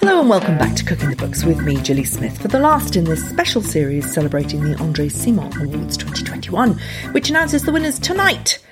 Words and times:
Hello 0.00 0.20
and 0.20 0.30
welcome 0.30 0.56
back 0.56 0.76
to 0.76 0.84
Cooking 0.84 1.10
the 1.10 1.16
Books 1.16 1.44
with 1.44 1.60
me, 1.62 1.76
Julie 1.82 2.04
Smith, 2.04 2.40
for 2.40 2.46
the 2.46 2.60
last 2.60 2.94
in 2.94 3.02
this 3.02 3.28
special 3.28 3.60
series 3.60 4.12
celebrating 4.14 4.62
the 4.62 4.78
Andre 4.78 5.08
Simon 5.08 5.52
Awards 5.60 5.96
2021, 5.96 6.78
which 7.10 7.30
announces 7.30 7.64
the 7.64 7.72
winners 7.72 7.98
tonight. 7.98 8.64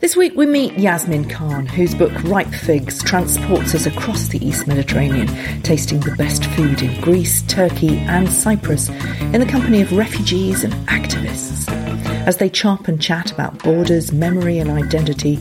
This 0.00 0.16
week 0.16 0.32
we 0.34 0.46
meet 0.46 0.78
Yasmin 0.78 1.28
Khan, 1.28 1.66
whose 1.66 1.94
book 1.94 2.12
Ripe 2.24 2.54
Figs 2.54 3.02
transports 3.02 3.74
us 3.74 3.84
across 3.84 4.28
the 4.28 4.44
East 4.44 4.66
Mediterranean, 4.66 5.28
tasting 5.62 6.00
the 6.00 6.16
best 6.16 6.46
food 6.46 6.80
in 6.80 6.98
Greece, 7.02 7.42
Turkey, 7.42 7.98
and 7.98 8.28
Cyprus 8.30 8.88
in 8.88 9.40
the 9.40 9.46
company 9.46 9.82
of 9.82 9.92
refugees 9.92 10.64
and 10.64 10.72
activists. 10.88 11.68
As 12.26 12.38
they 12.38 12.48
chop 12.48 12.88
and 12.88 13.00
chat 13.00 13.30
about 13.30 13.62
borders, 13.62 14.10
memory, 14.10 14.58
and 14.58 14.70
identity, 14.70 15.38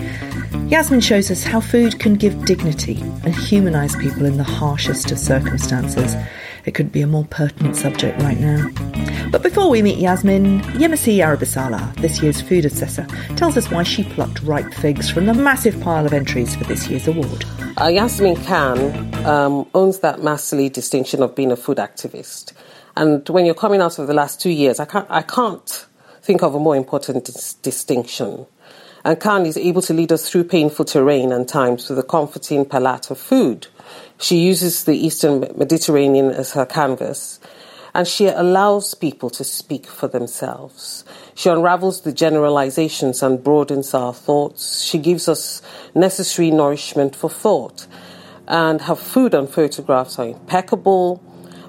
Yasmin 0.68 1.02
shows 1.02 1.32
us 1.32 1.44
how 1.44 1.60
food 1.60 2.00
can 2.00 2.16
give 2.16 2.46
dignity 2.46 3.00
and 3.24 3.36
humanise 3.36 3.96
people 3.96 4.26
in 4.26 4.38
the 4.38 4.44
harshest 4.44 5.12
of 5.12 5.20
circumstances. 5.20 6.16
It 6.66 6.72
could 6.72 6.92
be 6.92 7.02
a 7.02 7.08
more 7.08 7.26
pertinent 7.26 7.76
subject 7.76 8.22
right 8.22 8.40
now. 8.40 8.70
But 9.32 9.44
before 9.44 9.70
we 9.70 9.82
meet 9.82 9.98
Yasmin, 9.98 10.62
Yemisi 10.74 11.18
Aribisala, 11.18 11.96
this 11.96 12.22
year's 12.22 12.42
food 12.42 12.66
assessor, 12.66 13.08
tells 13.36 13.58
us 13.58 13.72
why 13.72 13.84
she 13.84 14.04
plucked 14.04 14.44
ripe 14.44 14.74
figs 14.74 15.10
from 15.10 15.26
the 15.26 15.34
massive 15.34 15.80
pile 15.82 16.06
of 16.06 16.14
entries 16.14 16.56
for 16.56 16.66
this 16.66 16.88
year's 16.88 17.08
award. 17.08 17.46
Uh, 17.80 17.88
Yasmin 17.88 18.36
Khan 18.44 19.26
um, 19.26 19.68
owns 19.74 20.00
that 20.00 20.22
masterly 20.22 20.70
distinction 20.70 21.24
of 21.24 21.36
being 21.36 21.52
a 21.52 21.56
food 21.56 21.78
activist. 21.78 22.54
And 22.96 23.28
when 23.30 23.46
you're 23.46 23.56
coming 23.56 23.82
out 23.82 24.00
of 24.00 24.08
the 24.08 24.14
last 24.14 24.42
two 24.42 24.50
years, 24.50 24.80
I 24.80 24.86
can't, 24.86 25.08
I 25.10 25.22
can't 25.22 25.86
think 26.22 26.44
of 26.44 26.54
a 26.54 26.60
more 26.60 26.76
important 26.76 27.26
dis- 27.26 27.54
distinction 27.56 28.46
and 29.04 29.20
Khan 29.20 29.46
is 29.46 29.58
able 29.58 29.82
to 29.84 29.94
lead 29.94 30.12
us 30.12 30.30
through 30.30 30.46
painful 30.46 30.86
terrain 30.86 31.32
and 31.32 31.48
times 31.48 31.90
with 31.90 31.98
a 31.98 32.04
comforting 32.04 32.66
palette 32.66 33.10
of 33.10 33.18
food. 33.20 33.68
She 34.20 34.38
uses 34.38 34.84
the 34.84 34.96
Eastern 34.96 35.40
Mediterranean 35.56 36.30
as 36.30 36.54
her 36.54 36.66
canvas, 36.66 37.40
and 37.94 38.08
she 38.08 38.28
allows 38.28 38.94
people 38.94 39.30
to 39.32 39.44
speak 39.44 39.88
for 39.88 40.08
themselves. 40.08 41.04
She 41.34 41.50
unravels 41.50 42.02
the 42.02 42.14
generalizations 42.14 43.24
and 43.24 43.44
broadens 43.44 43.94
our 43.94 44.14
thoughts. 44.14 44.84
She 44.84 44.98
gives 44.98 45.28
us 45.28 45.62
necessary 45.96 46.52
nourishment 46.52 47.16
for 47.16 47.30
thought. 47.30 47.88
And 48.48 48.82
her 48.82 48.96
food 48.96 49.34
and 49.34 49.50
photographs 49.50 50.20
are 50.20 50.28
impeccable. 50.28 51.22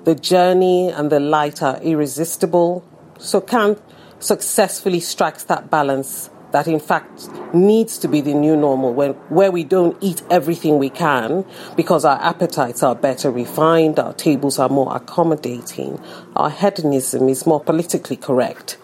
The 0.04 0.14
journey 0.14 0.90
and 0.90 1.10
the 1.10 1.20
light 1.20 1.62
are 1.62 1.80
irresistible. 1.82 2.84
So 3.18 3.40
Khan 3.40 3.80
successfully 4.20 5.00
strikes 5.00 5.44
that 5.44 5.70
balance 5.70 6.30
that 6.52 6.68
in 6.68 6.80
fact 6.80 7.28
needs 7.54 7.98
to 7.98 8.08
be 8.08 8.20
the 8.20 8.34
new 8.34 8.56
normal 8.56 8.94
when, 8.94 9.12
where 9.28 9.50
we 9.50 9.64
don't 9.64 9.96
eat 10.00 10.22
everything 10.30 10.78
we 10.78 10.88
can 10.90 11.44
because 11.76 12.04
our 12.04 12.20
appetites 12.22 12.82
are 12.82 12.94
better 12.94 13.30
refined, 13.30 13.98
our 13.98 14.12
tables 14.14 14.58
are 14.58 14.68
more 14.68 14.94
accommodating, 14.94 16.00
our 16.36 16.50
hedonism 16.50 17.28
is 17.28 17.46
more 17.46 17.60
politically 17.60 18.16
correct, 18.16 18.78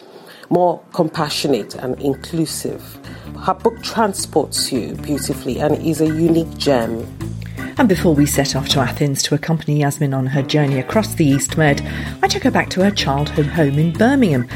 more 0.50 0.82
compassionate 0.92 1.74
and 1.76 2.00
inclusive. 2.00 2.98
Her 3.44 3.54
book 3.54 3.82
transports 3.82 4.72
you 4.72 4.94
beautifully 4.96 5.60
and 5.60 5.76
is 5.76 6.00
a 6.00 6.06
unique 6.06 6.56
gem. 6.58 7.06
And 7.78 7.88
before 7.88 8.12
we 8.12 8.26
set 8.26 8.56
off 8.56 8.68
to 8.70 8.80
Athens 8.80 9.22
to 9.22 9.36
accompany 9.36 9.78
Yasmin 9.78 10.12
on 10.12 10.26
her 10.26 10.42
journey 10.42 10.80
across 10.80 11.14
the 11.14 11.24
East 11.24 11.56
Med, 11.56 11.80
I 12.24 12.26
took 12.26 12.42
her 12.42 12.50
back 12.50 12.70
to 12.70 12.82
her 12.82 12.90
childhood 12.90 13.46
home 13.46 13.78
in 13.78 13.92
Birmingham, 13.92 14.48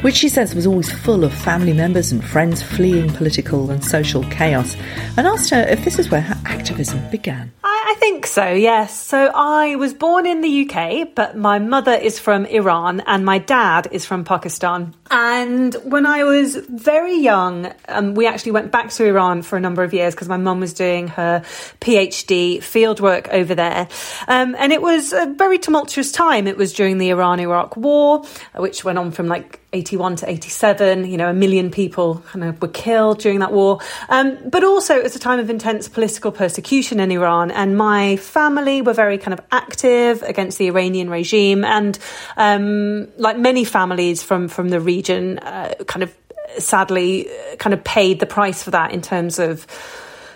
which 0.00 0.14
she 0.14 0.30
says 0.30 0.54
was 0.54 0.66
always 0.66 0.90
full 0.90 1.22
of 1.22 1.30
family 1.30 1.74
members 1.74 2.10
and 2.10 2.24
friends 2.24 2.62
fleeing 2.62 3.12
political 3.12 3.70
and 3.70 3.84
social 3.84 4.24
chaos, 4.30 4.76
and 5.18 5.26
asked 5.26 5.50
her 5.50 5.60
if 5.68 5.84
this 5.84 5.98
is 5.98 6.08
where 6.08 6.22
her 6.22 6.40
activism 6.46 7.06
began. 7.10 7.52
I 7.90 7.94
think 7.94 8.24
so, 8.24 8.52
yes. 8.52 8.96
So 8.96 9.32
I 9.34 9.74
was 9.74 9.94
born 9.94 10.24
in 10.24 10.42
the 10.42 10.70
UK, 10.70 11.12
but 11.12 11.36
my 11.36 11.58
mother 11.58 11.92
is 11.92 12.20
from 12.20 12.46
Iran 12.46 13.00
and 13.00 13.24
my 13.24 13.38
dad 13.38 13.88
is 13.90 14.06
from 14.06 14.22
Pakistan. 14.22 14.94
And 15.10 15.74
when 15.82 16.06
I 16.06 16.22
was 16.22 16.54
very 16.54 17.16
young, 17.16 17.72
um, 17.88 18.14
we 18.14 18.28
actually 18.28 18.52
went 18.52 18.70
back 18.70 18.90
to 18.90 19.06
Iran 19.06 19.42
for 19.42 19.56
a 19.56 19.60
number 19.60 19.82
of 19.82 19.92
years 19.92 20.14
because 20.14 20.28
my 20.28 20.36
mum 20.36 20.60
was 20.60 20.72
doing 20.72 21.08
her 21.08 21.40
PhD 21.80 22.58
fieldwork 22.58 23.28
over 23.30 23.56
there. 23.56 23.88
Um, 24.28 24.54
and 24.56 24.72
it 24.72 24.80
was 24.80 25.12
a 25.12 25.26
very 25.26 25.58
tumultuous 25.58 26.12
time. 26.12 26.46
It 26.46 26.56
was 26.56 26.72
during 26.72 26.98
the 26.98 27.10
Iran 27.10 27.40
Iraq 27.40 27.76
War, 27.76 28.22
which 28.54 28.84
went 28.84 28.98
on 28.98 29.10
from 29.10 29.26
like 29.26 29.59
81 29.72 30.16
to 30.16 30.30
87. 30.30 31.06
You 31.06 31.16
know, 31.16 31.28
a 31.30 31.34
million 31.34 31.70
people 31.70 32.22
kind 32.26 32.44
of 32.44 32.60
were 32.60 32.68
killed 32.68 33.20
during 33.20 33.38
that 33.40 33.52
war. 33.52 33.78
Um, 34.08 34.38
but 34.48 34.64
also, 34.64 34.96
it 34.96 35.02
was 35.02 35.16
a 35.16 35.18
time 35.18 35.38
of 35.38 35.50
intense 35.50 35.88
political 35.88 36.32
persecution 36.32 37.00
in 37.00 37.10
Iran. 37.10 37.50
And 37.50 37.76
my 37.76 38.16
family 38.16 38.82
were 38.82 38.92
very 38.92 39.18
kind 39.18 39.32
of 39.32 39.40
active 39.52 40.22
against 40.22 40.58
the 40.58 40.66
Iranian 40.68 41.10
regime. 41.10 41.64
And 41.64 41.98
um, 42.36 43.08
like 43.16 43.38
many 43.38 43.64
families 43.64 44.22
from, 44.22 44.48
from 44.48 44.70
the 44.70 44.80
region, 44.80 45.38
uh, 45.38 45.74
kind 45.86 46.02
of 46.02 46.14
sadly 46.58 47.28
uh, 47.28 47.56
kind 47.56 47.74
of 47.74 47.84
paid 47.84 48.20
the 48.20 48.26
price 48.26 48.62
for 48.62 48.72
that 48.72 48.92
in 48.92 49.00
terms 49.00 49.38
of 49.38 49.66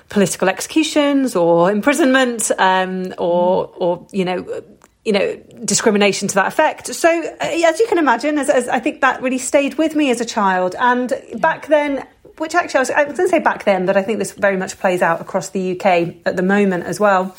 political 0.08 0.48
executions 0.48 1.34
or 1.34 1.70
imprisonment 1.70 2.50
um, 2.58 3.12
or 3.18 3.72
or 3.76 4.06
you 4.12 4.24
know 4.24 4.62
you 5.04 5.12
know 5.12 5.36
discrimination 5.64 6.28
to 6.28 6.34
that 6.34 6.46
effect 6.46 6.86
so 6.94 7.08
uh, 7.08 7.34
as 7.40 7.78
you 7.78 7.86
can 7.86 7.98
imagine 7.98 8.38
as, 8.38 8.48
as, 8.48 8.68
i 8.68 8.78
think 8.78 9.00
that 9.00 9.20
really 9.22 9.38
stayed 9.38 9.74
with 9.74 9.94
me 9.94 10.10
as 10.10 10.20
a 10.20 10.24
child 10.24 10.74
and 10.78 11.12
yeah. 11.28 11.36
back 11.36 11.66
then 11.66 12.06
which 12.38 12.54
actually 12.54 12.78
I 12.78 12.80
was, 12.80 12.90
I 12.90 13.04
was 13.04 13.16
going 13.16 13.28
to 13.28 13.30
say 13.30 13.38
back 13.38 13.64
then, 13.64 13.86
but 13.86 13.96
I 13.96 14.02
think 14.02 14.18
this 14.18 14.32
very 14.32 14.56
much 14.56 14.78
plays 14.78 15.02
out 15.02 15.20
across 15.20 15.50
the 15.50 15.72
UK 15.72 16.16
at 16.26 16.36
the 16.36 16.42
moment 16.42 16.84
as 16.84 16.98
well. 16.98 17.34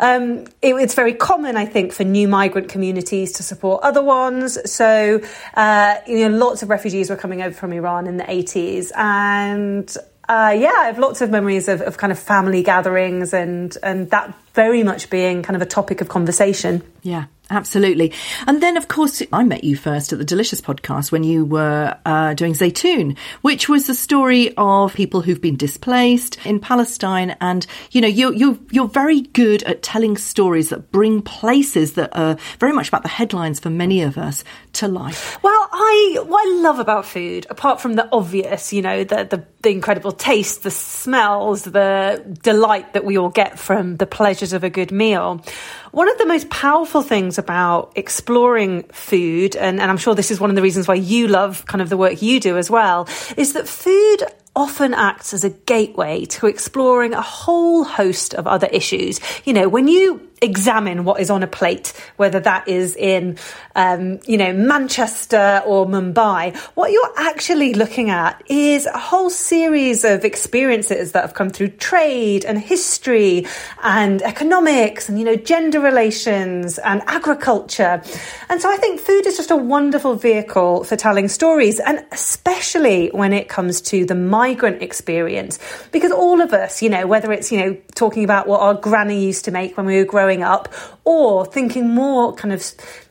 Um, 0.00 0.46
it, 0.62 0.74
it's 0.74 0.94
very 0.94 1.12
common, 1.12 1.56
I 1.56 1.66
think, 1.66 1.92
for 1.92 2.04
new 2.04 2.28
migrant 2.28 2.68
communities 2.68 3.32
to 3.32 3.42
support 3.42 3.82
other 3.82 4.02
ones. 4.02 4.58
So, 4.70 5.20
uh, 5.54 5.96
you 6.06 6.28
know, 6.28 6.36
lots 6.36 6.62
of 6.62 6.70
refugees 6.70 7.10
were 7.10 7.16
coming 7.16 7.42
over 7.42 7.54
from 7.54 7.72
Iran 7.72 8.06
in 8.06 8.16
the 8.16 8.24
80s 8.24 8.90
and 8.96 9.94
uh, 10.28 10.54
yeah, 10.58 10.74
I 10.76 10.86
have 10.86 10.98
lots 10.98 11.20
of 11.22 11.30
memories 11.30 11.68
of, 11.68 11.80
of, 11.80 11.96
kind 11.96 12.12
of 12.12 12.18
family 12.18 12.62
gatherings 12.62 13.32
and 13.32 13.76
and 13.82 14.10
that 14.10 14.34
very 14.52 14.82
much 14.82 15.08
being 15.08 15.42
kind 15.42 15.54
of 15.54 15.62
a 15.62 15.66
topic 15.66 16.00
of 16.00 16.08
conversation. 16.08 16.82
Yeah, 17.02 17.26
absolutely. 17.48 18.12
And 18.46 18.60
then, 18.60 18.76
of 18.76 18.88
course, 18.88 19.22
I 19.32 19.44
met 19.44 19.62
you 19.62 19.76
first 19.76 20.12
at 20.12 20.18
the 20.18 20.24
Delicious 20.24 20.60
podcast 20.60 21.12
when 21.12 21.22
you 21.22 21.44
were 21.44 21.96
uh, 22.04 22.34
doing 22.34 22.54
Zaytoun, 22.54 23.16
which 23.42 23.68
was 23.68 23.86
the 23.86 23.94
story 23.94 24.52
of 24.56 24.94
people 24.94 25.20
who've 25.20 25.40
been 25.40 25.56
displaced 25.56 26.44
in 26.44 26.58
Palestine. 26.58 27.36
And 27.40 27.66
you 27.92 28.00
know, 28.00 28.08
you're 28.08 28.34
you're 28.34 28.58
you're 28.70 28.88
very 28.88 29.20
good 29.20 29.62
at 29.62 29.82
telling 29.82 30.16
stories 30.16 30.70
that 30.70 30.90
bring 30.90 31.22
places 31.22 31.94
that 31.94 32.14
are 32.18 32.36
very 32.58 32.72
much 32.72 32.88
about 32.88 33.02
the 33.02 33.08
headlines 33.08 33.60
for 33.60 33.70
many 33.70 34.02
of 34.02 34.18
us 34.18 34.42
to 34.74 34.88
life. 34.88 35.42
Well, 35.42 35.68
I 35.72 36.18
what 36.26 36.46
I 36.46 36.60
love 36.60 36.80
about 36.80 37.06
food, 37.06 37.46
apart 37.48 37.80
from 37.80 37.94
the 37.94 38.08
obvious, 38.12 38.72
you 38.72 38.82
know, 38.82 39.04
the 39.04 39.24
the, 39.24 39.44
the 39.62 39.70
incredible 39.70 40.12
taste, 40.12 40.62
the 40.62 40.70
smells, 40.70 41.64
the 41.64 42.24
delight 42.42 42.92
that 42.92 43.04
we 43.04 43.18
all 43.18 43.28
get 43.28 43.58
from 43.58 43.96
the 43.96 44.06
pleasures 44.06 44.52
of 44.52 44.62
a 44.62 44.70
good 44.70 44.92
meal. 44.92 45.44
One 45.90 46.08
of 46.08 46.16
the 46.18 46.26
most 46.26 46.48
powerful 46.48 47.02
things 47.02 47.38
about 47.38 47.92
exploring 47.96 48.84
food, 48.84 49.56
and, 49.56 49.80
and 49.80 49.90
I'm 49.90 49.96
sure 49.96 50.14
this 50.14 50.30
is 50.30 50.38
one 50.38 50.50
of 50.50 50.56
the 50.56 50.62
reasons 50.62 50.86
why 50.86 50.94
you 50.94 51.26
love 51.26 51.66
kind 51.66 51.82
of 51.82 51.88
the 51.88 51.96
work 51.96 52.22
you 52.22 52.38
do 52.38 52.56
as 52.56 52.70
well, 52.70 53.08
is 53.36 53.54
that 53.54 53.66
food 53.66 54.18
often 54.54 54.94
acts 54.94 55.34
as 55.34 55.44
a 55.44 55.50
gateway 55.50 56.24
to 56.24 56.46
exploring 56.46 57.14
a 57.14 57.22
whole 57.22 57.84
host 57.84 58.34
of 58.34 58.46
other 58.46 58.68
issues. 58.72 59.20
You 59.44 59.52
know, 59.54 59.68
when 59.68 59.88
you 59.88 60.27
examine 60.40 61.04
what 61.04 61.20
is 61.20 61.30
on 61.30 61.42
a 61.42 61.46
plate, 61.46 61.92
whether 62.16 62.40
that 62.40 62.68
is 62.68 62.96
in, 62.96 63.38
um, 63.74 64.20
you 64.26 64.36
know, 64.36 64.52
Manchester 64.52 65.62
or 65.66 65.86
Mumbai, 65.86 66.56
what 66.74 66.92
you're 66.92 67.12
actually 67.16 67.74
looking 67.74 68.10
at 68.10 68.42
is 68.46 68.86
a 68.86 68.98
whole 68.98 69.30
series 69.30 70.04
of 70.04 70.24
experiences 70.24 71.12
that 71.12 71.22
have 71.22 71.34
come 71.34 71.50
through 71.50 71.68
trade 71.68 72.44
and 72.44 72.58
history 72.58 73.46
and 73.82 74.22
economics 74.22 75.08
and, 75.08 75.18
you 75.18 75.24
know, 75.24 75.36
gender 75.36 75.80
relations 75.80 76.78
and 76.78 77.02
agriculture. 77.06 78.02
And 78.48 78.62
so 78.62 78.70
I 78.70 78.76
think 78.76 79.00
food 79.00 79.26
is 79.26 79.36
just 79.36 79.50
a 79.50 79.56
wonderful 79.56 80.14
vehicle 80.14 80.84
for 80.84 80.96
telling 80.96 81.28
stories 81.28 81.80
and 81.80 82.04
especially 82.12 83.08
when 83.08 83.32
it 83.32 83.48
comes 83.48 83.80
to 83.80 84.04
the 84.04 84.14
migrant 84.14 84.82
experience, 84.82 85.58
because 85.90 86.12
all 86.12 86.40
of 86.40 86.52
us, 86.52 86.82
you 86.82 86.90
know, 86.90 87.06
whether 87.06 87.32
it's, 87.32 87.50
you 87.50 87.58
know, 87.58 87.76
talking 87.94 88.24
about 88.24 88.46
what 88.46 88.60
our 88.60 88.74
granny 88.74 89.24
used 89.24 89.44
to 89.46 89.50
make 89.50 89.76
when 89.76 89.86
we 89.86 89.96
were 89.96 90.04
growing 90.04 90.27
growing 90.28 90.42
up, 90.42 90.68
or 91.04 91.46
thinking 91.46 91.88
more 91.88 92.34
kind 92.34 92.52
of 92.52 92.62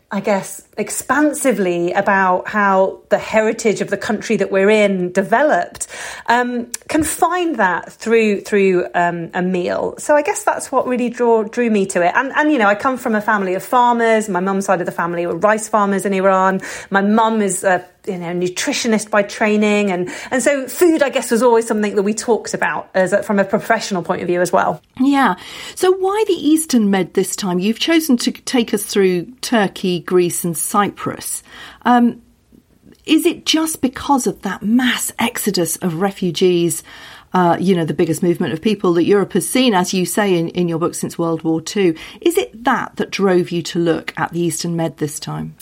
I 0.09 0.21
guess, 0.21 0.65
expansively 0.77 1.91
about 1.91 2.47
how 2.47 3.01
the 3.09 3.17
heritage 3.17 3.81
of 3.81 3.89
the 3.89 3.97
country 3.97 4.37
that 4.37 4.49
we're 4.49 4.69
in 4.69 5.11
developed, 5.11 5.87
um, 6.27 6.71
can 6.87 7.03
find 7.03 7.57
that 7.57 7.91
through 7.91 8.41
through 8.41 8.87
um, 8.95 9.31
a 9.33 9.41
meal. 9.41 9.95
So 9.97 10.15
I 10.15 10.21
guess 10.21 10.45
that's 10.45 10.71
what 10.71 10.87
really 10.87 11.09
draw, 11.09 11.43
drew 11.43 11.69
me 11.69 11.87
to 11.87 12.05
it. 12.05 12.13
And 12.15 12.31
and 12.37 12.53
you 12.53 12.57
know, 12.57 12.67
I 12.67 12.75
come 12.75 12.97
from 12.97 13.15
a 13.15 13.21
family 13.21 13.53
of 13.55 13.63
farmers. 13.63 14.29
My 14.29 14.39
mum's 14.39 14.65
side 14.65 14.79
of 14.79 14.85
the 14.85 14.93
family 14.93 15.25
were 15.27 15.35
rice 15.35 15.67
farmers 15.67 16.05
in 16.05 16.13
Iran. 16.13 16.61
My 16.89 17.01
mum 17.01 17.41
is 17.41 17.65
a 17.65 17.85
you 18.07 18.17
know 18.17 18.33
nutritionist 18.33 19.09
by 19.09 19.23
training, 19.23 19.91
and 19.91 20.09
and 20.31 20.41
so 20.41 20.67
food, 20.67 21.03
I 21.03 21.09
guess, 21.09 21.31
was 21.31 21.43
always 21.43 21.67
something 21.67 21.95
that 21.95 22.03
we 22.03 22.13
talked 22.13 22.53
about 22.53 22.89
as 22.93 23.13
a, 23.13 23.23
from 23.23 23.39
a 23.39 23.45
professional 23.45 24.03
point 24.03 24.21
of 24.21 24.27
view 24.27 24.41
as 24.41 24.51
well. 24.51 24.81
Yeah. 24.99 25.35
So 25.75 25.91
why 25.91 26.23
the 26.27 26.33
Eastern 26.33 26.89
Med 26.89 27.13
this 27.13 27.35
time? 27.35 27.59
You've 27.59 27.79
chosen 27.79 28.17
to 28.17 28.31
take 28.31 28.73
us 28.73 28.83
through 28.83 29.25
Turkey, 29.41 29.96
Greece, 29.99 30.43
and 30.43 30.57
Cyprus. 30.57 31.43
Um, 31.83 32.21
is 33.05 33.25
it 33.25 33.45
just 33.45 33.81
because 33.81 34.27
of 34.27 34.41
that 34.41 34.61
mass 34.61 35.11
exodus 35.17 35.77
of 35.77 36.01
refugees? 36.01 36.83
Uh, 37.33 37.57
you 37.59 37.75
know, 37.75 37.85
the 37.85 37.93
biggest 37.93 38.23
movement 38.23 38.53
of 38.53 38.61
people 38.61 38.93
that 38.93 39.03
Europe 39.03 39.33
has 39.33 39.47
seen, 39.47 39.73
as 39.73 39.93
you 39.93 40.05
say 40.05 40.37
in, 40.37 40.49
in 40.49 40.67
your 40.67 40.79
book, 40.79 40.95
since 40.95 41.17
World 41.17 41.43
War 41.43 41.61
II. 41.75 41.95
Is 42.21 42.37
it 42.37 42.63
that 42.63 42.95
that 42.97 43.11
drove 43.11 43.51
you 43.51 43.61
to 43.63 43.79
look 43.79 44.13
at 44.17 44.31
the 44.31 44.41
Eastern 44.41 44.75
Med 44.75 44.97
this 44.97 45.19
time? 45.19 45.55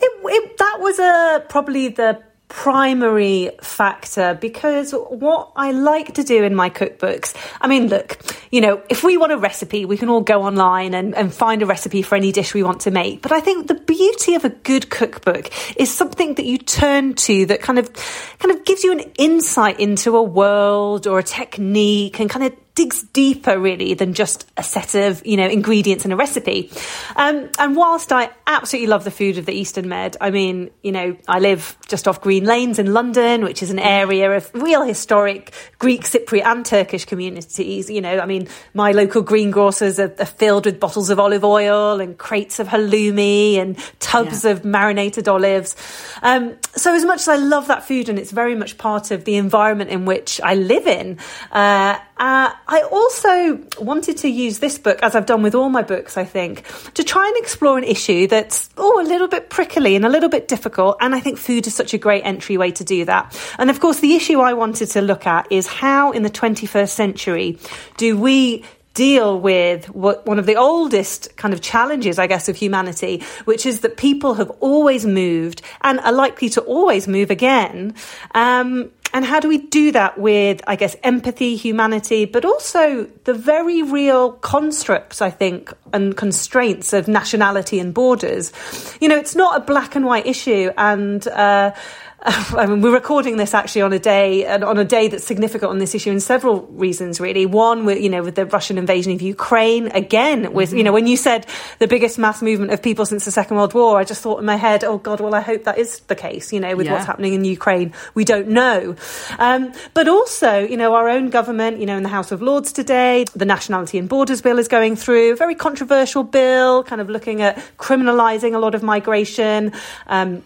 It, 0.00 0.12
it, 0.24 0.58
that 0.58 0.78
was 0.80 0.98
a, 0.98 1.44
probably 1.48 1.88
the 1.88 2.22
primary 2.48 3.50
factor 3.60 4.34
because 4.34 4.92
what 4.92 5.52
I 5.56 5.72
like 5.72 6.14
to 6.14 6.22
do 6.22 6.44
in 6.44 6.54
my 6.54 6.70
cookbooks, 6.70 7.34
I 7.60 7.68
mean, 7.68 7.88
look, 7.88 8.18
you 8.50 8.60
know, 8.60 8.82
if 8.88 9.02
we 9.02 9.16
want 9.16 9.32
a 9.32 9.36
recipe, 9.36 9.84
we 9.84 9.96
can 9.96 10.08
all 10.08 10.20
go 10.20 10.42
online 10.42 10.94
and, 10.94 11.14
and 11.14 11.34
find 11.34 11.62
a 11.62 11.66
recipe 11.66 12.02
for 12.02 12.14
any 12.14 12.32
dish 12.32 12.54
we 12.54 12.62
want 12.62 12.82
to 12.82 12.90
make. 12.90 13.22
But 13.22 13.32
I 13.32 13.40
think 13.40 13.66
the 13.66 13.74
beauty 13.74 14.34
of 14.34 14.44
a 14.44 14.50
good 14.50 14.90
cookbook 14.90 15.50
is 15.78 15.92
something 15.92 16.34
that 16.34 16.44
you 16.44 16.58
turn 16.58 17.14
to 17.14 17.46
that 17.46 17.60
kind 17.60 17.78
of, 17.78 17.92
kind 18.38 18.56
of 18.56 18.64
gives 18.64 18.84
you 18.84 18.92
an 18.92 19.00
insight 19.18 19.80
into 19.80 20.16
a 20.16 20.22
world 20.22 21.06
or 21.06 21.18
a 21.18 21.24
technique 21.24 22.20
and 22.20 22.30
kind 22.30 22.46
of 22.46 22.63
digs 22.74 23.02
deeper 23.12 23.58
really 23.58 23.94
than 23.94 24.14
just 24.14 24.50
a 24.56 24.62
set 24.62 24.94
of 24.96 25.24
you 25.24 25.36
know 25.36 25.46
ingredients 25.46 26.04
in 26.04 26.10
a 26.10 26.16
recipe. 26.16 26.70
Um, 27.16 27.48
and 27.58 27.76
whilst 27.76 28.12
i 28.12 28.30
absolutely 28.46 28.88
love 28.88 29.04
the 29.04 29.10
food 29.10 29.38
of 29.38 29.46
the 29.46 29.52
eastern 29.52 29.88
med 29.88 30.16
i 30.20 30.30
mean 30.30 30.70
you 30.82 30.90
know 30.92 31.16
i 31.28 31.38
live 31.38 31.76
just 31.86 32.08
off 32.08 32.20
green 32.20 32.44
lanes 32.44 32.78
in 32.78 32.92
london 32.92 33.44
which 33.44 33.62
is 33.62 33.70
an 33.70 33.78
area 33.78 34.36
of 34.36 34.50
real 34.54 34.82
historic 34.82 35.52
greek 35.78 36.02
cypriot 36.02 36.44
and 36.44 36.66
turkish 36.66 37.04
communities. 37.04 37.88
You 37.88 38.00
know 38.00 38.18
i 38.18 38.26
mean 38.26 38.48
my 38.74 38.90
local 38.92 39.22
greengrocers 39.22 39.98
are, 40.00 40.14
are 40.18 40.26
filled 40.26 40.66
with 40.66 40.80
bottles 40.80 41.10
of 41.10 41.20
olive 41.20 41.44
oil 41.44 42.00
and 42.00 42.18
crates 42.18 42.58
of 42.58 42.68
halloumi 42.68 43.54
and 43.54 43.78
tubs 44.00 44.44
yeah. 44.44 44.50
of 44.50 44.64
marinated 44.64 45.28
olives. 45.28 45.76
Um, 46.22 46.56
so 46.74 46.94
as 46.94 47.04
much 47.04 47.20
as 47.20 47.28
i 47.28 47.36
love 47.36 47.68
that 47.68 47.84
food 47.84 48.08
and 48.08 48.18
it's 48.18 48.32
very 48.32 48.54
much 48.54 48.78
part 48.78 49.10
of 49.10 49.24
the 49.24 49.36
environment 49.36 49.90
in 49.90 50.04
which 50.04 50.40
i 50.42 50.54
live 50.54 50.86
in 50.86 51.18
uh, 51.52 51.98
uh, 52.16 52.52
I 52.68 52.82
also 52.82 53.60
wanted 53.78 54.18
to 54.18 54.28
use 54.28 54.60
this 54.60 54.78
book, 54.78 55.00
as 55.02 55.16
I've 55.16 55.26
done 55.26 55.42
with 55.42 55.54
all 55.54 55.68
my 55.68 55.82
books, 55.82 56.16
I 56.16 56.24
think, 56.24 56.64
to 56.94 57.02
try 57.02 57.26
and 57.26 57.36
explore 57.36 57.76
an 57.76 57.84
issue 57.84 58.28
that's, 58.28 58.70
oh, 58.76 59.00
a 59.00 59.06
little 59.06 59.26
bit 59.26 59.50
prickly 59.50 59.96
and 59.96 60.04
a 60.04 60.08
little 60.08 60.28
bit 60.28 60.46
difficult. 60.46 60.96
And 61.00 61.14
I 61.14 61.20
think 61.20 61.38
food 61.38 61.66
is 61.66 61.74
such 61.74 61.92
a 61.92 61.98
great 61.98 62.24
entryway 62.24 62.70
to 62.72 62.84
do 62.84 63.04
that. 63.06 63.36
And 63.58 63.68
of 63.68 63.80
course, 63.80 64.00
the 64.00 64.14
issue 64.14 64.40
I 64.40 64.52
wanted 64.54 64.90
to 64.90 65.02
look 65.02 65.26
at 65.26 65.50
is 65.50 65.66
how 65.66 66.12
in 66.12 66.22
the 66.22 66.30
21st 66.30 66.90
century 66.90 67.58
do 67.96 68.16
we 68.16 68.64
deal 68.94 69.38
with 69.38 69.90
what 69.90 70.24
one 70.24 70.38
of 70.38 70.46
the 70.46 70.54
oldest 70.54 71.36
kind 71.36 71.52
of 71.52 71.60
challenges, 71.60 72.18
I 72.18 72.28
guess, 72.28 72.48
of 72.48 72.56
humanity, 72.56 73.22
which 73.44 73.66
is 73.66 73.80
that 73.80 73.96
people 73.96 74.34
have 74.34 74.50
always 74.60 75.04
moved 75.04 75.62
and 75.82 75.98
are 76.00 76.12
likely 76.12 76.48
to 76.50 76.60
always 76.62 77.06
move 77.06 77.30
again. 77.30 77.94
Um, 78.34 78.90
and 79.14 79.24
how 79.24 79.38
do 79.38 79.48
we 79.48 79.58
do 79.58 79.92
that 79.92 80.18
with, 80.18 80.60
I 80.66 80.74
guess, 80.74 80.96
empathy, 81.04 81.54
humanity, 81.54 82.24
but 82.24 82.44
also 82.44 83.04
the 83.22 83.32
very 83.32 83.80
real 83.80 84.32
constructs, 84.32 85.22
I 85.22 85.30
think, 85.30 85.72
and 85.92 86.16
constraints 86.16 86.92
of 86.92 87.06
nationality 87.06 87.78
and 87.78 87.94
borders? 87.94 88.52
You 89.00 89.08
know, 89.08 89.16
it's 89.16 89.36
not 89.36 89.56
a 89.56 89.60
black 89.60 89.94
and 89.94 90.04
white 90.04 90.26
issue. 90.26 90.72
And, 90.76 91.26
uh, 91.28 91.70
I 92.26 92.66
mean, 92.66 92.80
we're 92.80 92.94
recording 92.94 93.36
this 93.36 93.52
actually 93.52 93.82
on 93.82 93.92
a 93.92 93.98
day 93.98 94.46
and 94.46 94.64
on 94.64 94.78
a 94.78 94.84
day 94.84 95.08
that's 95.08 95.24
significant 95.24 95.70
on 95.70 95.78
this 95.78 95.94
issue 95.94 96.10
in 96.10 96.20
several 96.20 96.62
reasons, 96.68 97.20
really. 97.20 97.44
One, 97.44 97.84
with, 97.84 98.00
you 98.00 98.08
know, 98.08 98.22
with 98.22 98.34
the 98.34 98.46
Russian 98.46 98.78
invasion 98.78 99.12
of 99.12 99.20
Ukraine, 99.20 99.88
again, 99.88 100.54
with, 100.54 100.70
mm-hmm. 100.70 100.78
you 100.78 100.84
know, 100.84 100.92
when 100.92 101.06
you 101.06 101.18
said 101.18 101.46
the 101.80 101.86
biggest 101.86 102.18
mass 102.18 102.40
movement 102.40 102.72
of 102.72 102.82
people 102.82 103.04
since 103.04 103.26
the 103.26 103.30
Second 103.30 103.58
World 103.58 103.74
War, 103.74 103.98
I 103.98 104.04
just 104.04 104.22
thought 104.22 104.38
in 104.38 104.46
my 104.46 104.56
head, 104.56 104.84
oh 104.84 104.96
God, 104.96 105.20
well, 105.20 105.34
I 105.34 105.40
hope 105.40 105.64
that 105.64 105.76
is 105.76 106.00
the 106.00 106.14
case, 106.14 106.50
you 106.50 106.60
know, 106.60 106.74
with 106.76 106.86
yeah. 106.86 106.92
what's 106.92 107.04
happening 107.04 107.34
in 107.34 107.44
Ukraine. 107.44 107.92
We 108.14 108.24
don't 108.24 108.48
know. 108.48 108.96
Um, 109.38 109.72
but 109.92 110.08
also, 110.08 110.60
you 110.60 110.78
know, 110.78 110.94
our 110.94 111.10
own 111.10 111.28
government, 111.28 111.78
you 111.78 111.84
know, 111.84 111.96
in 111.96 112.04
the 112.04 112.08
House 112.08 112.32
of 112.32 112.40
Lords 112.40 112.72
today, 112.72 113.26
the 113.34 113.44
Nationality 113.44 113.98
and 113.98 114.08
Borders 114.08 114.40
Bill 114.40 114.58
is 114.58 114.68
going 114.68 114.96
through, 114.96 115.32
a 115.32 115.36
very 115.36 115.54
controversial 115.54 116.22
bill, 116.22 116.84
kind 116.84 117.02
of 117.02 117.10
looking 117.10 117.42
at 117.42 117.58
criminalising 117.76 118.54
a 118.54 118.58
lot 118.58 118.74
of 118.74 118.82
migration. 118.82 119.72
Um, 120.06 120.42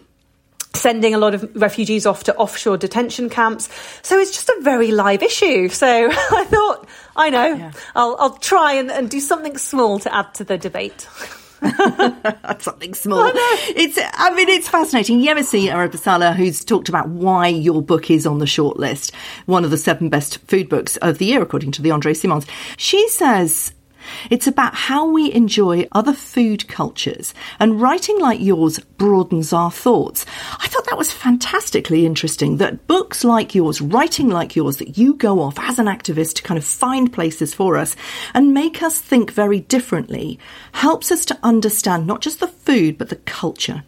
sending 0.73 1.13
a 1.13 1.17
lot 1.17 1.33
of 1.33 1.49
refugees 1.55 2.05
off 2.05 2.23
to 2.25 2.35
offshore 2.35 2.77
detention 2.77 3.29
camps. 3.29 3.69
So 4.01 4.17
it's 4.17 4.31
just 4.31 4.49
a 4.49 4.57
very 4.61 4.91
live 4.91 5.23
issue. 5.23 5.69
So 5.69 5.87
I 6.11 6.45
thought, 6.45 6.87
I 7.15 7.29
know, 7.29 7.53
yeah. 7.53 7.71
I'll, 7.95 8.15
I'll 8.19 8.37
try 8.37 8.73
and, 8.73 8.91
and 8.91 9.09
do 9.09 9.19
something 9.19 9.57
small 9.57 9.99
to 9.99 10.13
add 10.13 10.33
to 10.35 10.43
the 10.43 10.57
debate. 10.57 11.07
Something 12.59 12.93
small. 12.93 13.31
It's. 13.33 13.99
I 14.13 14.33
mean, 14.33 14.47
it's 14.47 14.69
fascinating. 14.69 15.19
Yemisi 15.19 15.65
Aribisala, 15.65 16.33
who's 16.33 16.63
talked 16.63 16.87
about 16.87 17.09
why 17.09 17.47
your 17.47 17.81
book 17.81 18.09
is 18.09 18.25
on 18.25 18.39
the 18.39 18.45
shortlist, 18.45 19.13
one 19.45 19.65
of 19.65 19.71
the 19.71 19.77
seven 19.77 20.07
best 20.07 20.37
food 20.47 20.69
books 20.69 20.95
of 20.97 21.17
the 21.17 21.25
year, 21.25 21.41
according 21.41 21.71
to 21.73 21.81
the 21.81 21.91
Andre 21.91 22.13
Simons. 22.13 22.45
She 22.77 23.09
says 23.09 23.73
it's 24.29 24.47
about 24.47 24.75
how 24.75 25.09
we 25.09 25.31
enjoy 25.33 25.87
other 25.91 26.13
food 26.13 26.67
cultures, 26.67 27.33
and 27.59 27.81
writing 27.81 28.19
like 28.19 28.39
yours 28.39 28.79
broadens 28.79 29.53
our 29.53 29.71
thoughts. 29.71 30.25
I 30.59 30.67
thought 30.67 30.85
that 30.85 30.97
was 30.97 31.11
fantastically 31.11 32.05
interesting 32.05 32.57
that 32.57 32.87
books 32.87 33.23
like 33.23 33.55
yours, 33.55 33.81
writing 33.81 34.29
like 34.29 34.55
yours, 34.55 34.77
that 34.77 34.97
you 34.97 35.13
go 35.13 35.41
off 35.41 35.57
as 35.59 35.79
an 35.79 35.87
activist 35.87 36.35
to 36.35 36.43
kind 36.43 36.57
of 36.57 36.65
find 36.65 37.11
places 37.11 37.53
for 37.53 37.77
us 37.77 37.95
and 38.33 38.53
make 38.53 38.81
us 38.83 38.99
think 38.99 39.31
very 39.31 39.61
differently, 39.61 40.39
helps 40.73 41.11
us 41.11 41.25
to 41.25 41.39
understand 41.43 42.05
not 42.05 42.21
just 42.21 42.39
the 42.39 42.47
food, 42.47 42.97
but 42.97 43.09
the 43.09 43.15
culture. 43.15 43.83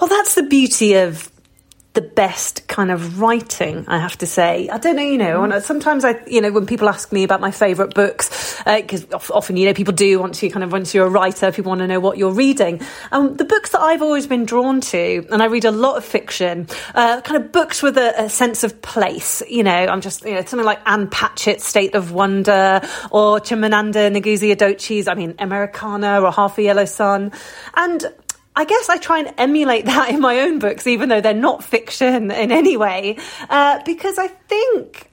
Well, 0.00 0.08
that's 0.08 0.34
the 0.34 0.42
beauty 0.42 0.94
of 0.94 1.31
the 1.94 2.00
best 2.00 2.66
kind 2.68 2.90
of 2.90 3.20
writing, 3.20 3.84
I 3.86 3.98
have 3.98 4.16
to 4.18 4.26
say. 4.26 4.68
I 4.70 4.78
don't 4.78 4.96
know, 4.96 5.02
you 5.02 5.18
know, 5.18 5.60
sometimes 5.60 6.06
I, 6.06 6.18
you 6.26 6.40
know, 6.40 6.50
when 6.50 6.64
people 6.64 6.88
ask 6.88 7.12
me 7.12 7.22
about 7.22 7.42
my 7.42 7.50
favourite 7.50 7.92
books, 7.92 8.56
because 8.64 9.04
uh, 9.12 9.18
often, 9.34 9.58
you 9.58 9.66
know, 9.66 9.74
people 9.74 9.92
do 9.92 10.18
want 10.18 10.34
to 10.36 10.48
kind 10.48 10.64
of, 10.64 10.72
once 10.72 10.94
you're 10.94 11.06
a 11.06 11.10
writer, 11.10 11.52
people 11.52 11.68
want 11.68 11.80
to 11.80 11.86
know 11.86 12.00
what 12.00 12.16
you're 12.16 12.32
reading. 12.32 12.80
Um, 13.10 13.36
the 13.36 13.44
books 13.44 13.70
that 13.70 13.82
I've 13.82 14.00
always 14.00 14.26
been 14.26 14.46
drawn 14.46 14.80
to, 14.80 15.26
and 15.30 15.42
I 15.42 15.46
read 15.46 15.66
a 15.66 15.70
lot 15.70 15.98
of 15.98 16.04
fiction, 16.04 16.66
uh, 16.94 17.20
kind 17.20 17.44
of 17.44 17.52
books 17.52 17.82
with 17.82 17.98
a, 17.98 18.24
a, 18.24 18.28
sense 18.30 18.64
of 18.64 18.80
place, 18.80 19.42
you 19.46 19.62
know, 19.62 19.70
I'm 19.70 20.00
just, 20.00 20.24
you 20.24 20.32
know, 20.32 20.42
something 20.44 20.64
like 20.64 20.80
Ann 20.86 21.08
Patchett's 21.08 21.66
State 21.66 21.94
of 21.94 22.12
Wonder, 22.12 22.80
or 23.10 23.38
Chimamanda 23.40 24.10
Ngozi 24.16 24.56
Adichie's, 24.56 25.08
I 25.08 25.14
mean, 25.14 25.34
Americanah, 25.38 26.22
or 26.22 26.32
Half 26.32 26.56
a 26.56 26.62
Yellow 26.62 26.86
Sun. 26.86 27.32
And 27.74 28.06
I 28.54 28.64
guess 28.64 28.88
I 28.88 28.98
try 28.98 29.20
and 29.20 29.34
emulate 29.38 29.84
that 29.86 30.10
in 30.10 30.20
my 30.20 30.40
own 30.40 30.58
books, 30.58 30.86
even 30.86 31.08
though 31.08 31.20
they're 31.20 31.34
not 31.34 31.64
fiction 31.64 32.30
in 32.30 32.52
any 32.52 32.76
way, 32.76 33.18
uh, 33.48 33.80
because 33.84 34.18
I 34.18 34.28
think 34.28 35.10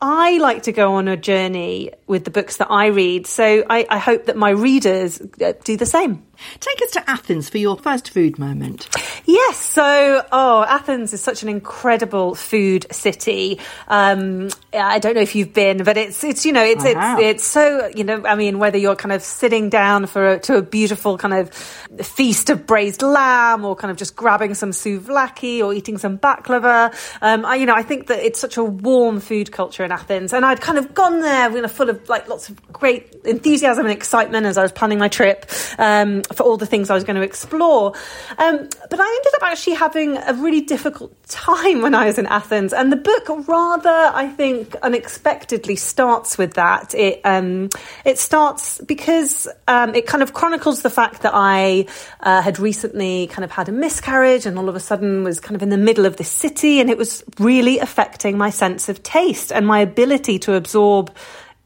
I 0.00 0.38
like 0.38 0.64
to 0.64 0.72
go 0.72 0.94
on 0.94 1.08
a 1.08 1.16
journey 1.16 1.90
with 2.06 2.24
the 2.24 2.30
books 2.30 2.58
that 2.58 2.70
I 2.70 2.86
read. 2.86 3.26
So 3.26 3.64
I, 3.68 3.86
I 3.90 3.98
hope 3.98 4.26
that 4.26 4.36
my 4.36 4.50
readers 4.50 5.20
uh, 5.20 5.52
do 5.64 5.76
the 5.76 5.86
same. 5.86 6.24
Take 6.60 6.82
us 6.82 6.90
to 6.92 7.10
Athens 7.10 7.48
for 7.48 7.58
your 7.58 7.76
first 7.76 8.10
food 8.10 8.38
moment. 8.38 8.88
Yes, 9.26 9.56
so 9.56 10.24
oh, 10.32 10.64
Athens 10.64 11.12
is 11.12 11.20
such 11.20 11.42
an 11.42 11.48
incredible 11.48 12.34
food 12.34 12.86
city. 12.90 13.60
Um, 13.86 14.48
I 14.72 14.98
don't 14.98 15.14
know 15.14 15.20
if 15.20 15.34
you've 15.34 15.52
been, 15.52 15.84
but 15.84 15.96
it's 15.96 16.24
it's 16.24 16.46
you 16.46 16.52
know 16.52 16.64
it's 16.64 16.84
it's 16.84 17.20
it's 17.20 17.44
so 17.44 17.90
you 17.94 18.04
know 18.04 18.24
I 18.24 18.36
mean 18.36 18.58
whether 18.58 18.78
you're 18.78 18.96
kind 18.96 19.12
of 19.12 19.22
sitting 19.22 19.68
down 19.68 20.06
for 20.06 20.32
a, 20.32 20.38
to 20.40 20.56
a 20.56 20.62
beautiful 20.62 21.18
kind 21.18 21.34
of 21.34 21.52
feast 21.52 22.50
of 22.50 22.66
braised 22.66 23.02
lamb 23.02 23.64
or 23.64 23.76
kind 23.76 23.90
of 23.90 23.96
just 23.96 24.16
grabbing 24.16 24.54
some 24.54 24.70
souvlaki 24.70 25.62
or 25.62 25.74
eating 25.74 25.98
some 25.98 26.18
baklava. 26.18 26.94
Um, 27.20 27.44
I, 27.44 27.56
you 27.56 27.66
know 27.66 27.74
I 27.74 27.82
think 27.82 28.06
that 28.06 28.20
it's 28.20 28.38
such 28.40 28.56
a 28.56 28.64
warm 28.64 29.20
food 29.20 29.52
culture 29.52 29.84
in 29.84 29.92
Athens, 29.92 30.32
and 30.32 30.44
I'd 30.44 30.60
kind 30.60 30.78
of 30.78 30.94
gone 30.94 31.20
there 31.20 31.50
you 31.50 31.62
know 31.62 31.68
full 31.68 31.90
of 31.90 32.08
like 32.08 32.28
lots 32.28 32.48
of 32.48 32.72
great 32.72 33.14
enthusiasm 33.24 33.84
and 33.84 33.92
excitement 33.92 34.46
as 34.46 34.56
I 34.56 34.62
was 34.62 34.72
planning 34.72 34.98
my 34.98 35.08
trip. 35.08 35.50
Um, 35.78 36.22
for 36.34 36.42
all 36.42 36.56
the 36.56 36.66
things 36.66 36.90
I 36.90 36.94
was 36.94 37.04
going 37.04 37.16
to 37.16 37.22
explore. 37.22 37.92
Um, 38.38 38.68
but 38.90 39.00
I 39.00 39.06
ended 39.06 39.32
up 39.36 39.42
actually 39.42 39.74
having 39.74 40.16
a 40.16 40.34
really 40.34 40.60
difficult 40.60 41.12
time 41.28 41.82
when 41.82 41.94
I 41.94 42.06
was 42.06 42.18
in 42.18 42.26
Athens, 42.26 42.72
and 42.72 42.92
the 42.92 42.96
book 42.96 43.46
rather, 43.48 43.88
I 44.14 44.28
think, 44.28 44.74
unexpectedly 44.76 45.76
starts 45.76 46.38
with 46.38 46.54
that. 46.54 46.94
It 46.94 47.20
um, 47.24 47.70
it 48.04 48.18
starts 48.18 48.80
because 48.80 49.48
um, 49.66 49.94
it 49.94 50.06
kind 50.06 50.22
of 50.22 50.32
chronicles 50.32 50.82
the 50.82 50.90
fact 50.90 51.22
that 51.22 51.32
I 51.34 51.86
uh, 52.20 52.42
had 52.42 52.58
recently 52.58 53.26
kind 53.28 53.44
of 53.44 53.50
had 53.50 53.68
a 53.68 53.72
miscarriage, 53.72 54.46
and 54.46 54.58
all 54.58 54.68
of 54.68 54.76
a 54.76 54.80
sudden 54.80 55.24
was 55.24 55.40
kind 55.40 55.56
of 55.56 55.62
in 55.62 55.70
the 55.70 55.78
middle 55.78 56.06
of 56.06 56.16
this 56.16 56.30
city, 56.30 56.80
and 56.80 56.90
it 56.90 56.98
was 56.98 57.24
really 57.38 57.78
affecting 57.78 58.38
my 58.38 58.50
sense 58.50 58.88
of 58.88 59.02
taste 59.02 59.52
and 59.52 59.66
my 59.66 59.80
ability 59.80 60.38
to 60.40 60.54
absorb 60.54 61.14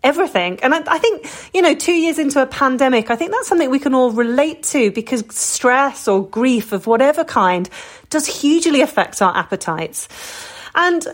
everything. 0.02 0.58
And 0.62 0.74
I, 0.74 0.82
I, 0.86 0.98
think, 0.98 1.26
you 1.54 1.62
know, 1.62 1.74
two 1.74 1.92
years 1.92 2.18
into 2.18 2.42
a 2.42 2.46
pandemic, 2.46 3.10
I 3.10 3.16
think 3.16 3.30
that's 3.30 3.48
something 3.48 3.70
we 3.70 3.78
can 3.78 3.94
all 3.94 4.10
relate 4.10 4.62
to 4.64 4.90
because 4.90 5.24
stress 5.30 6.08
or 6.08 6.26
grief 6.26 6.72
of 6.72 6.86
whatever 6.86 7.24
kind 7.24 7.68
does 8.10 8.26
hugely 8.26 8.80
affect 8.80 9.22
our 9.22 9.36
appetites. 9.36 10.08
And 10.74 11.06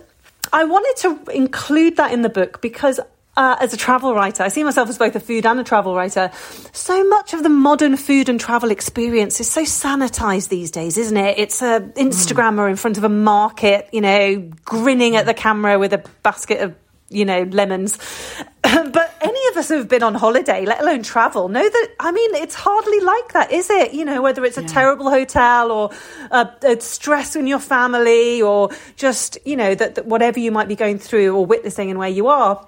I 0.52 0.64
wanted 0.64 0.96
to 1.02 1.32
include 1.32 1.96
that 1.96 2.12
in 2.12 2.22
the 2.22 2.28
book 2.28 2.60
because 2.60 3.00
uh, 3.38 3.56
as 3.60 3.72
a 3.72 3.76
travel 3.76 4.14
writer, 4.14 4.42
I 4.42 4.48
see 4.48 4.64
myself 4.64 4.88
as 4.88 4.98
both 4.98 5.14
a 5.14 5.20
food 5.20 5.46
and 5.46 5.60
a 5.60 5.64
travel 5.64 5.94
writer. 5.94 6.32
So 6.72 7.04
much 7.04 7.34
of 7.34 7.44
the 7.44 7.48
modern 7.48 7.96
food 7.96 8.28
and 8.28 8.40
travel 8.40 8.72
experience 8.72 9.38
is 9.38 9.48
so 9.48 9.62
sanitized 9.62 10.48
these 10.48 10.72
days, 10.72 10.98
isn't 10.98 11.16
it? 11.16 11.38
It's 11.38 11.62
a 11.62 11.80
Instagrammer 11.94 12.66
mm. 12.66 12.70
in 12.70 12.76
front 12.76 12.98
of 12.98 13.04
a 13.04 13.08
market, 13.08 13.88
you 13.92 14.00
know, 14.00 14.50
grinning 14.64 15.14
at 15.14 15.26
the 15.26 15.34
camera 15.34 15.78
with 15.78 15.92
a 15.92 16.02
basket 16.24 16.62
of 16.62 16.74
you 17.10 17.24
know, 17.24 17.42
lemons. 17.50 17.98
but 18.62 19.16
any 19.20 19.40
of 19.50 19.56
us 19.56 19.68
who 19.68 19.76
have 19.76 19.88
been 19.88 20.02
on 20.02 20.14
holiday, 20.14 20.64
let 20.66 20.80
alone 20.80 21.02
travel, 21.02 21.48
know 21.48 21.62
that, 21.62 21.88
I 21.98 22.12
mean, 22.12 22.34
it's 22.34 22.54
hardly 22.54 23.00
like 23.00 23.32
that, 23.32 23.52
is 23.52 23.70
it? 23.70 23.94
You 23.94 24.04
know, 24.04 24.20
whether 24.22 24.44
it's 24.44 24.58
a 24.58 24.62
yeah. 24.62 24.68
terrible 24.68 25.10
hotel 25.10 25.70
or 25.70 25.90
a, 26.30 26.48
a, 26.62 26.80
stress 26.80 27.36
in 27.36 27.46
your 27.46 27.60
family 27.60 28.42
or 28.42 28.70
just, 28.96 29.38
you 29.44 29.56
know, 29.56 29.74
that, 29.74 29.94
that 29.94 30.06
whatever 30.06 30.38
you 30.38 30.52
might 30.52 30.68
be 30.68 30.76
going 30.76 30.98
through 30.98 31.34
or 31.34 31.46
witnessing 31.46 31.90
and 31.90 31.98
where 31.98 32.08
you 32.08 32.28
are. 32.28 32.66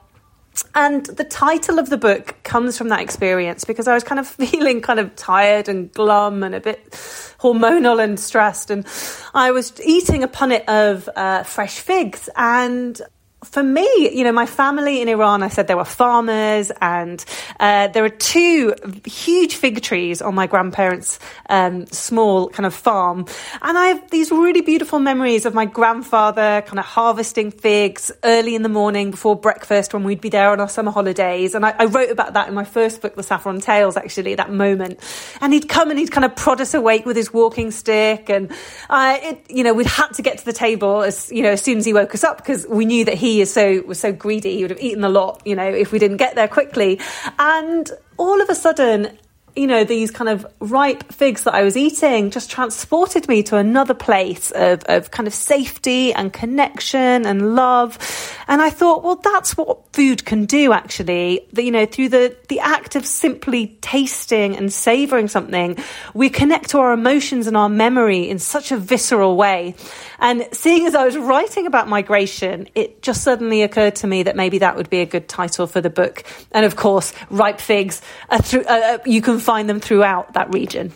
And 0.75 1.07
the 1.07 1.25
title 1.25 1.79
of 1.79 1.91
the 1.91 1.97
book 1.97 2.37
comes 2.43 2.77
from 2.77 2.89
that 2.89 3.01
experience 3.01 3.65
because 3.65 3.87
I 3.87 3.95
was 3.95 4.05
kind 4.05 4.19
of 4.19 4.27
feeling 4.29 4.81
kind 4.81 5.01
of 5.01 5.15
tired 5.17 5.69
and 5.69 5.93
glum 5.93 6.43
and 6.43 6.55
a 6.55 6.61
bit 6.61 6.91
hormonal 7.41 8.03
and 8.03 8.19
stressed. 8.19 8.71
And 8.71 8.87
I 9.35 9.51
was 9.51 9.81
eating 9.85 10.23
a 10.23 10.29
punnet 10.29 10.65
of 10.67 11.09
uh, 11.15 11.43
fresh 11.45 11.79
figs 11.79 12.29
and 12.37 13.01
for 13.51 13.65
me, 13.65 14.11
you 14.13 14.23
know, 14.23 14.31
my 14.31 14.47
family 14.47 15.03
in 15.03 15.09
Iran, 15.09 15.43
I 15.43 15.49
said 15.49 15.67
they 15.67 15.75
were 15.75 15.85
farmers, 15.85 16.71
and 16.81 17.25
uh, 17.59 17.89
there 17.89 18.05
are 18.05 18.09
two 18.09 18.75
huge 19.05 19.57
fig 19.57 19.83
trees 19.83 20.23
on 20.23 20.37
my 20.37 20.47
grandparents' 20.47 21.19
um, 21.49 21.87
small 21.87 22.49
kind 22.49 22.65
of 22.65 22.75
farm. 22.75 23.27
And 23.61 23.77
I 23.77 23.89
have 23.89 24.11
these 24.11 24.31
really 24.31 24.61
beautiful 24.61 25.01
memories 25.01 25.47
of 25.47 25.55
my 25.55 25.65
grandfather 25.65 26.63
kind 26.65 26.79
of 26.79 26.85
harvesting 26.85 27.51
figs 27.51 28.13
early 28.23 28.55
in 28.55 28.63
the 28.63 28.69
morning 28.69 29.11
before 29.11 29.35
breakfast 29.35 29.93
when 29.93 30.05
we'd 30.05 30.21
be 30.21 30.29
there 30.29 30.51
on 30.51 30.61
our 30.61 30.69
summer 30.69 30.93
holidays. 30.93 31.57
And 31.57 31.67
I, 31.67 31.75
I 31.77 31.87
wrote 31.87 32.11
about 32.11 32.35
that 32.35 32.47
in 32.47 32.55
my 32.55 32.65
first 32.65 33.03
book, 33.03 33.17
The 33.17 33.25
Saffron 33.25 33.61
Tales, 33.61 33.97
actually, 33.97 34.37
that 34.37 34.53
moment. 34.53 35.01
And 35.41 35.53
he'd 35.53 35.69
come 35.69 35.91
and 35.91 35.99
he'd 35.99 36.13
kind 36.13 36.25
of 36.25 36.37
prod 36.37 36.61
us 36.61 36.73
awake 36.73 37.05
with 37.05 37.17
his 37.17 37.33
walking 37.33 37.73
stick. 37.73 38.31
And, 38.31 38.53
uh, 38.89 39.19
it, 39.21 39.45
you 39.49 39.65
know, 39.65 39.75
we'd 39.75 39.89
had 39.89 40.13
to 40.15 40.23
get 40.23 40.39
to 40.39 40.45
the 40.45 40.53
table 40.53 41.03
as, 41.03 41.33
you 41.33 41.43
know, 41.43 41.51
as 41.51 41.63
soon 41.63 41.79
as 41.79 41.85
he 41.85 41.93
woke 41.93 42.15
us 42.15 42.23
up 42.23 42.37
because 42.37 42.65
we 42.69 42.85
knew 42.85 43.05
that 43.07 43.15
he 43.15 43.40
is 43.41 43.53
so 43.53 43.83
was 43.83 43.99
so 43.99 44.13
greedy. 44.13 44.57
He 44.57 44.63
would 44.63 44.71
have 44.71 44.81
eaten 44.81 45.05
a 45.05 45.09
lot, 45.09 45.43
you 45.45 45.55
know, 45.55 45.67
if 45.67 45.93
we 45.93 45.99
didn't 45.99 46.19
get 46.19 46.35
there 46.35 46.49
quickly. 46.49 47.01
And 47.39 47.91
all 48.17 48.41
of 48.41 48.49
a 48.49 48.55
sudden, 48.55 49.19
you 49.61 49.67
know, 49.67 49.85
these 49.85 50.11
kind 50.11 50.31
of 50.31 50.47
ripe 50.59 51.13
figs 51.13 51.45
that 51.45 51.53
I 51.53 51.65
was 51.65 51.77
eating 51.77 52.31
just 52.31 52.51
transported 52.51 53.29
me 53.29 53.43
to 53.43 53.59
another 53.59 53.93
place 53.93 54.51
of, 54.53 54.83
of 54.85 55.11
kind 55.11 55.27
of 55.27 55.35
safety 55.35 56.15
and 56.15 56.33
connection 56.33 57.27
and 57.27 57.55
love. 57.55 57.99
And 58.49 58.63
I 58.63 58.71
thought, 58.71 59.05
well, 59.05 59.17
that's 59.17 59.59
what 59.59 59.93
food 59.93 60.25
can 60.25 60.47
do 60.47 60.73
actually. 60.73 61.47
That, 61.53 61.63
you 61.63 61.73
know, 61.73 61.85
through 61.85 62.09
the, 62.09 62.35
the 62.49 62.61
act 62.61 62.97
of 62.97 63.05
simply 63.05 63.77
tasting 63.83 64.57
and 64.57 64.73
savoring 64.73 65.29
something, 65.29 65.77
we 66.15 66.31
connect 66.31 66.71
to 66.71 66.79
our 66.79 66.95
emotions 66.95 67.47
and 67.47 67.55
our 67.55 67.69
memory 67.69 68.31
in 68.31 68.39
such 68.39 68.73
a 68.73 68.79
visceral 68.79 69.37
way. 69.37 69.75
And 70.21 70.49
seeing 70.53 70.87
as 70.87 70.95
I 70.95 71.05
was 71.05 71.19
writing 71.19 71.67
about 71.67 71.87
migration, 71.87 72.67
it 72.75 73.03
just 73.03 73.23
suddenly 73.23 73.61
occurred 73.61 73.97
to 73.97 74.07
me 74.07 74.23
that 74.23 74.37
maybe 74.37 74.59
that 74.59 74.77
would 74.77 74.89
be 74.89 75.01
a 75.01 75.07
good 75.07 75.29
title 75.29 75.67
for 75.67 75.83
the 75.83 75.91
book. 75.91 76.25
And 76.53 76.65
of 76.65 76.77
course, 76.77 77.13
ripe 77.29 77.61
figs, 77.61 78.01
are 78.31 78.41
through, 78.41 78.65
uh, 78.65 78.81
uh 78.81 78.99
you 79.05 79.21
can 79.21 79.39
find 79.39 79.50
them 79.59 79.81
throughout 79.81 80.35
that 80.35 80.53
region. 80.53 80.93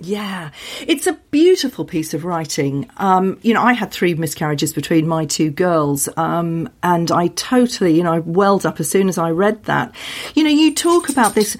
Yeah, 0.00 0.50
it's 0.86 1.08
a 1.08 1.14
beautiful 1.32 1.84
piece 1.84 2.14
of 2.14 2.24
writing. 2.24 2.88
Um, 2.98 3.38
you 3.42 3.52
know, 3.52 3.62
I 3.62 3.72
had 3.72 3.90
three 3.90 4.14
miscarriages 4.14 4.72
between 4.72 5.08
my 5.08 5.24
two 5.24 5.50
girls, 5.50 6.08
um, 6.16 6.68
and 6.84 7.10
I 7.10 7.28
totally, 7.28 7.96
you 7.96 8.04
know, 8.04 8.12
I 8.12 8.20
welled 8.20 8.64
up 8.64 8.78
as 8.78 8.88
soon 8.88 9.08
as 9.08 9.18
I 9.18 9.30
read 9.30 9.64
that. 9.64 9.92
You 10.36 10.44
know, 10.44 10.50
you 10.50 10.72
talk 10.72 11.08
about 11.08 11.34
this 11.34 11.56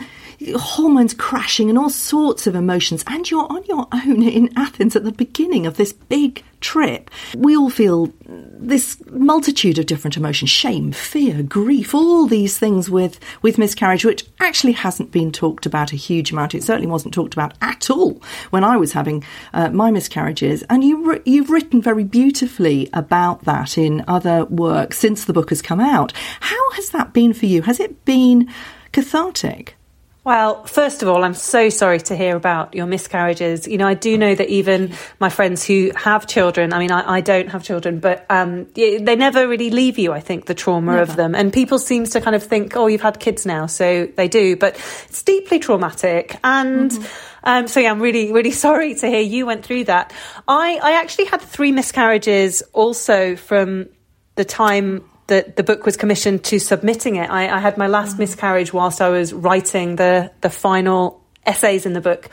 hormones 0.56 1.14
crashing 1.14 1.68
and 1.68 1.78
all 1.78 1.90
sorts 1.90 2.46
of 2.46 2.54
emotions, 2.54 3.04
and 3.06 3.30
you're 3.30 3.50
on 3.50 3.64
your 3.64 3.86
own 3.92 4.22
in 4.22 4.50
Athens 4.56 4.94
at 4.94 5.04
the 5.04 5.12
beginning 5.12 5.66
of 5.66 5.76
this 5.76 5.92
big 5.92 6.44
trip. 6.60 7.10
We 7.36 7.56
all 7.56 7.70
feel 7.70 8.12
this 8.26 9.00
multitude 9.10 9.78
of 9.78 9.86
different 9.86 10.16
emotions 10.16 10.50
shame, 10.50 10.92
fear, 10.92 11.42
grief, 11.42 11.94
all 11.94 12.26
these 12.26 12.58
things 12.58 12.90
with, 12.90 13.18
with 13.42 13.58
miscarriage, 13.58 14.04
which 14.04 14.24
actually 14.40 14.72
hasn't 14.72 15.10
been 15.10 15.32
talked 15.32 15.66
about 15.66 15.92
a 15.92 15.96
huge 15.96 16.32
amount. 16.32 16.54
It 16.54 16.64
certainly 16.64 16.90
wasn't 16.90 17.14
talked 17.14 17.34
about 17.34 17.54
at 17.60 17.90
all 17.90 18.22
when 18.50 18.64
I 18.64 18.76
was 18.76 18.92
having 18.92 19.24
uh, 19.52 19.70
my 19.70 19.90
miscarriages. 19.90 20.62
And 20.70 20.84
you, 20.84 21.20
you've 21.24 21.50
written 21.50 21.80
very 21.82 22.04
beautifully 22.04 22.88
about 22.92 23.44
that 23.44 23.78
in 23.78 24.04
other 24.08 24.44
work 24.44 24.94
since 24.94 25.24
the 25.24 25.32
book 25.32 25.50
has 25.50 25.62
come 25.62 25.80
out. 25.80 26.12
How 26.40 26.70
has 26.72 26.90
that 26.90 27.12
been 27.12 27.32
for 27.32 27.46
you? 27.46 27.62
Has 27.62 27.80
it 27.80 28.04
been 28.04 28.52
cathartic? 28.92 29.77
Well, 30.24 30.64
first 30.64 31.02
of 31.02 31.08
all, 31.08 31.24
I'm 31.24 31.34
so 31.34 31.70
sorry 31.70 32.00
to 32.00 32.16
hear 32.16 32.36
about 32.36 32.74
your 32.74 32.86
miscarriages. 32.86 33.66
You 33.66 33.78
know, 33.78 33.86
I 33.86 33.94
do 33.94 34.18
know 34.18 34.34
that 34.34 34.48
even 34.48 34.92
my 35.20 35.30
friends 35.30 35.64
who 35.64 35.90
have 35.94 36.26
children, 36.26 36.72
I 36.72 36.80
mean, 36.80 36.90
I, 36.90 37.14
I 37.16 37.20
don't 37.22 37.48
have 37.48 37.62
children, 37.62 37.98
but 37.98 38.26
um, 38.28 38.66
they 38.74 39.16
never 39.16 39.48
really 39.48 39.70
leave 39.70 39.96
you, 39.98 40.12
I 40.12 40.20
think, 40.20 40.46
the 40.46 40.54
trauma 40.54 40.96
never. 40.96 41.02
of 41.02 41.16
them. 41.16 41.34
And 41.34 41.52
people 41.52 41.78
seem 41.78 42.04
to 42.04 42.20
kind 42.20 42.36
of 42.36 42.42
think, 42.42 42.76
oh, 42.76 42.88
you've 42.88 43.00
had 43.00 43.20
kids 43.20 43.46
now, 43.46 43.66
so 43.66 44.06
they 44.16 44.28
do. 44.28 44.56
But 44.56 44.74
it's 45.08 45.22
deeply 45.22 45.60
traumatic. 45.60 46.38
And 46.44 46.90
mm-hmm. 46.90 47.04
um, 47.44 47.68
so, 47.68 47.80
yeah, 47.80 47.90
I'm 47.90 48.00
really, 48.00 48.32
really 48.32 48.50
sorry 48.66 48.96
to 48.96 49.06
hear 49.06 49.20
you 49.20 49.46
went 49.46 49.64
through 49.64 49.84
that. 49.84 50.12
I, 50.46 50.78
I 50.82 50.92
actually 51.00 51.26
had 51.26 51.40
three 51.40 51.72
miscarriages 51.72 52.62
also 52.74 53.36
from 53.36 53.88
the 54.34 54.44
time 54.44 55.04
that 55.28 55.56
the 55.56 55.62
book 55.62 55.86
was 55.86 55.96
commissioned 55.96 56.44
to 56.44 56.58
submitting 56.58 57.16
it. 57.16 57.30
I, 57.30 57.48
I 57.48 57.58
had 57.58 57.78
my 57.78 57.86
last 57.86 58.16
mm. 58.16 58.20
miscarriage 58.20 58.72
whilst 58.72 59.00
I 59.00 59.08
was 59.08 59.32
writing 59.32 59.96
the 59.96 60.32
the 60.40 60.50
final 60.50 61.22
essays 61.46 61.86
in 61.86 61.92
the 61.92 62.00
book. 62.00 62.28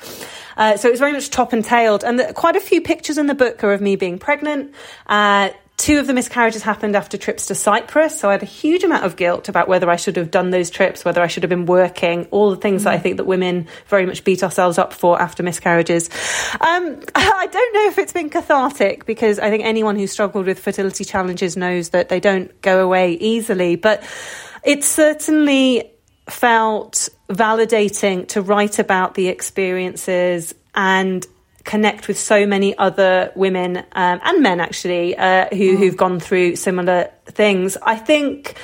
Uh, 0.58 0.78
so 0.78 0.88
it 0.88 0.92
was 0.92 1.00
very 1.00 1.12
much 1.12 1.30
top 1.30 1.54
and 1.54 1.64
tailed, 1.64 2.04
and 2.04 2.20
the, 2.20 2.34
quite 2.34 2.56
a 2.56 2.62
few 2.62 2.82
pictures 2.82 3.18
in 3.18 3.28
the 3.28 3.36
book 3.36 3.64
are 3.64 3.74
of 3.74 3.82
me 3.82 3.96
being 3.96 4.18
pregnant. 4.18 4.74
Uh, 5.06 5.50
Two 5.78 6.00
of 6.00 6.08
the 6.08 6.14
miscarriages 6.14 6.62
happened 6.62 6.96
after 6.96 7.18
trips 7.18 7.48
to 7.48 7.56
Cyprus, 7.56 8.18
so 8.18 8.30
I 8.30 8.34
had 8.34 8.44
a 8.44 8.48
huge 8.48 8.84
amount 8.86 9.04
of 9.04 9.18
guilt 9.18 9.50
about 9.50 9.68
whether 9.68 9.90
I 9.90 9.98
should 9.98 10.16
have 10.16 10.32
done 10.32 10.50
those 10.50 10.70
trips, 10.70 11.04
whether 11.04 11.22
I 11.22 11.28
should 11.28 11.44
have 11.44 11.50
been 11.50 11.66
working, 11.66 12.28
all 12.32 12.50
the 12.50 12.56
things 12.56 12.82
mm. 12.82 12.84
that 12.86 12.94
I 12.94 12.98
mm. 12.98 13.02
think 13.02 13.18
that 13.18 13.26
women 13.26 13.68
very 13.88 14.06
much 14.06 14.24
beat 14.24 14.42
ourselves 14.42 14.78
up 14.78 14.94
for 14.94 15.22
after 15.22 15.44
miscarriages. 15.44 16.10
Um, 16.62 17.02
I 17.16 17.48
don't 17.52 17.74
know 17.74 17.88
if 17.88 17.98
it's 17.98 18.14
been 18.14 18.30
cathartic 18.30 19.06
because 19.06 19.38
I 19.38 19.50
think 19.50 19.66
anyone 19.66 19.98
who 19.98 20.08
struggled 20.08 20.46
with 20.46 20.60
fertility 20.60 21.04
challenges 21.04 21.58
knows 21.58 21.90
that 21.90 22.08
they 22.08 22.22
don't 22.22 22.62
go 22.62 22.82
away 22.82 23.14
easily, 23.14 23.76
but 23.76 24.02
it 24.64 24.84
certainly 24.84 25.92
felt 26.30 27.10
validating 27.30 28.28
to 28.30 28.42
write 28.42 28.80
about 28.80 29.14
the 29.16 29.28
experiences 29.28 30.56
and 30.74 31.26
connect 31.66 32.08
with 32.08 32.18
so 32.18 32.46
many 32.46 32.78
other 32.78 33.32
women 33.36 33.78
um, 33.78 34.20
and 34.24 34.42
men 34.42 34.60
actually 34.62 35.18
uh, 35.18 35.48
who 35.50 35.76
mm. 35.76 35.78
who've 35.78 35.98
gone 35.98 36.20
through 36.20 36.56
similar 36.56 37.12
things. 37.26 37.76
I 37.82 37.98
think 37.98 38.56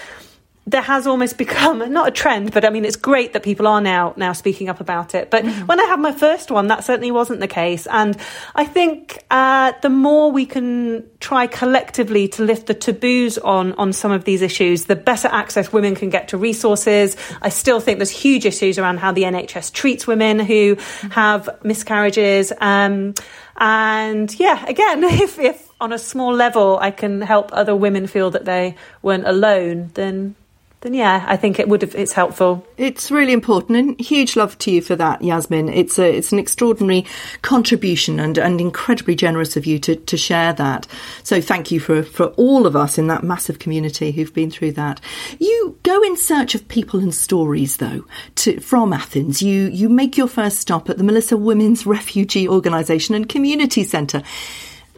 there 0.68 0.82
has 0.82 1.08
almost 1.08 1.38
become 1.46 1.92
not 1.92 2.08
a 2.08 2.12
trend, 2.12 2.52
but 2.52 2.66
I 2.66 2.70
mean, 2.70 2.86
it's 2.86 2.96
great 2.96 3.34
that 3.34 3.44
people 3.44 3.68
are 3.68 3.82
now 3.82 4.14
now 4.18 4.34
speaking 4.34 4.70
up 4.70 4.80
about 4.80 5.16
it. 5.16 5.30
But 5.30 5.46
mm 5.46 5.62
when 5.72 5.80
I 5.80 5.84
had 5.86 6.00
my 6.00 6.12
first 6.12 6.50
one, 6.50 6.68
that 6.68 6.84
certainly 6.84 7.12
wasn't 7.12 7.40
the 7.40 7.48
case, 7.48 7.88
and 7.88 8.18
I 8.56 8.66
think 8.66 9.24
uh, 9.30 9.74
the 9.82 9.90
more 9.90 10.32
we 10.32 10.46
can 10.46 11.06
try 11.20 11.48
collectively 11.48 12.28
to 12.30 12.44
lift 12.44 12.68
the 12.68 12.74
taboos 12.74 13.38
on 13.38 13.74
on 13.74 13.94
some 13.94 14.12
of 14.12 14.24
these 14.24 14.42
issues, 14.42 14.86
the 14.86 14.96
better 14.96 15.28
access 15.28 15.72
women 15.72 15.96
can 15.96 16.10
get 16.10 16.30
to 16.30 16.38
resources. 16.38 17.16
I 17.42 17.50
still 17.50 17.80
think 17.80 18.00
there's 18.00 18.10
huge 18.10 18.46
issues 18.46 18.80
around 18.80 18.98
how 18.98 19.12
the 19.12 19.24
NHS 19.24 19.72
treats 19.72 20.08
women 20.08 20.40
who 20.40 20.76
mm 20.76 21.12
have 21.12 21.50
miscarriages. 21.64 22.54
Um, 22.62 23.14
and 23.58 24.34
yeah, 24.40 24.66
again, 24.66 25.04
if, 25.26 25.38
if 25.40 25.70
on 25.80 25.94
a 25.94 25.98
small 25.98 26.34
level 26.34 26.78
I 26.80 26.92
can 26.92 27.22
help 27.22 27.50
other 27.54 27.76
women 27.76 28.08
feel 28.08 28.32
that 28.32 28.46
they 28.46 28.76
weren't 29.02 29.28
alone, 29.28 29.92
then 29.94 30.36
then 30.82 30.96
yeah, 30.96 31.24
I 31.28 31.38
think 31.38 31.60
it 31.60 31.70
would 31.70 31.84
have. 31.84 31.94
It's 31.94 32.12
helpful. 32.12 32.66
It's 32.76 33.12
really 33.12 33.34
important, 33.34 33.78
and 33.78 34.00
huge 34.00 34.36
love 34.36 34.58
to 34.60 34.72
you 34.72 34.82
for 34.82 34.96
that, 34.96 35.22
Yasmin. 35.22 35.70
It's 35.70 36.00
a 36.00 36.18
it's 36.18 36.32
an 36.32 36.40
extraordinary 36.40 37.06
contribution, 37.44 38.20
and 38.20 38.40
and 38.40 38.60
incredibly 38.60 39.14
generous 39.14 39.56
of 39.56 39.68
you 39.68 39.78
to 39.78 39.96
to 39.96 40.18
share 40.18 40.54
that. 40.54 40.88
So 41.22 41.40
thank 41.40 41.70
you 41.70 41.80
for 41.80 42.02
for 42.02 42.28
all 42.30 42.66
of 42.66 42.76
us 42.76 42.98
in 42.98 43.06
that 43.08 43.24
massive 43.24 43.60
community 43.60 44.12
who've 44.12 44.34
been 44.34 44.50
through 44.50 44.72
that. 44.72 45.00
You 45.38 45.78
go 45.84 46.02
in 46.02 46.18
search 46.18 46.56
of 46.56 46.68
people 46.68 47.00
and 47.00 47.14
stories, 47.14 47.78
though, 47.78 48.04
to, 48.38 48.60
from 48.60 48.92
Athens. 48.92 49.44
You 49.44 49.68
you 49.68 49.88
make 49.88 50.18
your 50.18 50.28
first 50.28 50.60
stop 50.60 50.90
at 50.90 50.98
the 50.98 51.04
Melissa 51.04 51.38
Women's 51.38 51.86
Refugee 51.86 52.48
Organisation 52.48 53.14
and 53.14 53.30
Community 53.30 53.84
Centre. 53.84 54.24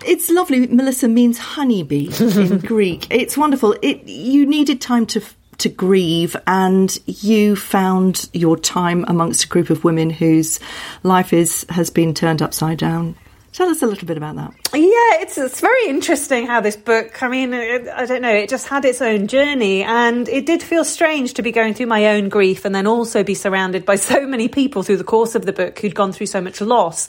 It's 0.05 0.29
lovely. 0.29 0.65
Melissa 0.67 1.09
means 1.09 1.37
honeybee 1.37 2.09
in 2.19 2.59
Greek. 2.65 3.07
It's 3.11 3.37
wonderful. 3.37 3.75
It 3.81 4.05
you 4.05 4.45
needed 4.45 4.79
time 4.79 5.05
to 5.07 5.21
to 5.59 5.69
grieve, 5.69 6.35
and 6.47 6.97
you 7.05 7.55
found 7.55 8.29
your 8.33 8.57
time 8.57 9.05
amongst 9.07 9.45
a 9.45 9.47
group 9.47 9.69
of 9.69 9.83
women 9.83 10.09
whose 10.09 10.59
life 11.03 11.33
is 11.33 11.65
has 11.69 11.89
been 11.89 12.13
turned 12.13 12.41
upside 12.41 12.77
down. 12.77 13.15
Tell 13.53 13.69
us 13.69 13.83
a 13.83 13.87
little 13.87 14.07
bit 14.07 14.17
about 14.17 14.35
that. 14.37 14.51
Yeah, 14.73 15.21
it's 15.21 15.37
it's 15.37 15.61
very 15.61 15.87
interesting 15.87 16.47
how 16.47 16.59
this 16.59 16.75
book. 16.75 17.21
I 17.21 17.27
mean, 17.27 17.53
it, 17.53 17.87
I 17.87 18.07
don't 18.07 18.23
know. 18.23 18.33
It 18.33 18.49
just 18.49 18.67
had 18.67 18.83
its 18.83 18.99
own 18.99 19.27
journey, 19.27 19.83
and 19.83 20.27
it 20.27 20.47
did 20.47 20.63
feel 20.63 20.83
strange 20.83 21.35
to 21.35 21.43
be 21.43 21.51
going 21.51 21.75
through 21.75 21.85
my 21.85 22.15
own 22.15 22.29
grief, 22.29 22.65
and 22.65 22.73
then 22.73 22.87
also 22.87 23.23
be 23.23 23.35
surrounded 23.35 23.85
by 23.85 23.95
so 24.11 24.25
many 24.25 24.47
people 24.47 24.81
through 24.81 24.97
the 24.97 25.03
course 25.03 25.35
of 25.35 25.45
the 25.45 25.53
book 25.53 25.77
who'd 25.77 25.93
gone 25.93 26.11
through 26.11 26.25
so 26.25 26.41
much 26.41 26.61
loss. 26.61 27.07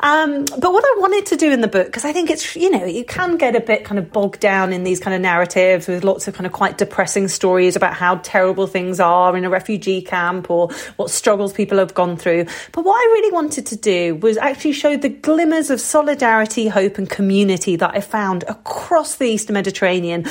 Um, 0.00 0.44
but 0.44 0.72
what 0.72 0.84
I 0.84 0.96
wanted 0.98 1.26
to 1.26 1.36
do 1.36 1.52
in 1.52 1.60
the 1.60 1.68
book, 1.68 1.86
because 1.86 2.04
I 2.04 2.12
think 2.12 2.30
it's, 2.30 2.56
you 2.56 2.70
know, 2.70 2.84
you 2.84 3.04
can 3.04 3.36
get 3.36 3.56
a 3.56 3.60
bit 3.60 3.84
kind 3.84 3.98
of 3.98 4.12
bogged 4.12 4.40
down 4.40 4.72
in 4.72 4.84
these 4.84 5.00
kind 5.00 5.14
of 5.14 5.20
narratives 5.20 5.88
with 5.88 6.04
lots 6.04 6.28
of 6.28 6.34
kind 6.34 6.46
of 6.46 6.52
quite 6.52 6.78
depressing 6.78 7.28
stories 7.28 7.76
about 7.76 7.94
how 7.94 8.16
terrible 8.16 8.66
things 8.66 9.00
are 9.00 9.36
in 9.36 9.44
a 9.44 9.50
refugee 9.50 10.02
camp 10.02 10.50
or 10.50 10.68
what 10.96 11.10
struggles 11.10 11.52
people 11.52 11.78
have 11.78 11.94
gone 11.94 12.16
through. 12.16 12.46
But 12.72 12.84
what 12.84 12.96
I 12.96 13.04
really 13.12 13.32
wanted 13.32 13.66
to 13.66 13.76
do 13.76 14.16
was 14.16 14.36
actually 14.36 14.72
show 14.72 14.96
the 14.96 15.08
glimmers 15.08 15.70
of 15.70 15.80
solidarity, 15.80 16.68
hope, 16.68 16.98
and 16.98 17.08
community 17.08 17.76
that 17.76 17.94
I 17.94 18.00
found 18.00 18.44
across 18.44 19.16
the 19.16 19.26
Eastern 19.26 19.54
Mediterranean. 19.54 20.26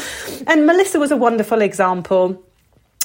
And 0.48 0.66
Melissa 0.66 1.00
was 1.00 1.12
a 1.12 1.18
wonderful 1.18 1.62
example 1.62 2.44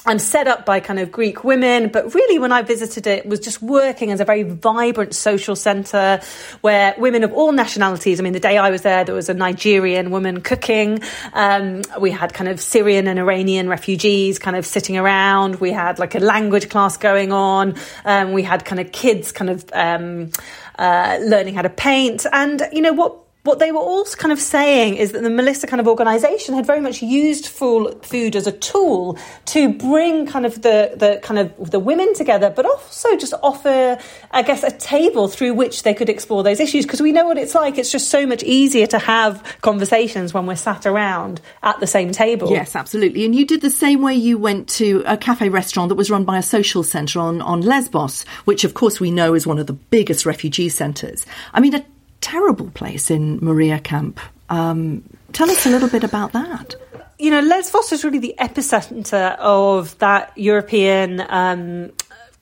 and 0.05 0.21
set 0.21 0.47
up 0.47 0.65
by 0.65 0.79
kind 0.79 0.99
of 0.99 1.11
Greek 1.11 1.43
women, 1.43 1.89
but 1.89 2.15
really 2.15 2.39
when 2.39 2.51
I 2.51 2.61
visited 2.61 3.05
it, 3.05 3.19
it 3.19 3.27
was 3.27 3.39
just 3.39 3.61
working 3.61 4.11
as 4.11 4.21
a 4.21 4.25
very 4.25 4.43
vibrant 4.43 5.13
social 5.13 5.55
centre 5.55 6.21
where 6.61 6.95
women 6.97 7.23
of 7.23 7.33
all 7.33 7.51
nationalities, 7.51 8.19
I 8.19 8.23
mean, 8.23 8.33
the 8.33 8.39
day 8.39 8.57
I 8.57 8.69
was 8.69 8.81
there, 8.81 9.03
there 9.03 9.13
was 9.13 9.27
a 9.27 9.33
Nigerian 9.33 10.09
woman 10.09 10.41
cooking. 10.41 11.01
Um, 11.33 11.81
we 11.99 12.11
had 12.11 12.33
kind 12.33 12.49
of 12.49 12.61
Syrian 12.61 13.07
and 13.07 13.19
Iranian 13.19 13.67
refugees 13.67 14.39
kind 14.39 14.55
of 14.55 14.65
sitting 14.65 14.97
around. 14.97 15.57
We 15.57 15.71
had 15.71 15.99
like 15.99 16.15
a 16.15 16.19
language 16.19 16.69
class 16.69 16.95
going 16.95 17.33
on. 17.33 17.75
Um, 18.05 18.31
we 18.31 18.43
had 18.43 18.63
kind 18.63 18.79
of 18.79 18.93
kids 18.93 19.33
kind 19.33 19.51
of 19.51 19.65
um, 19.73 20.31
uh, 20.77 21.19
learning 21.21 21.55
how 21.55 21.63
to 21.63 21.69
paint. 21.69 22.25
And, 22.31 22.63
you 22.71 22.81
know, 22.81 22.93
what 22.93 23.17
what 23.43 23.59
they 23.59 23.71
were 23.71 23.79
all 23.79 24.03
kind 24.17 24.33
of 24.33 24.39
saying 24.39 24.97
is 24.97 25.13
that 25.13 25.23
the 25.23 25.29
Melissa 25.29 25.65
kind 25.65 25.79
of 25.79 25.87
organisation 25.87 26.55
had 26.55 26.65
very 26.65 26.81
much 26.81 27.01
used 27.01 27.47
food 27.47 28.35
as 28.35 28.47
a 28.47 28.51
tool 28.51 29.17
to 29.45 29.71
bring 29.73 30.25
kind 30.25 30.45
of 30.45 30.61
the, 30.61 30.93
the 30.95 31.21
kind 31.23 31.39
of 31.39 31.71
the 31.71 31.79
women 31.79 32.13
together, 32.13 32.49
but 32.53 32.65
also 32.65 33.15
just 33.15 33.33
offer, 33.41 33.97
I 34.31 34.41
guess, 34.41 34.63
a 34.63 34.71
table 34.71 35.29
through 35.29 35.53
which 35.53 35.83
they 35.83 35.93
could 35.93 36.09
explore 36.09 36.43
those 36.43 36.59
issues. 36.59 36.85
Because 36.85 37.01
we 37.01 37.13
know 37.13 37.25
what 37.25 37.37
it's 37.37 37.55
like. 37.55 37.77
It's 37.77 37.91
just 37.91 38.09
so 38.09 38.27
much 38.27 38.43
easier 38.43 38.87
to 38.87 38.99
have 38.99 39.57
conversations 39.61 40.33
when 40.33 40.45
we're 40.45 40.57
sat 40.57 40.85
around 40.85 41.39
at 41.63 41.79
the 41.79 41.87
same 41.87 42.11
table. 42.11 42.51
Yes, 42.51 42.75
absolutely. 42.75 43.23
And 43.23 43.33
you 43.33 43.45
did 43.45 43.61
the 43.61 43.71
same 43.71 44.01
way 44.01 44.15
you 44.15 44.37
went 44.37 44.67
to 44.69 45.01
a 45.05 45.15
cafe 45.15 45.47
restaurant 45.47 45.89
that 45.89 45.95
was 45.95 46.11
run 46.11 46.25
by 46.25 46.37
a 46.37 46.43
social 46.43 46.83
centre 46.83 47.19
on, 47.19 47.41
on 47.41 47.61
Lesbos, 47.61 48.23
which 48.43 48.65
of 48.65 48.73
course 48.73 48.99
we 48.99 49.11
know 49.11 49.33
is 49.33 49.47
one 49.47 49.59
of 49.59 49.67
the 49.67 49.73
biggest 49.73 50.25
refugee 50.25 50.67
centres. 50.67 51.25
I 51.53 51.61
mean, 51.61 51.73
a 51.73 51.85
terrible 52.21 52.69
place 52.71 53.09
in 53.09 53.39
Moria 53.43 53.79
Camp. 53.79 54.19
Um, 54.49 55.03
tell 55.33 55.49
us 55.49 55.65
a 55.65 55.69
little 55.69 55.89
bit 55.89 56.03
about 56.03 56.33
that. 56.33 56.75
You 57.17 57.31
know, 57.31 57.41
Lesbos 57.41 57.91
is 57.91 58.03
really 58.03 58.19
the 58.19 58.35
epicenter 58.39 59.37
of 59.39 59.97
that 59.99 60.31
European 60.37 61.25
um, 61.29 61.91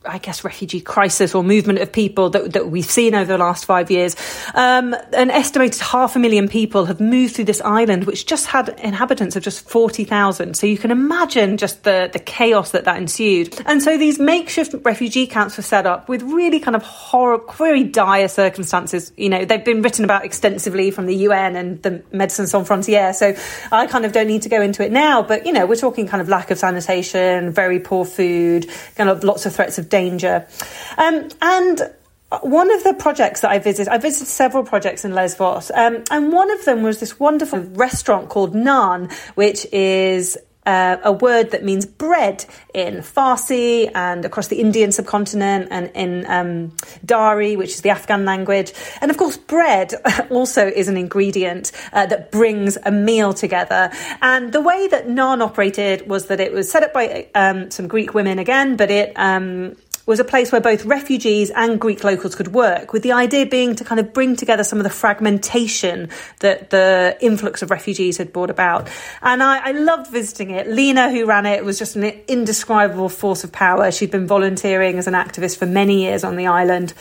I 0.06 0.20
guess, 0.20 0.44
refugee 0.44 0.80
crisis 0.80 1.34
or 1.34 1.44
movement 1.44 1.80
of 1.80 1.92
people 1.92 2.30
that, 2.30 2.54
that 2.54 2.70
we've 2.70 2.86
seen 2.86 3.16
over 3.16 3.32
the 3.32 3.38
last 3.38 3.66
five 3.66 3.90
years. 3.90 4.16
Um, 4.54 4.94
an 5.14 5.32
estimated 5.32 5.82
half 5.82 6.16
a 6.16 6.20
million 6.20 6.48
people 6.48 6.86
have 6.86 7.00
moved 7.00 7.36
through 7.36 7.46
this 7.46 7.62
island, 7.62 8.06
which 8.06 8.26
just 8.26 8.48
had 8.48 8.70
inhabitants 8.80 9.36
of 9.36 9.44
just 9.44 9.68
40,000. 9.68 10.56
So 10.56 10.68
you 10.68 10.78
can 10.78 10.92
imagine 10.92 11.58
just 11.58 11.84
the, 11.84 12.10
the 12.14 12.20
chaos 12.20 12.72
that 12.72 12.86
that 12.86 12.98
ensued. 12.98 13.60
And 13.66 13.82
so 13.82 13.98
these 13.98 14.20
makeshift 14.20 14.76
refugee 14.84 15.28
camps 15.28 15.58
were 15.58 15.64
set 15.64 15.86
up 15.86 16.08
with 16.08 16.22
really 16.22 16.60
kind 16.60 16.76
of 16.76 16.84
horror, 16.84 17.42
very 17.58 17.84
dire 17.84 18.28
circumstances. 18.28 19.12
You 19.18 19.30
know, 19.30 19.46
they've 19.46 19.66
been 19.66 19.82
written 19.82 20.06
about 20.06 20.26
extensively 20.26 20.92
from 20.92 21.08
the 21.08 21.16
UN 21.16 21.56
and 21.56 21.82
the 21.82 22.04
Médecins 22.14 22.50
Sans 22.50 22.68
Frontières. 22.68 23.16
So 23.16 23.36
I 23.72 23.88
kind 23.88 24.06
of 24.06 24.12
don't 24.12 24.28
need 24.28 24.44
to 24.44 24.50
go 24.50 24.62
into 24.62 24.86
it 24.86 24.92
now, 24.92 25.24
but, 25.24 25.46
you 25.46 25.52
know, 25.52 25.66
we're 25.66 25.76
talking 25.76 26.08
kind 26.08 26.22
of 26.22 26.30
lack 26.30 26.52
of 26.52 26.60
sanitation, 26.60 27.52
very 27.52 27.80
poor 27.80 28.06
food, 28.06 28.68
kind 28.96 29.10
of 29.10 29.24
lots 29.24 29.46
of 29.46 29.56
threats 29.56 29.78
of 29.78 29.87
danger. 29.90 30.48
Um, 30.98 31.30
and 31.42 31.94
one 32.42 32.72
of 32.72 32.84
the 32.84 32.94
projects 32.94 33.42
that 33.42 33.52
I 33.52 33.60
visited, 33.60 33.92
I 33.92 33.98
visited 33.98 34.28
several 34.28 34.64
projects 34.64 35.06
in 35.06 35.14
Lesbos, 35.14 35.72
um, 35.72 36.04
and 36.12 36.34
one 36.34 36.52
of 36.52 36.66
them 36.66 36.84
was 36.84 37.00
this 37.00 37.20
wonderful 37.20 37.60
restaurant 37.60 38.30
called 38.30 38.54
Naan, 38.54 39.12
which 39.36 39.66
is 39.72 40.38
uh, 40.68 40.98
a 41.04 41.12
word 41.12 41.52
that 41.52 41.64
means 41.64 41.86
bread 41.86 42.46
in 42.74 42.98
Farsi 42.98 43.90
and 43.96 44.26
across 44.26 44.50
the 44.50 44.60
Indian 44.60 44.92
subcontinent 44.92 45.70
and 45.72 45.90
in 45.96 46.26
um, 46.28 46.74
Dari, 47.06 47.56
which 47.56 47.70
is 47.70 47.82
the 47.82 47.90
Afghan 47.90 48.26
language. 48.26 48.74
And 49.02 49.10
of 49.10 49.18
course, 49.18 49.38
bread 49.38 49.94
also 50.30 50.68
is 50.68 50.90
an 50.90 50.98
ingredient 50.98 51.72
uh, 51.94 52.06
that 52.08 52.32
brings 52.32 52.78
a 52.86 52.92
meal 52.92 53.34
together. 53.34 53.90
And 54.22 54.52
the 54.52 54.62
way 54.62 54.88
that 54.90 55.08
Naan 55.08 55.42
operated 55.42 56.08
was 56.08 56.28
that 56.28 56.42
it 56.42 56.52
was 56.52 56.70
set 56.70 56.84
up 56.84 56.94
by 56.94 57.28
um, 57.34 57.72
some 57.72 57.88
Greek 57.88 58.14
women 58.14 58.38
again, 58.38 58.76
but 58.76 58.92
it 58.92 59.14
um, 59.16 59.78
was 60.08 60.20
a 60.20 60.24
place 60.24 60.52
where 60.52 60.62
both 60.62 60.86
refugees 60.86 61.52
and 61.52 61.80
Greek 61.80 62.04
locals 62.04 62.34
could 62.34 62.48
work, 62.48 62.94
with 62.94 63.04
the 63.04 63.12
idea 63.12 63.46
being 63.46 63.76
to 63.76 63.84
kind 63.84 64.00
of 64.00 64.14
bring 64.14 64.36
together 64.36 64.64
some 64.64 64.80
of 64.80 64.84
the 64.84 64.90
fragmentation 64.90 66.10
that 66.40 66.70
the 66.72 67.16
influx 67.20 67.62
of 67.62 67.70
refugees 67.70 68.18
had 68.18 68.34
brought 68.34 68.50
about. 68.50 68.90
And 69.22 69.44
I, 69.44 69.60
I 69.68 69.72
loved 69.74 70.10
visiting 70.10 70.50
it. 70.52 70.68
Lena, 70.68 71.12
who 71.12 71.26
ran 71.26 71.46
it, 71.46 71.64
was 71.64 71.78
just 71.78 71.98
an 71.98 72.06
indescribable 72.28 73.10
force 73.10 73.44
of 73.44 73.52
power. 73.52 73.92
She'd 73.92 74.10
been 74.10 74.28
volunteering 74.28 74.98
as 74.98 75.08
an 75.08 75.14
activist 75.14 75.58
for 75.58 75.66
many 75.66 76.04
years 76.04 76.24
on 76.24 76.38
the 76.38 76.48
island. 76.48 76.94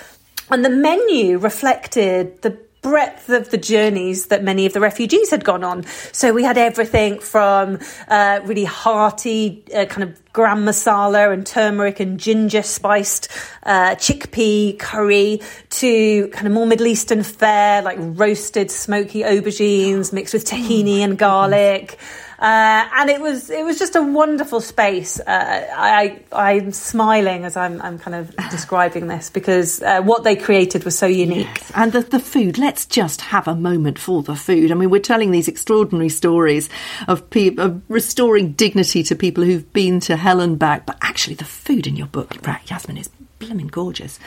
And 0.51 0.65
the 0.65 0.71
menu 0.71 1.39
reflected 1.39 2.43
the 2.43 2.66
breadth 2.87 3.29
of 3.31 3.51
the 3.51 3.59
journeys 3.59 4.27
that 4.27 4.45
many 4.45 4.65
of 4.65 4.73
the 4.73 4.79
refugees 4.79 5.31
had 5.31 5.45
gone 5.45 5.65
on. 5.65 5.85
So 6.13 6.33
we 6.33 6.45
had 6.45 6.57
everything 6.57 7.19
from 7.19 7.81
uh, 8.07 8.39
really 8.45 8.63
hearty 8.63 9.65
uh, 9.75 9.87
kind 9.87 10.05
of 10.05 10.33
garam 10.33 10.63
masala 10.63 11.33
and 11.33 11.45
turmeric 11.45 11.99
and 11.99 12.21
ginger 12.21 12.63
spiced 12.63 13.29
uh, 13.65 13.97
chickpea 13.97 14.79
curry 14.79 15.41
to 15.71 16.29
kind 16.29 16.47
of 16.47 16.53
more 16.53 16.65
Middle 16.65 16.87
Eastern 16.87 17.25
fare 17.25 17.83
like 17.83 17.97
roasted 17.99 18.71
smoky 18.71 19.23
aubergines 19.23 20.13
mixed 20.13 20.33
with 20.33 20.45
tahini 20.45 21.01
and 21.01 21.19
garlic. 21.19 21.99
Uh, 22.39 22.89
and 22.95 23.11
it 23.11 23.21
was 23.21 23.51
it 23.51 23.65
was 23.65 23.79
just 23.79 23.97
a 23.97 24.03
wonderful 24.03 24.61
space. 24.61 25.21
Uh, 25.21 25.67
I 25.75 26.23
I'm 26.33 26.73
smiling 26.73 27.45
as 27.45 27.57
I'm 27.57 27.81
I'm 27.83 27.99
kind 27.99 28.15
of 28.15 28.37
describing 28.51 29.07
this 29.07 29.31
because 29.31 29.83
uh, 29.83 30.03
what 30.03 30.25
they 30.25 30.37
created 30.37 30.85
was 30.85 30.99
so 30.99 31.07
unique. 31.07 31.47
Yes. 31.47 31.73
And 31.75 31.93
the 31.93 32.01
the 32.01 32.21
food. 32.21 32.59
Let's 32.59 32.87
just 32.87 33.21
have 33.21 33.49
a 33.49 33.55
moment 33.55 33.99
for 33.99 34.23
the 34.23 34.37
food. 34.37 34.71
I 34.71 34.75
mean, 34.75 34.91
we're 34.91 35.01
telling 35.01 35.31
these 35.31 35.49
extraordinary 35.49 36.09
stories 36.09 36.69
of 37.09 37.29
people 37.31 37.65
of 37.65 37.83
restoring 37.89 38.53
dignity 38.53 39.03
to 39.05 39.15
people 39.15 39.45
who've 39.45 39.73
been 39.73 40.01
to 40.01 40.17
hell 40.17 40.41
and 40.41 40.59
back, 40.59 40.87
but 40.87 40.99
actually, 41.01 41.37
the 41.37 41.45
food 41.45 41.87
in 41.87 41.97
your 41.97 42.07
book, 42.07 42.35
Yasmin, 42.69 42.99
is 42.99 43.09
blooming 43.39 43.69
gorgeous. 43.69 44.19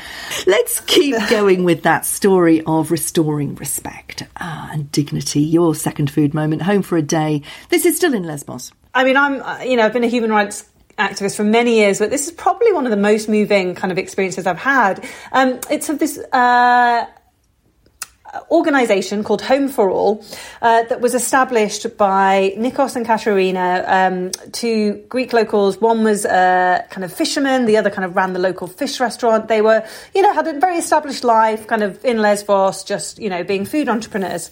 Let's 0.45 0.79
keep 0.81 1.15
going 1.29 1.63
with 1.63 1.83
that 1.83 2.05
story 2.05 2.61
of 2.65 2.91
restoring 2.91 3.55
respect 3.55 4.23
uh, 4.37 4.69
and 4.71 4.91
dignity. 4.91 5.41
Your 5.41 5.75
second 5.75 6.11
food 6.11 6.33
moment, 6.33 6.61
home 6.61 6.81
for 6.81 6.97
a 6.97 7.01
day. 7.01 7.43
This 7.69 7.85
is 7.85 7.97
still 7.97 8.13
in 8.13 8.23
Lesbos. 8.23 8.71
I 8.93 9.03
mean, 9.03 9.17
I'm, 9.17 9.41
uh, 9.41 9.59
you 9.61 9.77
know, 9.77 9.85
I've 9.85 9.93
been 9.93 10.03
a 10.03 10.07
human 10.07 10.31
rights 10.31 10.65
activist 10.97 11.35
for 11.37 11.43
many 11.43 11.77
years, 11.77 11.99
but 11.99 12.09
this 12.09 12.27
is 12.27 12.33
probably 12.33 12.73
one 12.73 12.85
of 12.85 12.91
the 12.91 12.97
most 12.97 13.29
moving 13.29 13.73
kind 13.73 13.91
of 13.91 13.97
experiences 13.97 14.45
I've 14.45 14.59
had. 14.59 15.07
Um, 15.31 15.59
it's 15.69 15.89
of 15.89 15.99
this 15.99 16.17
uh, 16.17 17.05
organisation 18.51 19.23
called 19.23 19.41
Home 19.43 19.69
for 19.69 19.89
All 19.89 20.23
uh, 20.61 20.83
that 20.83 21.01
was 21.01 21.13
established 21.15 21.97
by 21.97 22.53
Nikos 22.57 22.95
and 22.95 23.05
Katerina, 23.05 23.83
um, 23.87 24.31
two 24.51 25.03
Greek 25.09 25.33
locals. 25.33 25.79
One 25.79 26.03
was 26.03 26.25
a 26.25 26.85
kind 26.89 27.03
of 27.03 27.13
fisherman, 27.13 27.65
the 27.65 27.77
other 27.77 27.89
kind 27.89 28.05
of 28.05 28.15
ran 28.15 28.33
the 28.33 28.39
local 28.39 28.67
fish 28.67 28.99
restaurant. 28.99 29.47
They 29.47 29.61
were, 29.61 29.85
you 30.13 30.21
know, 30.21 30.33
had 30.33 30.47
a 30.47 30.59
very 30.59 30.77
established 30.77 31.23
life 31.23 31.67
kind 31.67 31.83
of 31.83 32.03
in 32.05 32.19
Lesbos, 32.19 32.83
just, 32.83 33.19
you 33.19 33.29
know, 33.29 33.43
being 33.43 33.65
food 33.65 33.89
entrepreneurs. 33.89 34.51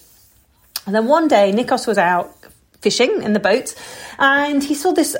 And 0.86 0.96
then 0.96 1.08
one 1.08 1.28
day, 1.28 1.52
Nikos 1.52 1.88
was 1.88 1.98
out 1.98 2.32
fishing 2.82 3.22
in 3.24 3.34
the 3.34 3.40
boat 3.40 3.76
and 4.20 4.64
he 4.64 4.76
saw 4.76 4.92
this 4.92 5.16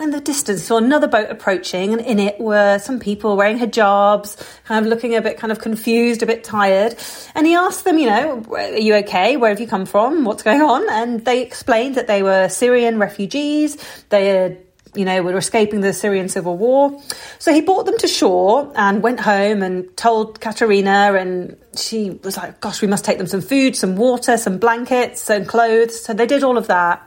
in 0.00 0.10
the 0.10 0.20
distance, 0.20 0.62
saw 0.64 0.76
another 0.76 1.06
boat 1.06 1.30
approaching, 1.30 1.92
and 1.92 2.00
in 2.00 2.18
it 2.18 2.38
were 2.38 2.78
some 2.78 3.00
people 3.00 3.36
wearing 3.36 3.58
hijabs, 3.58 4.36
kind 4.64 4.84
of 4.84 4.90
looking 4.90 5.16
a 5.16 5.22
bit 5.22 5.38
kind 5.38 5.50
of 5.50 5.60
confused, 5.60 6.22
a 6.22 6.26
bit 6.26 6.44
tired. 6.44 6.94
And 7.34 7.46
he 7.46 7.54
asked 7.54 7.84
them, 7.84 7.98
you 7.98 8.06
know, 8.06 8.44
are 8.50 8.76
you 8.76 8.94
okay? 8.96 9.36
Where 9.36 9.50
have 9.50 9.60
you 9.60 9.66
come 9.66 9.86
from? 9.86 10.24
What's 10.24 10.42
going 10.42 10.60
on? 10.60 10.88
And 10.90 11.24
they 11.24 11.42
explained 11.42 11.94
that 11.94 12.06
they 12.06 12.22
were 12.22 12.48
Syrian 12.48 12.98
refugees. 12.98 13.76
They 14.10 14.26
had 14.28 14.58
you 14.94 15.06
know, 15.06 15.22
were 15.22 15.36
escaping 15.38 15.80
the 15.80 15.92
Syrian 15.94 16.28
civil 16.28 16.56
war. 16.58 17.00
So 17.38 17.50
he 17.50 17.62
brought 17.62 17.86
them 17.86 17.96
to 17.98 18.06
shore 18.08 18.70
and 18.74 19.02
went 19.02 19.20
home 19.20 19.62
and 19.62 19.96
told 19.96 20.38
Katerina, 20.38 21.14
and 21.14 21.56
she 21.74 22.10
was 22.10 22.36
like, 22.36 22.60
Gosh, 22.60 22.82
we 22.82 22.88
must 22.88 23.02
take 23.02 23.16
them 23.16 23.26
some 23.26 23.40
food, 23.40 23.74
some 23.74 23.96
water, 23.96 24.36
some 24.36 24.58
blankets, 24.58 25.22
some 25.22 25.46
clothes. 25.46 26.04
So 26.04 26.12
they 26.12 26.26
did 26.26 26.42
all 26.42 26.58
of 26.58 26.66
that. 26.66 27.02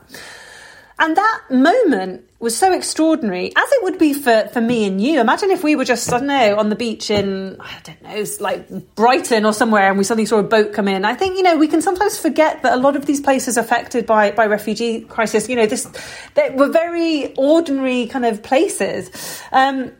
And 0.98 1.16
that 1.16 1.42
moment 1.50 2.25
was 2.38 2.56
so 2.56 2.72
extraordinary, 2.72 3.48
as 3.56 3.72
it 3.72 3.82
would 3.82 3.98
be 3.98 4.12
for, 4.12 4.48
for 4.52 4.60
me 4.60 4.84
and 4.84 5.00
you. 5.00 5.20
Imagine 5.20 5.50
if 5.50 5.64
we 5.64 5.74
were 5.74 5.84
just, 5.84 6.12
I 6.12 6.18
don't 6.18 6.26
know, 6.26 6.56
on 6.58 6.68
the 6.68 6.76
beach 6.76 7.10
in, 7.10 7.56
I 7.60 7.80
don't 7.82 8.02
know, 8.02 8.24
like 8.40 8.94
Brighton 8.94 9.46
or 9.46 9.52
somewhere 9.52 9.88
and 9.88 9.96
we 9.96 10.04
suddenly 10.04 10.26
saw 10.26 10.38
a 10.38 10.42
boat 10.42 10.72
come 10.72 10.88
in. 10.88 11.04
I 11.04 11.14
think, 11.14 11.36
you 11.36 11.42
know, 11.42 11.56
we 11.56 11.68
can 11.68 11.80
sometimes 11.80 12.18
forget 12.18 12.62
that 12.62 12.74
a 12.74 12.76
lot 12.76 12.94
of 12.94 13.06
these 13.06 13.20
places 13.20 13.56
affected 13.56 14.04
by, 14.04 14.32
by 14.32 14.46
refugee 14.46 15.00
crisis, 15.00 15.48
you 15.48 15.56
know, 15.56 15.66
this, 15.66 15.88
they 16.34 16.50
were 16.50 16.68
very 16.68 17.34
ordinary 17.36 18.06
kind 18.06 18.26
of 18.26 18.42
places. 18.42 19.10
Um, 19.52 19.92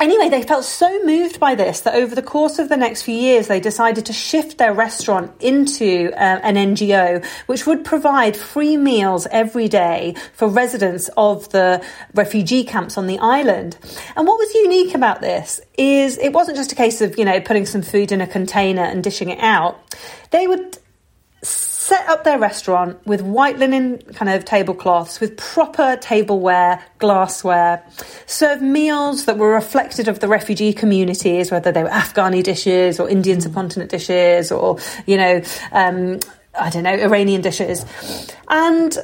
Anyway, 0.00 0.30
they 0.30 0.42
felt 0.42 0.64
so 0.64 1.04
moved 1.04 1.38
by 1.38 1.54
this 1.54 1.80
that 1.80 1.94
over 1.94 2.14
the 2.14 2.22
course 2.22 2.58
of 2.58 2.70
the 2.70 2.76
next 2.76 3.02
few 3.02 3.14
years, 3.14 3.48
they 3.48 3.60
decided 3.60 4.06
to 4.06 4.14
shift 4.14 4.56
their 4.56 4.72
restaurant 4.72 5.30
into 5.40 6.10
uh, 6.14 6.40
an 6.42 6.54
NGO, 6.54 7.22
which 7.46 7.66
would 7.66 7.84
provide 7.84 8.34
free 8.34 8.78
meals 8.78 9.26
every 9.30 9.68
day 9.68 10.14
for 10.32 10.48
residents 10.48 11.10
of 11.18 11.50
the 11.50 11.84
refugee 12.14 12.64
camps 12.64 12.96
on 12.96 13.08
the 13.08 13.18
island. 13.18 13.76
And 14.16 14.26
what 14.26 14.38
was 14.38 14.54
unique 14.54 14.94
about 14.94 15.20
this 15.20 15.60
is 15.76 16.16
it 16.16 16.32
wasn't 16.32 16.56
just 16.56 16.72
a 16.72 16.76
case 16.76 17.02
of, 17.02 17.18
you 17.18 17.26
know, 17.26 17.38
putting 17.38 17.66
some 17.66 17.82
food 17.82 18.10
in 18.10 18.22
a 18.22 18.26
container 18.26 18.82
and 18.82 19.04
dishing 19.04 19.28
it 19.28 19.40
out. 19.40 19.78
They 20.30 20.46
would 20.46 20.78
set 21.90 22.08
up 22.08 22.22
their 22.22 22.38
restaurant 22.38 23.04
with 23.04 23.20
white 23.20 23.58
linen 23.58 23.98
kind 24.14 24.30
of 24.30 24.44
tablecloths, 24.44 25.18
with 25.18 25.36
proper 25.36 25.96
tableware, 25.96 26.80
glassware, 26.98 27.84
serve 28.26 28.62
meals 28.62 29.24
that 29.24 29.36
were 29.36 29.50
reflected 29.52 30.06
of 30.06 30.20
the 30.20 30.28
refugee 30.28 30.72
communities, 30.72 31.50
whether 31.50 31.72
they 31.72 31.82
were 31.82 31.90
Afghani 31.90 32.44
dishes 32.44 33.00
or 33.00 33.10
Indian 33.10 33.40
subcontinent 33.40 33.90
dishes 33.90 34.52
or, 34.52 34.78
you 35.04 35.16
know, 35.16 35.42
um, 35.72 36.20
I 36.54 36.70
don't 36.70 36.84
know, 36.84 36.94
Iranian 36.94 37.40
dishes. 37.40 37.84
And 38.46 38.96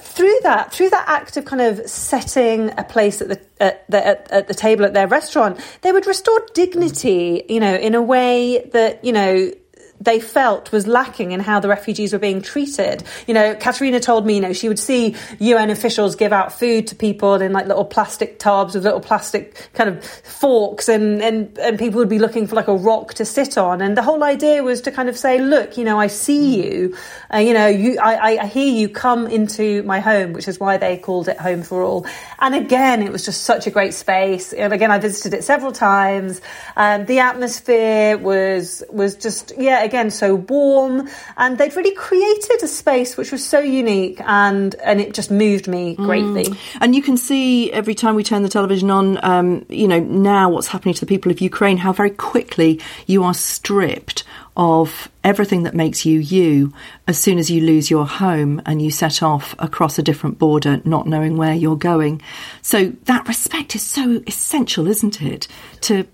through 0.00 0.38
that, 0.42 0.72
through 0.72 0.90
that 0.90 1.04
act 1.08 1.36
of 1.36 1.44
kind 1.44 1.62
of 1.62 1.88
setting 1.88 2.72
a 2.76 2.82
place 2.82 3.22
at 3.22 3.28
the, 3.28 3.40
at 3.62 3.88
the 3.88 4.04
at, 4.04 4.32
at, 4.32 4.48
the 4.48 4.54
table 4.54 4.84
at 4.84 4.94
their 4.94 5.06
restaurant, 5.06 5.60
they 5.82 5.92
would 5.92 6.08
restore 6.08 6.44
dignity, 6.54 7.44
you 7.48 7.60
know, 7.60 7.74
in 7.76 7.94
a 7.94 8.02
way 8.02 8.68
that 8.72 9.04
you 9.04 9.12
know 9.12 9.52
they 10.00 10.20
felt 10.20 10.70
was 10.72 10.86
lacking 10.86 11.32
in 11.32 11.40
how 11.40 11.60
the 11.60 11.68
refugees 11.68 12.12
were 12.12 12.18
being 12.18 12.40
treated. 12.40 13.02
You 13.26 13.34
know, 13.34 13.54
Katerina 13.54 14.00
told 14.00 14.26
me, 14.26 14.36
you 14.36 14.40
know, 14.40 14.52
she 14.52 14.68
would 14.68 14.78
see 14.78 15.16
UN 15.38 15.70
officials 15.70 16.14
give 16.14 16.32
out 16.32 16.52
food 16.52 16.86
to 16.88 16.94
people 16.94 17.34
in 17.34 17.52
like 17.52 17.66
little 17.66 17.84
plastic 17.84 18.38
tubs 18.38 18.74
with 18.74 18.84
little 18.84 19.00
plastic 19.00 19.70
kind 19.74 19.90
of 19.90 20.04
forks 20.04 20.88
and, 20.88 21.22
and, 21.22 21.58
and 21.58 21.78
people 21.78 21.98
would 21.98 22.08
be 22.08 22.18
looking 22.18 22.46
for 22.46 22.54
like 22.54 22.68
a 22.68 22.76
rock 22.76 23.14
to 23.14 23.24
sit 23.24 23.58
on. 23.58 23.80
And 23.80 23.96
the 23.96 24.02
whole 24.02 24.22
idea 24.22 24.62
was 24.62 24.80
to 24.82 24.92
kind 24.92 25.08
of 25.08 25.16
say, 25.16 25.40
look, 25.40 25.76
you 25.76 25.84
know, 25.84 25.98
I 25.98 26.06
see 26.06 26.62
you, 26.62 26.96
uh, 27.32 27.38
you 27.38 27.54
know, 27.54 27.66
you, 27.66 27.98
I, 27.98 28.38
I 28.38 28.46
hear 28.46 28.72
you 28.72 28.88
come 28.88 29.26
into 29.26 29.82
my 29.82 30.00
home, 30.00 30.32
which 30.32 30.48
is 30.48 30.60
why 30.60 30.76
they 30.76 30.96
called 30.96 31.28
it 31.28 31.38
Home 31.38 31.62
for 31.62 31.82
All. 31.82 32.06
And 32.38 32.54
again, 32.54 33.02
it 33.02 33.10
was 33.10 33.24
just 33.24 33.42
such 33.42 33.66
a 33.66 33.70
great 33.70 33.94
space. 33.94 34.52
And 34.52 34.72
again, 34.72 34.90
I 34.90 34.98
visited 34.98 35.34
it 35.34 35.42
several 35.42 35.72
times. 35.72 36.40
Um, 36.76 37.04
the 37.06 37.18
atmosphere 37.18 38.16
was, 38.16 38.84
was 38.90 39.16
just, 39.16 39.52
yeah, 39.58 39.87
again 39.88 40.10
so 40.10 40.36
warm, 40.36 41.08
and 41.36 41.58
they'd 41.58 41.74
really 41.74 41.94
created 41.94 42.62
a 42.62 42.68
space 42.68 43.16
which 43.16 43.32
was 43.32 43.44
so 43.44 43.60
unique, 43.60 44.20
and 44.24 44.74
and 44.76 45.00
it 45.00 45.14
just 45.14 45.30
moved 45.30 45.66
me 45.66 45.96
mm. 45.96 46.04
greatly. 46.04 46.44
Mm. 46.44 46.78
And 46.80 46.94
you 46.94 47.02
can 47.02 47.16
see 47.16 47.72
every 47.72 47.94
time 47.94 48.14
we 48.14 48.22
turn 48.22 48.42
the 48.42 48.48
television 48.48 48.90
on, 48.90 49.18
um, 49.24 49.66
you 49.68 49.88
know, 49.88 50.00
now 50.00 50.50
what's 50.50 50.68
happening 50.68 50.94
to 50.94 51.00
the 51.00 51.10
people 51.14 51.32
of 51.32 51.40
Ukraine, 51.40 51.78
how 51.78 51.92
very 51.92 52.10
quickly 52.10 52.80
you 53.06 53.24
are 53.24 53.34
stripped 53.34 54.24
of 54.58 55.08
everything 55.22 55.62
that 55.62 55.74
makes 55.74 56.04
you 56.04 56.18
you 56.18 56.72
as 57.06 57.16
soon 57.16 57.38
as 57.38 57.48
you 57.48 57.60
lose 57.64 57.90
your 57.90 58.06
home 58.06 58.60
and 58.66 58.82
you 58.82 58.90
set 58.90 59.22
off 59.22 59.54
across 59.60 59.98
a 59.98 60.02
different 60.02 60.36
border 60.36 60.80
not 60.84 61.06
knowing 61.06 61.36
where 61.36 61.54
you're 61.54 61.76
going. 61.76 62.20
So 62.60 62.92
that 63.04 63.28
respect 63.28 63.76
is 63.76 63.82
so 63.82 64.20
essential, 64.26 64.88
isn't 64.88 65.22
it? 65.22 65.46
To 65.82 66.06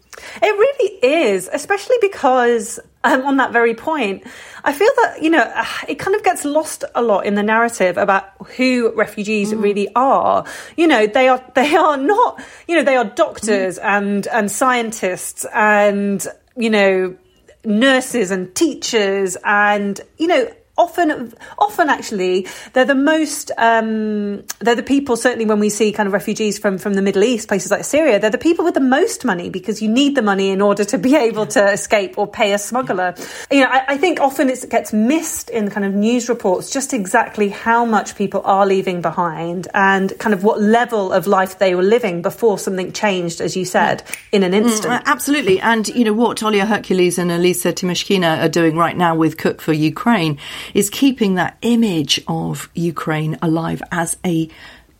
it 0.42 0.42
really 0.42 0.98
is, 1.02 1.48
especially 1.52 1.96
because 2.00 2.78
um, 3.04 3.22
on 3.22 3.36
that 3.36 3.52
very 3.52 3.74
point, 3.74 4.24
I 4.64 4.72
feel 4.72 4.90
that 5.02 5.22
you 5.22 5.30
know 5.30 5.52
it 5.88 5.98
kind 5.98 6.16
of 6.16 6.24
gets 6.24 6.44
lost 6.44 6.84
a 6.94 7.02
lot 7.02 7.26
in 7.26 7.34
the 7.34 7.42
narrative 7.42 7.96
about 7.96 8.24
who 8.56 8.92
refugees 8.94 9.52
mm. 9.52 9.62
really 9.62 9.88
are. 9.94 10.44
You 10.76 10.86
know, 10.86 11.06
they 11.06 11.28
are 11.28 11.44
they 11.54 11.76
are 11.76 11.96
not. 11.96 12.42
You 12.66 12.76
know, 12.76 12.82
they 12.82 12.96
are 12.96 13.04
doctors 13.04 13.78
mm. 13.78 13.84
and 13.84 14.26
and 14.28 14.50
scientists 14.50 15.46
and 15.54 16.26
you 16.56 16.70
know 16.70 17.16
nurses 17.64 18.30
and 18.30 18.54
teachers 18.54 19.36
and 19.44 20.00
you 20.18 20.26
know 20.26 20.50
often 20.76 21.32
often 21.58 21.88
actually 21.88 22.46
they're 22.72 22.84
the 22.84 22.94
most 22.94 23.50
um, 23.58 24.44
they're 24.58 24.74
the 24.74 24.82
people 24.82 25.16
certainly 25.16 25.44
when 25.44 25.60
we 25.60 25.70
see 25.70 25.92
kind 25.92 26.06
of 26.06 26.12
refugees 26.12 26.58
from 26.58 26.78
from 26.78 26.94
the 26.94 27.02
middle 27.02 27.22
east 27.22 27.48
places 27.48 27.70
like 27.70 27.84
syria 27.84 28.18
they're 28.18 28.30
the 28.30 28.38
people 28.38 28.64
with 28.64 28.74
the 28.74 28.80
most 28.80 29.24
money 29.24 29.50
because 29.50 29.80
you 29.80 29.88
need 29.88 30.16
the 30.16 30.22
money 30.22 30.50
in 30.50 30.60
order 30.60 30.84
to 30.84 30.98
be 30.98 31.14
able 31.28 31.46
to 31.46 31.64
escape 31.72 32.18
or 32.18 32.26
pay 32.26 32.52
a 32.52 32.58
smuggler. 32.58 33.14
You 33.50 33.60
know 33.60 33.68
i, 33.70 33.84
I 33.88 33.98
think 33.98 34.20
often 34.20 34.48
it 34.48 34.64
gets 34.68 34.92
missed 34.92 35.48
in 35.50 35.70
kind 35.70 35.86
of 35.86 35.94
news 35.94 36.28
reports 36.28 36.70
just 36.70 36.92
exactly 36.92 37.48
how 37.48 37.84
much 37.84 38.16
people 38.16 38.42
are 38.44 38.66
leaving 38.66 39.00
behind 39.00 39.68
and 39.74 40.16
kind 40.18 40.34
of 40.34 40.42
what 40.42 40.60
level 40.60 41.12
of 41.12 41.26
life 41.26 41.58
they 41.58 41.74
were 41.74 41.82
living 41.82 42.22
before 42.22 42.58
something 42.58 42.92
changed 42.92 43.40
as 43.40 43.56
you 43.56 43.64
said 43.64 44.02
in 44.32 44.42
an 44.42 44.52
mm, 44.52 44.62
instant. 44.62 44.94
mm, 44.94 45.04
absolutely. 45.04 45.60
And 45.60 45.86
you 45.88 46.04
know 46.04 46.12
what 46.12 46.38
Olia 46.38 46.66
Hercules 46.66 47.18
and 47.18 47.30
Alissa 47.30 47.72
Timoshkina 47.72 48.42
are 48.42 48.48
doing 48.48 48.76
right 48.76 48.96
now 48.96 49.14
with 49.14 49.36
cook 49.36 49.60
for 49.60 49.72
ukraine 49.72 50.38
is 50.72 50.90
keeping 50.90 51.34
that 51.34 51.56
image 51.62 52.22
of 52.28 52.70
Ukraine 52.74 53.38
alive 53.42 53.82
as 53.92 54.16
a 54.24 54.48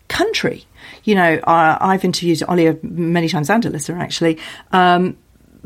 country. 0.08 0.64
You 1.04 1.14
know, 1.14 1.40
I, 1.46 1.92
have 1.92 2.04
interviewed 2.04 2.38
Olia 2.40 2.82
many 2.82 3.28
times 3.28 3.50
and 3.50 3.62
Alissa 3.64 3.98
actually. 3.98 4.38
Um, 4.72 5.16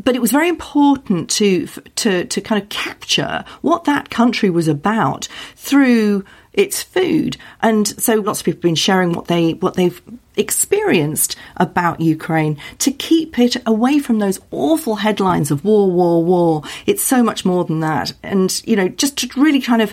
but 0.03 0.15
it 0.15 0.21
was 0.21 0.31
very 0.31 0.49
important 0.49 1.29
to 1.31 1.67
to 1.97 2.25
to 2.25 2.41
kind 2.41 2.63
of 2.63 2.69
capture 2.69 3.45
what 3.63 3.85
that 3.85 4.11
country 4.11 4.49
was 4.49 4.69
about 4.69 5.27
through 5.57 6.25
its 6.53 6.83
food, 6.83 7.37
and 7.63 7.87
so 7.87 8.17
lots 8.17 8.41
of 8.41 8.47
people 8.47 8.59
have 8.59 8.63
been 8.63 8.75
sharing 8.75 9.13
what 9.13 9.27
they 9.27 9.55
what 9.55 9.75
they've 9.75 10.01
experienced 10.39 11.37
about 11.57 12.01
Ukraine 12.01 12.57
to 12.79 12.93
keep 12.93 13.39
it 13.39 13.57
away 13.67 13.99
from 13.99 14.19
those 14.21 14.41
awful 14.51 14.97
headlines 14.97 15.51
of 15.51 15.65
war, 15.65 15.91
war, 15.91 16.25
war. 16.25 16.63
It's 16.87 17.03
so 17.03 17.23
much 17.23 17.45
more 17.45 17.65
than 17.65 17.81
that. 17.81 18.13
And, 18.23 18.63
you 18.67 18.77
know, 18.77 18.89
just 18.89 19.19
to 19.19 19.41
really 19.41 19.61
kind 19.61 19.83
of 19.83 19.93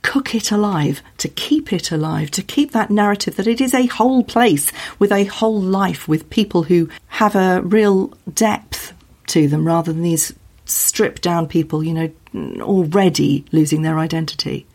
cook 0.00 0.34
it 0.34 0.50
alive, 0.50 1.02
to 1.18 1.28
keep 1.28 1.72
it 1.72 1.92
alive, 1.92 2.30
to 2.32 2.42
keep 2.42 2.72
that 2.72 2.90
narrative 2.90 3.36
that 3.36 3.46
it 3.46 3.60
is 3.60 3.74
a 3.74 3.86
whole 3.86 4.24
place 4.24 4.72
with 4.98 5.12
a 5.12 5.24
whole 5.24 5.60
life 5.60 6.08
with 6.08 6.30
people 6.30 6.64
who 6.64 6.88
have 7.08 7.36
a 7.36 7.60
real 7.62 8.08
depth 8.32 8.94
to 9.26 9.46
them 9.46 9.66
rather 9.66 9.92
than 9.92 10.02
these 10.02 10.32
stripped 10.64 11.22
down 11.22 11.46
people, 11.46 11.84
you 11.84 11.92
know, 11.92 12.10
already 12.62 13.44
losing 13.52 13.82
their 13.82 13.98
identity. 13.98 14.66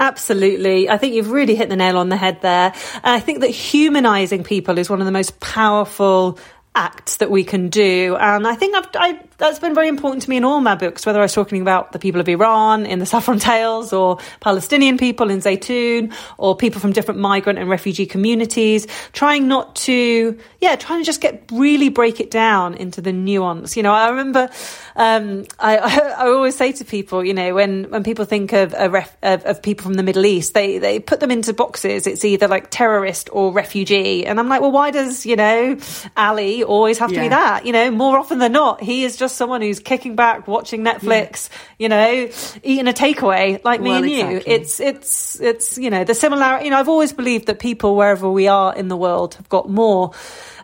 Absolutely. 0.00 0.88
I 0.88 0.98
think 0.98 1.14
you've 1.14 1.30
really 1.30 1.54
hit 1.54 1.68
the 1.68 1.76
nail 1.76 1.98
on 1.98 2.08
the 2.08 2.16
head 2.16 2.40
there. 2.42 2.72
I 3.02 3.20
think 3.20 3.40
that 3.40 3.50
humanizing 3.50 4.44
people 4.44 4.78
is 4.78 4.90
one 4.90 5.00
of 5.00 5.06
the 5.06 5.12
most 5.12 5.38
powerful 5.40 6.38
acts 6.74 7.18
that 7.18 7.30
we 7.30 7.44
can 7.44 7.68
do. 7.68 8.16
And 8.18 8.46
I 8.46 8.56
think 8.56 8.74
I've, 8.74 8.88
I, 8.94 9.20
that's 9.38 9.58
been 9.58 9.74
very 9.74 9.88
important 9.88 10.22
to 10.22 10.30
me 10.30 10.36
in 10.36 10.44
all 10.44 10.60
my 10.60 10.74
books, 10.74 11.04
whether 11.04 11.18
I 11.18 11.22
was 11.22 11.32
talking 11.32 11.60
about 11.60 11.92
the 11.92 11.98
people 11.98 12.20
of 12.20 12.28
Iran 12.28 12.86
in 12.86 12.98
the 12.98 13.06
Saffron 13.14 13.38
Tales 13.38 13.92
or 13.92 14.18
Palestinian 14.40 14.98
people 14.98 15.30
in 15.30 15.40
Zaytoun 15.40 16.14
or 16.38 16.56
people 16.56 16.80
from 16.80 16.92
different 16.92 17.20
migrant 17.20 17.58
and 17.58 17.68
refugee 17.68 18.06
communities, 18.06 18.86
trying 19.12 19.48
not 19.48 19.74
to, 19.76 20.38
yeah, 20.60 20.76
trying 20.76 21.00
to 21.00 21.04
just 21.04 21.20
get 21.20 21.44
really 21.52 21.88
break 21.88 22.20
it 22.20 22.30
down 22.30 22.74
into 22.74 23.00
the 23.00 23.12
nuance. 23.12 23.76
You 23.76 23.82
know, 23.82 23.92
I 23.92 24.10
remember, 24.10 24.50
um, 24.96 25.44
I, 25.58 25.76
I, 26.18 26.26
always 26.28 26.56
say 26.56 26.72
to 26.72 26.84
people, 26.84 27.24
you 27.24 27.34
know, 27.34 27.54
when, 27.54 27.90
when 27.90 28.04
people 28.04 28.24
think 28.24 28.52
of, 28.52 28.72
ref, 28.72 29.16
of, 29.22 29.44
of 29.44 29.62
people 29.62 29.84
from 29.84 29.94
the 29.94 30.02
Middle 30.02 30.26
East, 30.26 30.54
they, 30.54 30.78
they 30.78 31.00
put 31.00 31.20
them 31.20 31.30
into 31.30 31.52
boxes. 31.52 32.06
It's 32.06 32.24
either 32.24 32.48
like 32.48 32.70
terrorist 32.70 33.28
or 33.32 33.52
refugee. 33.52 34.26
And 34.26 34.38
I'm 34.38 34.48
like, 34.48 34.60
well, 34.60 34.72
why 34.72 34.90
does, 34.90 35.26
you 35.26 35.36
know, 35.36 35.76
Ali 36.16 36.62
always 36.62 36.98
have 36.98 37.10
to 37.10 37.16
yeah. 37.16 37.22
be 37.22 37.28
that. 37.28 37.66
You 37.66 37.72
know, 37.72 37.90
more 37.90 38.18
often 38.18 38.38
than 38.38 38.52
not, 38.52 38.82
he 38.82 39.04
is 39.04 39.16
just 39.16 39.23
someone 39.32 39.62
who's 39.62 39.80
kicking 39.80 40.16
back, 40.16 40.46
watching 40.48 40.82
Netflix, 40.82 41.48
yeah. 41.50 41.58
you 41.78 41.88
know, 41.88 42.30
eating 42.62 42.88
a 42.88 42.92
takeaway 42.92 43.62
like 43.64 43.80
me 43.80 43.90
well, 43.90 44.02
and 44.02 44.10
you. 44.10 44.26
Exactly. 44.26 44.52
It's, 44.52 44.80
it's, 44.80 45.40
it's, 45.40 45.78
you 45.78 45.90
know, 45.90 46.04
the 46.04 46.14
similarity. 46.14 46.66
You 46.66 46.70
know, 46.70 46.78
I've 46.78 46.88
always 46.88 47.12
believed 47.12 47.46
that 47.46 47.58
people, 47.58 47.96
wherever 47.96 48.30
we 48.30 48.48
are 48.48 48.74
in 48.74 48.88
the 48.88 48.96
world, 48.96 49.34
have 49.34 49.48
got 49.48 49.68
more 49.68 50.12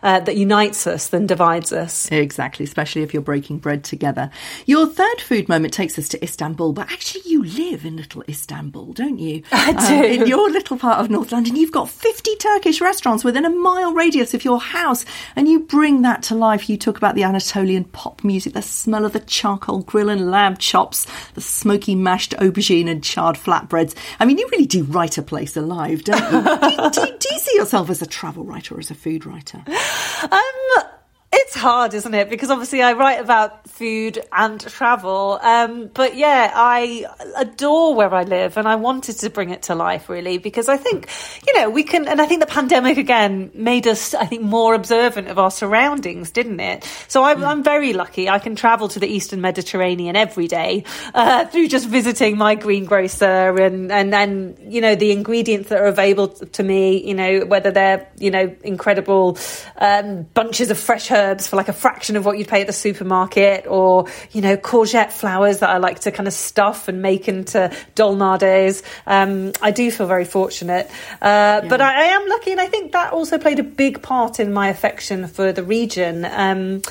uh, 0.03 0.19
that 0.21 0.35
unites 0.37 0.87
us 0.87 1.09
than 1.09 1.27
divides 1.27 1.71
us. 1.71 2.11
Exactly, 2.11 2.63
especially 2.63 3.03
if 3.03 3.13
you're 3.13 3.21
breaking 3.21 3.59
bread 3.59 3.83
together. 3.83 4.31
Your 4.65 4.87
third 4.87 5.21
food 5.21 5.47
moment 5.47 5.73
takes 5.73 5.99
us 5.99 6.09
to 6.09 6.23
Istanbul, 6.23 6.73
but 6.73 6.91
actually 6.91 7.21
you 7.25 7.43
live 7.43 7.85
in 7.85 7.97
little 7.97 8.23
Istanbul, 8.27 8.93
don't 8.93 9.19
you? 9.19 9.43
I 9.51 9.71
uh, 9.71 9.87
do. 9.87 9.95
Um, 9.95 10.03
in 10.05 10.27
your 10.27 10.49
little 10.49 10.77
part 10.77 10.99
of 10.99 11.09
North 11.09 11.31
London, 11.31 11.55
you've 11.55 11.71
got 11.71 11.89
50 11.89 12.35
Turkish 12.37 12.81
restaurants 12.81 13.23
within 13.23 13.45
a 13.45 13.49
mile 13.49 13.93
radius 13.93 14.33
of 14.33 14.43
your 14.43 14.59
house, 14.59 15.05
and 15.35 15.47
you 15.47 15.59
bring 15.59 15.81
bring 15.81 16.03
that 16.03 16.21
to 16.21 16.35
life. 16.35 16.69
You 16.69 16.77
talk 16.77 16.97
about 16.97 17.15
the 17.15 17.23
Anatolian 17.23 17.83
pop 17.85 18.23
music, 18.23 18.53
the 18.53 18.61
smell 18.61 19.03
of 19.03 19.13
the 19.13 19.19
charcoal 19.19 19.81
grill 19.81 20.09
and 20.09 20.29
lamb 20.29 20.55
chops, 20.57 21.07
the 21.33 21.41
smoky 21.41 21.95
mashed 21.95 22.35
aubergine 22.37 22.87
and 22.87 23.03
charred 23.03 23.35
flatbreads. 23.35 23.95
I 24.19 24.25
mean, 24.25 24.37
you 24.37 24.47
really 24.51 24.67
do 24.67 24.83
write 24.83 25.17
a 25.17 25.23
place 25.23 25.57
alive, 25.57 26.03
don't 26.03 26.21
you? 26.21 26.41
do, 26.69 26.89
do, 26.91 27.17
do, 27.17 27.33
you 27.33 27.39
see 27.39 27.55
yourself 27.55 27.89
as 27.89 28.01
a 28.01 28.05
travel 28.05 28.43
writer 28.43 28.75
or 28.75 28.79
as 28.79 28.91
a 28.91 28.95
food 28.95 29.25
writer? 29.25 29.63
Um, 30.31 31.00
it's 31.33 31.55
hard, 31.55 31.93
isn't 31.93 32.13
it? 32.13 32.29
Because 32.29 32.49
obviously 32.49 32.81
I 32.81 32.91
write 32.91 33.21
about 33.21 33.69
food 33.69 34.21
and 34.33 34.59
travel. 34.59 35.39
Um, 35.41 35.89
but 35.93 36.17
yeah, 36.17 36.51
I 36.53 37.05
adore 37.37 37.95
where 37.95 38.13
I 38.13 38.23
live 38.23 38.57
and 38.57 38.67
I 38.67 38.75
wanted 38.75 39.19
to 39.19 39.29
bring 39.29 39.49
it 39.49 39.63
to 39.63 39.75
life 39.75 40.09
really 40.09 40.39
because 40.39 40.67
I 40.67 40.75
think, 40.75 41.09
you 41.47 41.57
know, 41.57 41.69
we 41.69 41.83
can, 41.83 42.05
and 42.09 42.19
I 42.19 42.25
think 42.25 42.41
the 42.41 42.47
pandemic 42.47 42.97
again 42.97 43.49
made 43.53 43.87
us, 43.87 44.13
I 44.13 44.25
think, 44.25 44.41
more 44.41 44.73
observant 44.73 45.29
of 45.29 45.39
our 45.39 45.51
surroundings, 45.51 46.31
didn't 46.31 46.59
it? 46.59 46.83
So 47.07 47.23
I'm, 47.23 47.39
mm. 47.39 47.47
I'm 47.47 47.63
very 47.63 47.93
lucky. 47.93 48.27
I 48.27 48.39
can 48.39 48.57
travel 48.57 48.89
to 48.89 48.99
the 48.99 49.07
Eastern 49.07 49.39
Mediterranean 49.39 50.17
every 50.17 50.49
day 50.49 50.83
uh, 51.13 51.45
through 51.45 51.69
just 51.69 51.87
visiting 51.87 52.37
my 52.37 52.55
greengrocer 52.55 53.57
and, 53.57 53.89
and, 53.89 54.13
and, 54.13 54.57
you 54.73 54.81
know, 54.81 54.95
the 54.95 55.11
ingredients 55.13 55.69
that 55.69 55.79
are 55.79 55.87
available 55.87 56.27
to 56.27 56.61
me, 56.61 57.07
you 57.07 57.13
know, 57.13 57.45
whether 57.45 57.71
they're, 57.71 58.09
you 58.17 58.31
know, 58.31 58.53
incredible 58.65 59.37
um, 59.77 60.23
bunches 60.33 60.71
of 60.71 60.77
fresh 60.77 61.09
herbs 61.09 61.20
herbs 61.21 61.47
for 61.47 61.55
like 61.55 61.69
a 61.69 61.73
fraction 61.73 62.15
of 62.15 62.25
what 62.25 62.37
you'd 62.37 62.47
pay 62.47 62.61
at 62.61 62.67
the 62.67 62.73
supermarket, 62.73 63.67
or 63.67 64.07
you 64.31 64.41
know 64.41 64.57
courgette 64.57 65.11
flowers 65.11 65.59
that 65.59 65.69
I 65.69 65.77
like 65.77 66.01
to 66.01 66.11
kind 66.11 66.27
of 66.27 66.33
stuff 66.33 66.87
and 66.87 67.01
make 67.01 67.27
into 67.27 67.71
dolmades. 67.95 68.83
Um, 69.05 69.53
I 69.61 69.71
do 69.71 69.91
feel 69.91 70.07
very 70.07 70.25
fortunate, 70.25 70.87
uh, 71.21 71.61
yeah. 71.63 71.67
but 71.67 71.81
I, 71.81 72.01
I, 72.01 72.05
am 72.17 72.27
lucky, 72.27 72.51
and 72.51 72.61
I 72.61 72.67
think 72.67 72.91
that 72.93 73.13
also 73.13 73.37
played 73.37 73.59
a 73.59 73.63
big 73.63 74.01
part 74.01 74.39
in 74.39 74.51
my 74.53 74.69
affection 74.69 75.27
for 75.27 75.51
the 75.51 75.63
region. 75.63 76.25
Um, 76.25 76.81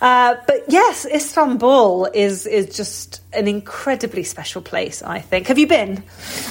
uh, 0.00 0.36
but 0.46 0.64
yes, 0.68 1.06
Istanbul 1.06 2.06
is 2.14 2.46
is 2.46 2.74
just 2.76 3.20
an 3.32 3.46
incredibly 3.46 4.24
special 4.24 4.60
place, 4.60 5.02
I 5.02 5.20
think. 5.20 5.46
Have 5.46 5.58
you 5.58 5.66
been? 5.66 6.02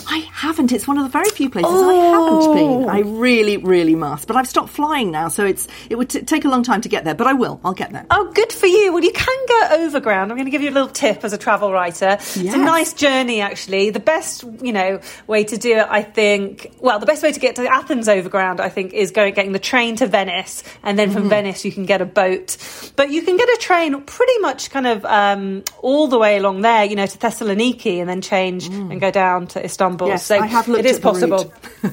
I 0.07 0.19
haven't. 0.31 0.71
It's 0.71 0.87
one 0.87 0.97
of 0.97 1.03
the 1.03 1.09
very 1.09 1.29
few 1.29 1.49
places 1.49 1.71
oh. 1.73 1.89
I 1.89 1.95
haven't 1.95 2.55
been. 2.55 2.89
I 2.89 2.99
really, 2.99 3.57
really 3.57 3.95
must. 3.95 4.27
But 4.27 4.37
I've 4.37 4.47
stopped 4.47 4.69
flying 4.69 5.11
now, 5.11 5.27
so 5.27 5.45
it's 5.45 5.67
it 5.89 5.97
would 5.97 6.09
t- 6.09 6.21
take 6.21 6.45
a 6.45 6.47
long 6.47 6.63
time 6.63 6.81
to 6.81 6.89
get 6.89 7.03
there. 7.03 7.15
But 7.15 7.27
I 7.27 7.33
will. 7.33 7.59
I'll 7.63 7.73
get 7.73 7.91
there. 7.91 8.05
Oh, 8.09 8.31
good 8.33 8.51
for 8.53 8.67
you. 8.67 8.93
Well, 8.93 9.03
you 9.03 9.11
can 9.11 9.45
go 9.47 9.85
overground. 9.85 10.31
I'm 10.31 10.37
going 10.37 10.45
to 10.45 10.51
give 10.51 10.61
you 10.61 10.69
a 10.69 10.71
little 10.71 10.89
tip 10.89 11.23
as 11.23 11.33
a 11.33 11.37
travel 11.37 11.71
writer. 11.71 12.05
Yes. 12.05 12.37
It's 12.37 12.53
a 12.53 12.57
nice 12.57 12.93
journey, 12.93 13.41
actually. 13.41 13.89
The 13.89 13.99
best, 13.99 14.43
you 14.61 14.71
know, 14.71 15.01
way 15.27 15.43
to 15.43 15.57
do 15.57 15.77
it, 15.77 15.87
I 15.89 16.01
think. 16.01 16.73
Well, 16.79 16.99
the 16.99 17.05
best 17.05 17.23
way 17.23 17.31
to 17.31 17.39
get 17.39 17.57
to 17.57 17.67
Athens 17.67 18.07
overground, 18.07 18.61
I 18.61 18.69
think, 18.69 18.93
is 18.93 19.11
going 19.11 19.33
getting 19.33 19.51
the 19.51 19.59
train 19.59 19.97
to 19.97 20.07
Venice, 20.07 20.63
and 20.83 20.97
then 20.97 21.11
from 21.11 21.23
mm-hmm. 21.23 21.29
Venice 21.29 21.65
you 21.65 21.71
can 21.71 21.85
get 21.85 22.01
a 22.01 22.05
boat. 22.05 22.57
But 22.95 23.11
you 23.11 23.21
can 23.21 23.35
get 23.35 23.49
a 23.49 23.57
train 23.59 24.01
pretty 24.01 24.39
much 24.39 24.71
kind 24.71 24.87
of 24.87 25.05
um, 25.05 25.63
all 25.81 26.07
the 26.07 26.17
way 26.17 26.37
along 26.37 26.61
there 26.61 26.68
there, 26.69 26.85
you 26.85 26.95
know, 26.95 27.05
to 27.05 27.17
Thessaloniki 27.17 27.99
and 27.99 28.09
then 28.09 28.21
change 28.21 28.69
mm. 28.69 28.91
and 28.91 29.01
go 29.01 29.11
down 29.11 29.47
to 29.47 29.63
Istanbul. 29.63 30.07
Yes, 30.07 30.25
so 30.25 30.39
I 30.39 30.45
have 30.45 30.67
looked 30.67 30.85
it 30.85 30.91
is 30.91 30.99
possible. 30.99 31.53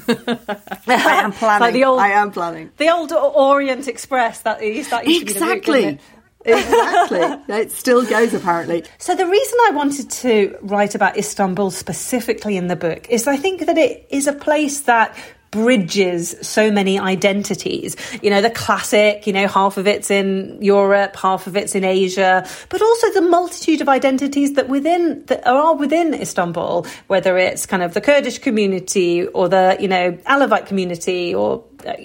I 0.89 1.21
am 1.23 1.33
planning. 1.33 1.61
like 1.61 1.73
the 1.73 1.85
old, 1.85 2.01
I 2.01 2.09
am 2.09 2.31
planning. 2.31 2.71
The 2.77 2.91
old 2.91 3.13
Orient 3.13 3.89
Express 3.89 4.41
that 4.43 4.63
used, 4.63 4.91
that 4.91 5.07
used 5.07 5.23
exactly. 5.23 5.83
to 5.83 5.87
be 5.89 6.53
route, 6.53 6.59
exactly. 6.59 7.19
it 7.57 7.73
still 7.73 8.05
goes, 8.05 8.35
apparently. 8.35 8.85
So, 8.99 9.15
the 9.15 9.27
reason 9.27 9.59
I 9.67 9.71
wanted 9.73 10.11
to 10.11 10.57
write 10.63 10.95
about 10.95 11.17
Istanbul 11.17 11.71
specifically 11.71 12.57
in 12.57 12.69
the 12.69 12.77
book 12.77 13.09
is 13.11 13.27
I 13.27 13.37
think 13.37 13.67
that 13.67 13.79
it 13.79 14.07
is 14.11 14.27
a 14.27 14.33
place 14.33 14.81
that 14.83 15.17
bridges 15.51 16.35
so 16.43 16.71
many 16.71 16.99
identities. 16.99 17.97
You 18.23 18.31
know, 18.31 18.41
the 18.41 18.51
classic, 18.51 19.27
you 19.27 19.33
know, 19.33 19.47
half 19.47 19.77
of 19.77 19.87
it's 19.87 20.11
in 20.11 20.59
Europe, 20.61 21.17
half 21.17 21.47
of 21.47 21.57
it's 21.57 21.75
in 21.75 21.85
Asia, 21.85 22.47
but 22.69 22.83
also 22.83 23.13
the 23.13 23.23
multitude 23.23 23.81
of 23.81 23.89
identities 23.89 24.55
that 24.55 24.69
within 24.69 25.25
that 25.27 25.47
are 25.47 25.75
within 25.75 26.15
Istanbul, 26.15 26.87
whether 27.07 27.39
it's 27.39 27.67
kind 27.67 27.83
of 27.83 27.95
the 27.95 28.01
Kurdish 28.01 28.39
community 28.39 29.27
or 29.27 29.49
the, 29.49 29.77
you 29.81 29.89
know, 29.89 30.13
Alevite 30.27 30.67
community 30.67 31.35
or 31.35 31.65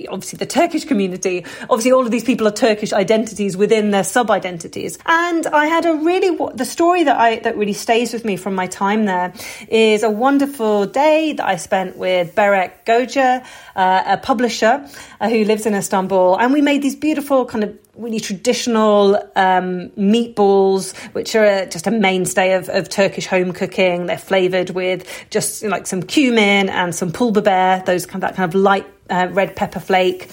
obviously 0.10 0.38
the 0.38 0.46
Turkish 0.46 0.86
community. 0.86 1.46
Obviously, 1.70 1.92
all 1.92 2.06
of 2.06 2.12
these 2.12 2.24
people 2.24 2.48
are 2.48 2.52
Turkish 2.52 2.94
identities 2.94 3.58
within 3.58 3.92
their 3.92 4.04
sub 4.04 4.32
identities. 4.32 4.98
And 5.06 5.48
I 5.48 5.66
had 5.68 5.86
a 5.86 5.96
really 5.96 6.38
the 6.54 6.66
story 6.66 7.04
that 7.04 7.18
I 7.18 7.40
that 7.40 7.58
really 7.58 7.74
stays 7.74 8.14
with 8.14 8.26
me 8.26 8.38
from 8.38 8.56
my 8.56 8.68
time 8.68 9.06
there 9.06 9.34
is 9.68 10.04
a 10.04 10.10
wonderful 10.10 10.86
day 10.86 11.34
that 11.34 11.46
I 11.46 11.56
spent 11.56 11.98
with 11.98 12.36
Berek 12.36 12.86
Goja, 12.86 13.46
uh, 13.76 14.04
a 14.06 14.18
publisher 14.18 14.88
uh, 15.20 15.30
who 15.30 15.44
lives 15.46 15.66
in 15.66 15.74
Istanbul, 15.74 16.38
and 16.38 16.54
we 16.54 16.62
made 16.62 16.82
these 16.82 16.96
beautiful 16.96 17.46
kind 17.46 17.64
of 17.64 17.78
really 17.96 18.20
traditional 18.20 19.16
um, 19.36 19.90
meatballs, 19.90 20.96
which 21.14 21.36
are 21.36 21.44
a, 21.44 21.70
just 21.70 21.88
a 21.88 21.92
mainstay 21.92 22.54
of, 22.54 22.70
of, 22.70 22.90
Turkish 22.90 23.28
home 23.28 23.52
cooking. 23.52 24.06
They're 24.06 24.18
flavoured 24.18 24.72
with 24.72 25.08
just 25.30 25.64
like 25.64 25.88
some 25.88 26.02
cumin 26.02 26.70
and 26.70 26.96
some 26.96 27.12
pul 27.12 27.34
biber, 27.34 27.86
those 27.86 28.06
kind 28.06 28.24
of, 28.24 28.30
that 28.30 28.36
kind 28.36 28.54
of 28.54 28.60
light 28.60 28.88
uh, 29.12 29.28
red 29.32 29.56
pepper 29.56 29.80
flake, 29.80 30.30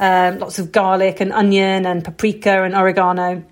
um, 0.00 0.38
lots 0.38 0.58
of 0.58 0.72
garlic 0.72 1.20
and 1.20 1.32
onion 1.32 1.86
and 1.86 2.04
paprika 2.04 2.64
and 2.64 2.74
oregano. 2.74 3.44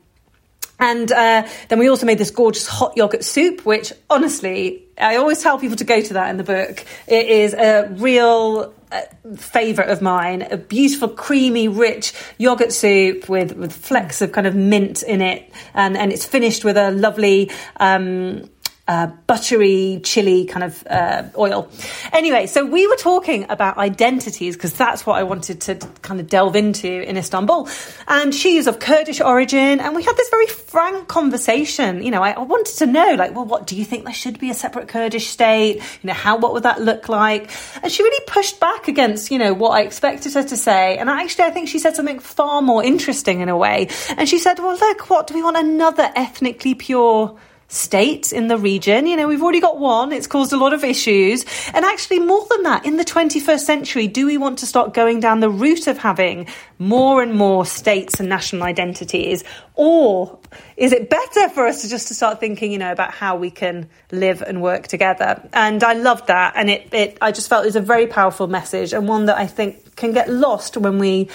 And 0.81 1.13
uh, 1.13 1.47
then 1.69 1.79
we 1.79 1.89
also 1.89 2.07
made 2.07 2.17
this 2.17 2.31
gorgeous 2.31 2.67
hot 2.67 2.97
yogurt 2.97 3.23
soup, 3.23 3.67
which 3.67 3.93
honestly, 4.09 4.83
I 4.99 5.17
always 5.17 5.43
tell 5.43 5.59
people 5.59 5.77
to 5.77 5.85
go 5.85 6.01
to 6.01 6.15
that 6.15 6.31
in 6.31 6.39
the 6.39 6.43
book. 6.43 6.85
It 7.07 7.29
is 7.29 7.53
a 7.53 7.89
real 7.99 8.73
uh, 8.91 9.03
favourite 9.37 9.91
of 9.91 10.01
mine. 10.01 10.41
A 10.41 10.57
beautiful, 10.57 11.09
creamy, 11.09 11.69
rich 11.69 12.15
yogurt 12.39 12.73
soup 12.73 13.29
with, 13.29 13.53
with 13.57 13.75
flecks 13.75 14.23
of 14.23 14.33
kind 14.33 14.47
of 14.47 14.55
mint 14.55 15.03
in 15.03 15.21
it. 15.21 15.53
And, 15.75 15.99
and 15.99 16.13
it's 16.13 16.25
finished 16.25 16.65
with 16.65 16.79
a 16.79 16.91
lovely. 16.91 17.51
Um, 17.79 18.49
uh, 18.91 19.07
buttery 19.29 20.01
chili 20.03 20.47
kind 20.47 20.65
of 20.65 20.85
uh, 20.89 21.23
oil. 21.39 21.71
Anyway, 22.13 22.49
so 22.49 22.67
we 22.67 22.89
were 22.89 22.97
talking 22.97 23.47
about 23.49 23.79
identities 23.79 24.57
because 24.57 24.73
that's 24.73 25.07
what 25.07 25.17
I 25.17 25.23
wanted 25.23 25.61
to 25.61 25.77
kind 26.03 26.19
of 26.19 26.27
delve 26.27 26.57
into 26.57 26.91
in 27.09 27.17
Istanbul. 27.17 27.69
And 28.09 28.35
she 28.35 28.57
is 28.57 28.67
of 28.67 28.81
Kurdish 28.81 29.21
origin, 29.21 29.79
and 29.79 29.95
we 29.95 30.03
had 30.03 30.17
this 30.17 30.29
very 30.29 30.49
frank 30.49 31.07
conversation. 31.07 32.03
You 32.03 32.11
know, 32.11 32.21
I, 32.21 32.33
I 32.33 32.41
wanted 32.41 32.79
to 32.79 32.87
know, 32.87 33.15
like, 33.15 33.33
well, 33.33 33.45
what 33.45 33.69
do 33.69 33.77
you 33.77 33.85
think 33.85 34.07
there 34.07 34.13
should 34.13 34.41
be 34.41 34.51
a 34.51 34.55
separate 34.55 34.89
Kurdish 34.89 35.29
state? 35.29 35.77
You 35.77 36.09
know, 36.09 36.15
how 36.15 36.39
what 36.39 36.53
would 36.53 36.65
that 36.65 36.81
look 36.81 37.09
like? 37.09 37.49
And 37.85 37.93
she 37.93 38.03
really 38.03 38.25
pushed 38.27 38.59
back 38.59 38.89
against, 38.89 39.31
you 39.31 39.39
know, 39.39 39.55
what 39.55 39.71
I 39.71 39.83
expected 39.83 40.35
her 40.35 40.43
to 40.43 40.57
say. 40.57 40.99
And 40.99 41.09
actually, 41.09 41.45
I 41.45 41.51
think 41.51 41.69
she 41.69 41.79
said 41.79 41.95
something 41.95 42.19
far 42.19 42.61
more 42.61 42.83
interesting 42.83 43.39
in 43.39 43.49
a 43.49 43.57
way. 43.57 43.89
And 44.17 44.29
she 44.29 44.41
said, 44.41 44.59
well, 44.59 44.77
look, 44.77 45.09
what 45.09 45.29
do 45.29 45.35
we 45.35 45.45
want 45.45 45.59
another 45.59 46.11
ethnically 46.17 46.75
pure? 46.75 47.39
State 47.71 48.33
in 48.33 48.49
the 48.49 48.59
region. 48.59 49.07
You 49.07 49.17
know, 49.17 49.29
we've 49.29 49.43
already 49.43 49.61
got 49.61 49.79
one. 49.79 50.13
It's 50.13 50.27
caused 50.27 50.53
a 50.53 50.57
lot 50.57 50.73
of 50.73 50.83
issues. 50.85 51.45
And 51.73 51.85
actually, 51.85 52.19
more 52.19 52.45
than 52.51 52.65
that, 52.65 52.85
in 52.85 52.97
the 52.97 53.05
21st 53.05 53.61
century, 53.61 54.09
do 54.09 54.27
we 54.27 54.37
want 54.37 54.59
to 54.59 54.67
start 54.67 54.93
going 54.93 55.21
down 55.21 55.39
the 55.39 55.49
route 55.49 55.87
of 55.87 55.97
having 55.97 56.49
more 56.79 57.23
and 57.23 57.33
more 57.33 57.65
states 57.65 58.19
and 58.19 58.29
national 58.29 58.65
identities? 58.65 59.45
Or 59.77 60.39
is 60.77 60.93
it 60.93 61.09
better 61.09 61.49
for 61.51 61.67
us 61.67 61.83
to 61.83 61.89
just 61.89 62.09
to 62.09 62.15
start 62.15 62.41
thinking, 62.41 62.73
you 62.73 62.79
know, 62.79 62.91
about 62.91 63.13
how 63.13 63.37
we 63.37 63.51
can 63.51 63.89
live 64.11 64.43
and 64.43 64.61
work 64.61 64.89
together? 64.89 65.41
And 65.53 65.85
I 65.85 65.93
loved 65.93 66.27
that. 66.27 66.55
And 66.57 66.71
it, 66.71 66.93
it 66.93 67.19
I 67.21 67.31
just 67.31 67.49
felt 67.49 67.65
it 67.65 67.69
was 67.69 67.77
a 67.77 67.81
very 67.81 68.09
powerful 68.09 68.49
message 68.49 68.93
and 68.93 69.07
one 69.07 69.27
that 69.27 69.39
I 69.39 69.47
think 69.47 69.95
can 69.95 70.13
get 70.13 70.29
lost 70.29 70.77
when 70.77 70.99
we 70.99 71.29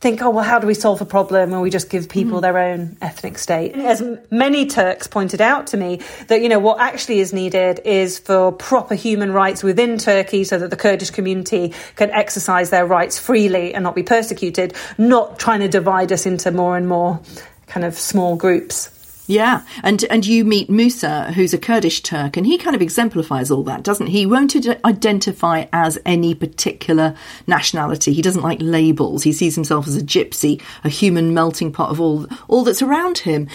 think, 0.00 0.22
oh, 0.22 0.30
well, 0.30 0.44
how 0.44 0.58
do 0.58 0.66
we 0.66 0.72
solve 0.72 1.00
a 1.02 1.04
problem 1.04 1.50
when 1.50 1.60
we 1.60 1.68
just 1.68 1.90
give 1.90 2.08
people 2.08 2.38
mm. 2.38 2.42
their 2.42 2.56
own 2.56 2.96
ethnic 3.02 3.36
state? 3.36 3.74
As 3.74 4.02
many 4.30 4.66
Turks 4.66 5.06
pointed 5.06 5.42
out 5.42 5.66
to 5.68 5.76
me, 5.76 6.00
that, 6.28 6.40
you 6.40 6.48
know, 6.48 6.58
what 6.58 6.80
actually 6.80 7.20
is 7.20 7.34
needed 7.34 7.80
is 7.84 8.18
for 8.18 8.50
proper 8.50 8.94
human 8.94 9.32
rights 9.32 9.62
within 9.62 9.98
Turkey 9.98 10.44
so 10.44 10.58
that 10.58 10.70
the 10.70 10.76
Kurdish 10.76 11.10
community 11.10 11.74
can 11.96 12.10
exercise 12.10 12.70
their 12.70 12.86
rights 12.86 13.18
freely 13.18 13.74
and 13.74 13.84
not 13.84 13.94
be 13.94 14.02
persecuted, 14.02 14.74
not 14.96 15.38
trying 15.38 15.60
to 15.60 15.68
divide 15.68 16.12
us 16.12 16.24
into 16.24 16.50
more 16.50 16.78
and 16.78 16.88
more 16.88 17.20
kind 17.66 17.84
of 17.84 17.94
small 17.94 18.36
groups. 18.36 18.88
Yeah, 19.30 19.62
and 19.84 20.02
and 20.10 20.26
you 20.26 20.44
meet 20.44 20.68
Musa, 20.68 21.30
who's 21.30 21.54
a 21.54 21.58
Kurdish 21.58 22.00
Turk, 22.00 22.36
and 22.36 22.44
he 22.44 22.58
kind 22.58 22.74
of 22.74 22.82
exemplifies 22.82 23.48
all 23.48 23.62
that, 23.62 23.84
doesn't 23.84 24.08
he? 24.08 24.18
He 24.18 24.26
won't 24.26 24.56
identify 24.84 25.66
as 25.72 26.00
any 26.04 26.34
particular 26.34 27.14
nationality. 27.46 28.12
He 28.12 28.22
doesn't 28.22 28.42
like 28.42 28.58
labels. 28.60 29.22
He 29.22 29.32
sees 29.32 29.54
himself 29.54 29.86
as 29.86 29.96
a 29.96 30.00
gypsy, 30.00 30.60
a 30.82 30.88
human 30.88 31.32
melting 31.32 31.70
pot 31.70 31.90
of 31.90 32.00
all 32.00 32.26
all 32.48 32.64
that's 32.64 32.82
around 32.82 33.18
him. 33.18 33.46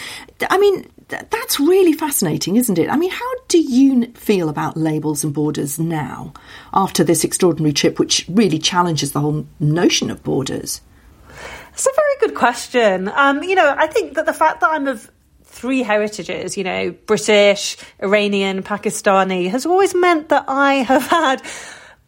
I 0.49 0.57
mean, 0.57 0.89
that's 1.09 1.59
really 1.59 1.91
fascinating, 1.91 2.55
isn't 2.55 2.79
it? 2.79 2.89
I 2.89 2.95
mean, 2.95 3.11
how 3.11 3.31
do 3.49 3.59
you 3.59 4.13
feel 4.13 4.47
about 4.47 4.77
labels 4.77 5.25
and 5.25 5.33
borders 5.33 5.77
now 5.77 6.31
after 6.73 7.03
this 7.03 7.25
extraordinary 7.25 7.73
trip, 7.73 7.99
which 7.99 8.25
really 8.29 8.59
challenges 8.59 9.11
the 9.11 9.19
whole 9.19 9.45
notion 9.59 10.09
of 10.09 10.23
borders? 10.23 10.79
It's 11.73 11.85
a 11.85 11.91
very 11.93 12.15
good 12.21 12.35
question. 12.35 13.11
Um, 13.13 13.43
you 13.43 13.55
know, 13.55 13.75
I 13.77 13.87
think 13.87 14.13
that 14.13 14.25
the 14.25 14.33
fact 14.33 14.61
that 14.61 14.69
I'm 14.69 14.87
of 14.87 15.11
three 15.65 15.81
heritages, 15.81 16.57
you 16.57 16.63
know, 16.63 16.91
British, 17.07 17.75
Iranian, 17.99 18.61
Pakistani, 18.61 19.49
has 19.49 19.65
always 19.65 19.95
meant 19.95 20.29
that 20.29 20.45
I 20.47 20.75
have 20.75 21.07
had 21.07 21.41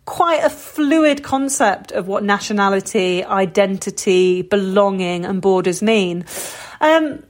quite 0.06 0.44
a 0.44 0.50
fluid 0.52 1.24
concept 1.24 1.92
of 1.92 2.08
what 2.08 2.24
nationality, 2.24 3.24
identity, 3.24 4.44
belonging, 4.44 5.26
and 5.26 5.42
borders 5.42 5.82
mean. 5.82 6.24
Um, 6.82 7.24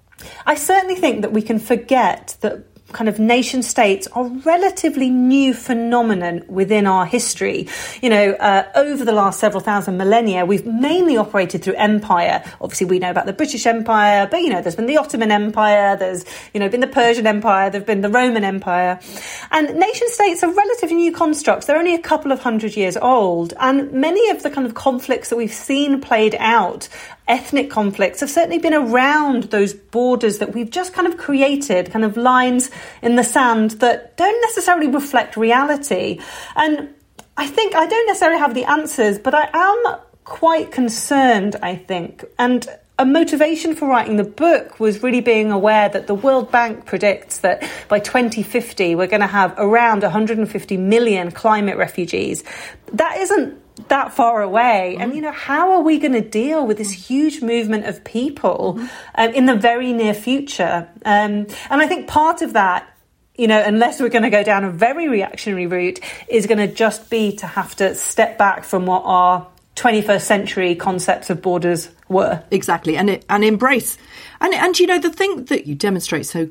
I 0.45 0.55
certainly 0.55 0.95
think 0.95 1.21
that 1.21 1.31
we 1.31 1.41
can 1.41 1.59
forget 1.59 2.35
that 2.41 2.65
kind 2.93 3.09
of 3.09 3.19
nation 3.19 3.61
states 3.61 4.07
are 4.13 4.27
relatively 4.27 5.09
new 5.09 5.53
phenomenon 5.53 6.43
within 6.47 6.87
our 6.87 7.05
history. 7.05 7.67
You 8.01 8.09
know, 8.09 8.31
uh, 8.33 8.69
over 8.75 9.03
the 9.03 9.11
last 9.11 9.39
several 9.39 9.61
thousand 9.61 9.97
millennia, 9.97 10.45
we've 10.45 10.65
mainly 10.65 11.17
operated 11.17 11.63
through 11.63 11.75
empire. 11.75 12.43
Obviously, 12.61 12.87
we 12.87 12.99
know 12.99 13.11
about 13.11 13.25
the 13.25 13.33
British 13.33 13.65
Empire, 13.65 14.27
but 14.29 14.37
you 14.37 14.49
know, 14.49 14.61
there's 14.61 14.75
been 14.75 14.85
the 14.85 14.97
Ottoman 14.97 15.31
Empire, 15.31 15.97
there's 15.97 16.25
you 16.53 16.59
know 16.59 16.69
been 16.69 16.79
the 16.79 16.87
Persian 16.87 17.27
Empire, 17.27 17.69
there've 17.69 17.85
been 17.85 18.01
the 18.01 18.09
Roman 18.09 18.43
Empire, 18.43 18.99
and 19.51 19.75
nation 19.75 20.07
states 20.09 20.43
are 20.43 20.53
relatively 20.53 20.95
new 20.95 21.11
constructs. 21.11 21.65
They're 21.65 21.77
only 21.77 21.95
a 21.95 22.01
couple 22.01 22.31
of 22.31 22.39
hundred 22.39 22.77
years 22.77 22.95
old, 22.97 23.53
and 23.59 23.91
many 23.91 24.29
of 24.29 24.43
the 24.43 24.49
kind 24.49 24.65
of 24.65 24.75
conflicts 24.75 25.29
that 25.29 25.35
we've 25.35 25.53
seen 25.53 25.99
played 25.99 26.35
out 26.39 26.87
ethnic 27.27 27.69
conflicts 27.69 28.21
have 28.21 28.29
certainly 28.29 28.57
been 28.57 28.73
around 28.73 29.43
those 29.43 29.73
borders 29.73 30.39
that 30.39 30.53
we've 30.53 30.69
just 30.69 30.93
kind 30.93 31.07
of 31.07 31.17
created, 31.17 31.91
kind 31.91 32.05
of 32.05 32.17
lines 32.17 32.69
in 33.01 33.15
the 33.15 33.23
sand 33.23 33.71
that 33.71 34.15
don't 34.17 34.41
necessarily 34.41 34.87
reflect 34.87 35.37
reality. 35.37 36.19
And 36.55 36.89
I 37.35 37.47
think 37.47 37.75
I 37.75 37.85
don't 37.85 38.07
necessarily 38.07 38.39
have 38.39 38.53
the 38.53 38.65
answers, 38.65 39.19
but 39.19 39.33
I 39.35 39.49
am 39.53 39.97
quite 40.23 40.71
concerned, 40.71 41.55
I 41.61 41.75
think. 41.75 42.25
And 42.39 42.67
a 42.99 43.05
motivation 43.05 43.75
for 43.75 43.87
writing 43.87 44.15
the 44.15 44.23
book 44.23 44.79
was 44.79 45.03
really 45.03 45.21
being 45.21 45.51
aware 45.51 45.87
that 45.87 46.07
the 46.07 46.15
World 46.15 46.51
Bank 46.51 46.85
predicts 46.85 47.39
that 47.39 47.63
by 47.87 47.99
2050 47.99 48.95
we're 48.95 49.07
going 49.07 49.21
to 49.21 49.27
have 49.27 49.53
around 49.57 50.01
150 50.01 50.77
million 50.77 51.31
climate 51.31 51.77
refugees. 51.77 52.43
That 52.93 53.17
isn't 53.17 53.61
that 53.89 54.13
far 54.13 54.41
away. 54.41 54.93
Mm-hmm. 54.93 55.01
And, 55.01 55.15
you 55.15 55.21
know, 55.21 55.31
how 55.31 55.73
are 55.73 55.81
we 55.81 55.99
going 55.99 56.13
to 56.13 56.21
deal 56.21 56.65
with 56.65 56.77
this 56.77 56.91
huge 56.91 57.41
movement 57.41 57.85
of 57.85 58.03
people 58.03 58.75
mm-hmm. 58.77 58.87
um, 59.15 59.29
in 59.31 59.45
the 59.45 59.55
very 59.55 59.93
near 59.93 60.13
future? 60.13 60.87
Um, 61.05 61.47
and 61.69 61.81
I 61.81 61.87
think 61.87 62.07
part 62.07 62.41
of 62.41 62.53
that 62.53 62.93
you 63.37 63.47
know, 63.47 63.61
unless 63.63 64.01
we're 64.01 64.09
going 64.09 64.23
to 64.23 64.31
go 64.31 64.43
down 64.43 64.63
a 64.63 64.71
very 64.71 65.07
reactionary 65.07 65.67
route, 65.67 65.99
is 66.27 66.47
going 66.47 66.57
to 66.57 66.67
just 66.67 67.09
be 67.09 67.35
to 67.35 67.45
have 67.45 67.75
to 67.75 67.93
step 67.93 68.37
back 68.37 68.63
from 68.63 68.87
what 68.87 69.03
our 69.05 69.47
21st 69.75 70.21
century 70.21 70.75
concepts 70.75 71.29
of 71.29 71.41
borders 71.41 71.89
were. 72.09 72.43
Exactly, 72.49 72.97
and 72.97 73.11
it, 73.11 73.25
and 73.29 73.43
embrace, 73.43 73.97
and 74.41 74.53
and 74.53 74.77
you 74.79 74.87
know 74.87 74.99
the 74.99 75.13
thing 75.13 75.45
that 75.45 75.67
you 75.67 75.75
demonstrate 75.75 76.25
so 76.25 76.49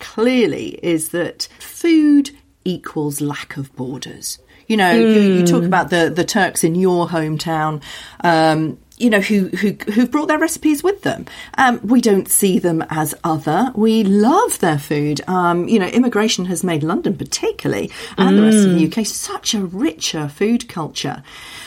clearly 0.00 0.78
is 0.82 1.10
that 1.10 1.48
food 1.60 2.30
equals 2.64 3.20
lack 3.20 3.56
of 3.56 3.74
borders. 3.76 4.40
You 4.66 4.76
know, 4.76 4.94
mm. 4.94 5.14
you, 5.14 5.20
you, 5.34 5.46
talk 5.46 5.60
hmm. 5.60 5.66
about 5.66 5.90
the, 5.90 6.12
the 6.14 6.24
Turks 6.24 6.64
in 6.64 6.74
your 6.74 7.06
hometown. 7.06 7.82
Um, 8.20 8.78
you 8.96 9.10
know, 9.10 9.20
who, 9.20 9.48
who, 9.48 9.72
who've 9.92 10.10
brought 10.10 10.28
their 10.28 10.38
recipes 10.38 10.82
with 10.82 11.02
them. 11.02 11.26
Um, 11.58 11.80
we 11.82 12.00
don't 12.00 12.28
see 12.28 12.60
them 12.60 12.84
as 12.90 13.14
other. 13.24 13.72
We 13.74 14.04
love 14.04 14.60
their 14.60 14.78
food. 14.78 15.20
Um, 15.26 15.68
you 15.68 15.80
know, 15.80 15.86
immigration 15.86 16.44
has 16.44 16.62
made 16.62 16.84
London 16.84 17.16
particularly 17.16 17.90
and 18.16 18.30
mm. 18.30 18.36
the 18.36 18.42
rest 18.42 18.66
of 18.66 18.74
the 18.74 18.86
hmm. 18.86 19.00
UK 19.00 19.06
such 19.06 19.54
a 19.54 19.64
richer 19.64 20.28
food 20.28 20.68
culture. 20.68 21.22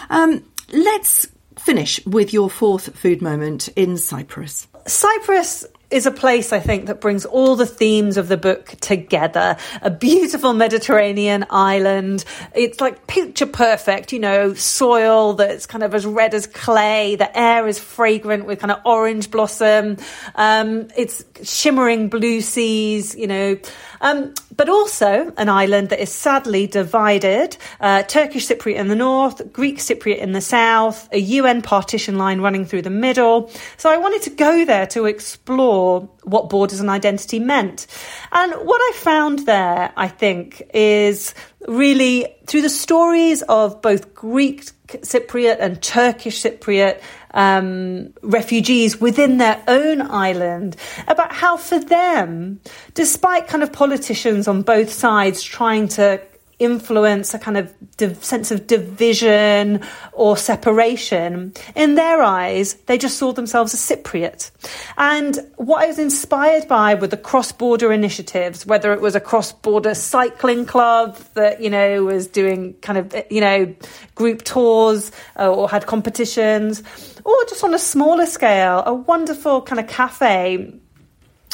Um, 0.09 0.43
let's 0.71 1.27
finish 1.57 2.03
with 2.05 2.31
your 2.31 2.49
fourth 2.49 2.95
food 2.95 3.21
moment 3.21 3.67
in 3.75 3.97
Cyprus. 3.97 4.67
Cyprus 4.85 5.65
is 5.89 6.05
a 6.05 6.11
place 6.11 6.51
I 6.51 6.59
think 6.59 6.87
that 6.87 6.99
brings 6.99 7.25
all 7.25 7.55
the 7.55 7.65
themes 7.65 8.17
of 8.17 8.27
the 8.27 8.35
book 8.35 8.75
together. 8.81 9.55
A 9.81 9.89
beautiful 9.89 10.53
Mediterranean 10.53 11.45
island. 11.49 12.25
It's 12.53 12.81
like 12.81 13.07
picture 13.07 13.45
perfect, 13.45 14.11
you 14.11 14.19
know, 14.19 14.53
soil 14.53 15.33
that's 15.33 15.65
kind 15.65 15.83
of 15.83 15.95
as 15.95 16.05
red 16.05 16.33
as 16.33 16.45
clay. 16.45 17.15
The 17.15 17.37
air 17.37 17.67
is 17.67 17.79
fragrant 17.79 18.45
with 18.45 18.59
kind 18.59 18.71
of 18.71 18.81
orange 18.85 19.31
blossom. 19.31 19.97
Um, 20.35 20.89
it's 20.97 21.23
shimmering 21.43 22.09
blue 22.09 22.41
seas, 22.41 23.15
you 23.15 23.27
know. 23.27 23.57
Um, 24.01 24.33
but 24.55 24.69
also 24.69 25.33
an 25.37 25.49
island 25.49 25.89
that 25.89 26.01
is 26.01 26.11
sadly 26.11 26.67
divided 26.67 27.57
uh, 27.79 28.03
Turkish 28.03 28.47
Cypriot 28.47 28.75
in 28.75 28.87
the 28.87 28.95
north, 28.95 29.53
Greek 29.53 29.77
Cypriot 29.77 30.17
in 30.17 30.31
the 30.31 30.41
south, 30.41 31.07
a 31.11 31.19
UN 31.19 31.61
partition 31.61 32.17
line 32.17 32.41
running 32.41 32.65
through 32.65 32.81
the 32.81 32.89
middle. 32.89 33.51
So 33.77 33.89
I 33.89 33.97
wanted 33.97 34.23
to 34.23 34.29
go 34.31 34.65
there 34.65 34.87
to 34.87 35.05
explore 35.05 36.09
what 36.23 36.49
borders 36.49 36.79
and 36.79 36.89
identity 36.89 37.39
meant. 37.39 37.87
And 38.31 38.53
what 38.53 38.81
I 38.81 38.97
found 38.97 39.45
there, 39.45 39.91
I 39.95 40.07
think, 40.07 40.61
is 40.73 41.33
really 41.67 42.35
through 42.45 42.61
the 42.61 42.69
stories 42.69 43.41
of 43.43 43.81
both 43.81 44.13
Greek 44.13 44.65
Cypriot 44.87 45.57
and 45.59 45.81
Turkish 45.81 46.43
Cypriot 46.43 47.01
um, 47.33 48.13
refugees 48.21 49.01
within 49.01 49.37
their 49.37 49.61
own 49.67 50.01
island 50.01 50.75
about 51.07 51.31
how, 51.33 51.57
for 51.57 51.79
them, 51.79 52.59
despite 52.93 53.47
kind 53.47 53.63
of 53.63 53.73
politicians 53.73 54.47
on 54.47 54.61
both 54.61 54.91
sides 54.91 55.43
trying 55.43 55.87
to 55.89 56.21
influence 56.59 57.33
a 57.33 57.39
kind 57.39 57.57
of 57.57 57.73
div- 57.97 58.23
sense 58.23 58.49
of 58.49 58.65
division 58.65 59.81
or 60.13 60.35
separation. 60.35 61.53
In 61.75 61.95
their 61.95 62.21
eyes, 62.21 62.73
they 62.87 62.97
just 62.97 63.17
saw 63.17 63.31
themselves 63.31 63.73
as 63.73 63.79
Cypriot. 63.79 64.51
And 64.97 65.39
what 65.57 65.83
I 65.83 65.87
was 65.87 65.99
inspired 65.99 66.67
by 66.67 66.95
were 66.95 67.07
the 67.07 67.17
cross-border 67.17 67.91
initiatives, 67.91 68.65
whether 68.65 68.91
it 68.91 69.01
was 69.01 69.15
a 69.15 69.19
cross-border 69.19 69.93
cycling 69.93 70.65
club 70.65 71.17
that, 71.35 71.61
you 71.61 71.69
know, 71.69 72.05
was 72.05 72.27
doing 72.27 72.73
kind 72.81 72.97
of, 72.97 73.15
you 73.29 73.41
know, 73.41 73.75
group 74.15 74.43
tours 74.43 75.11
uh, 75.37 75.53
or 75.53 75.69
had 75.69 75.85
competitions, 75.85 76.81
or 77.23 77.35
just 77.49 77.63
on 77.63 77.73
a 77.73 77.79
smaller 77.79 78.25
scale, 78.25 78.83
a 78.85 78.93
wonderful 78.93 79.61
kind 79.61 79.79
of 79.79 79.87
cafe 79.87 80.73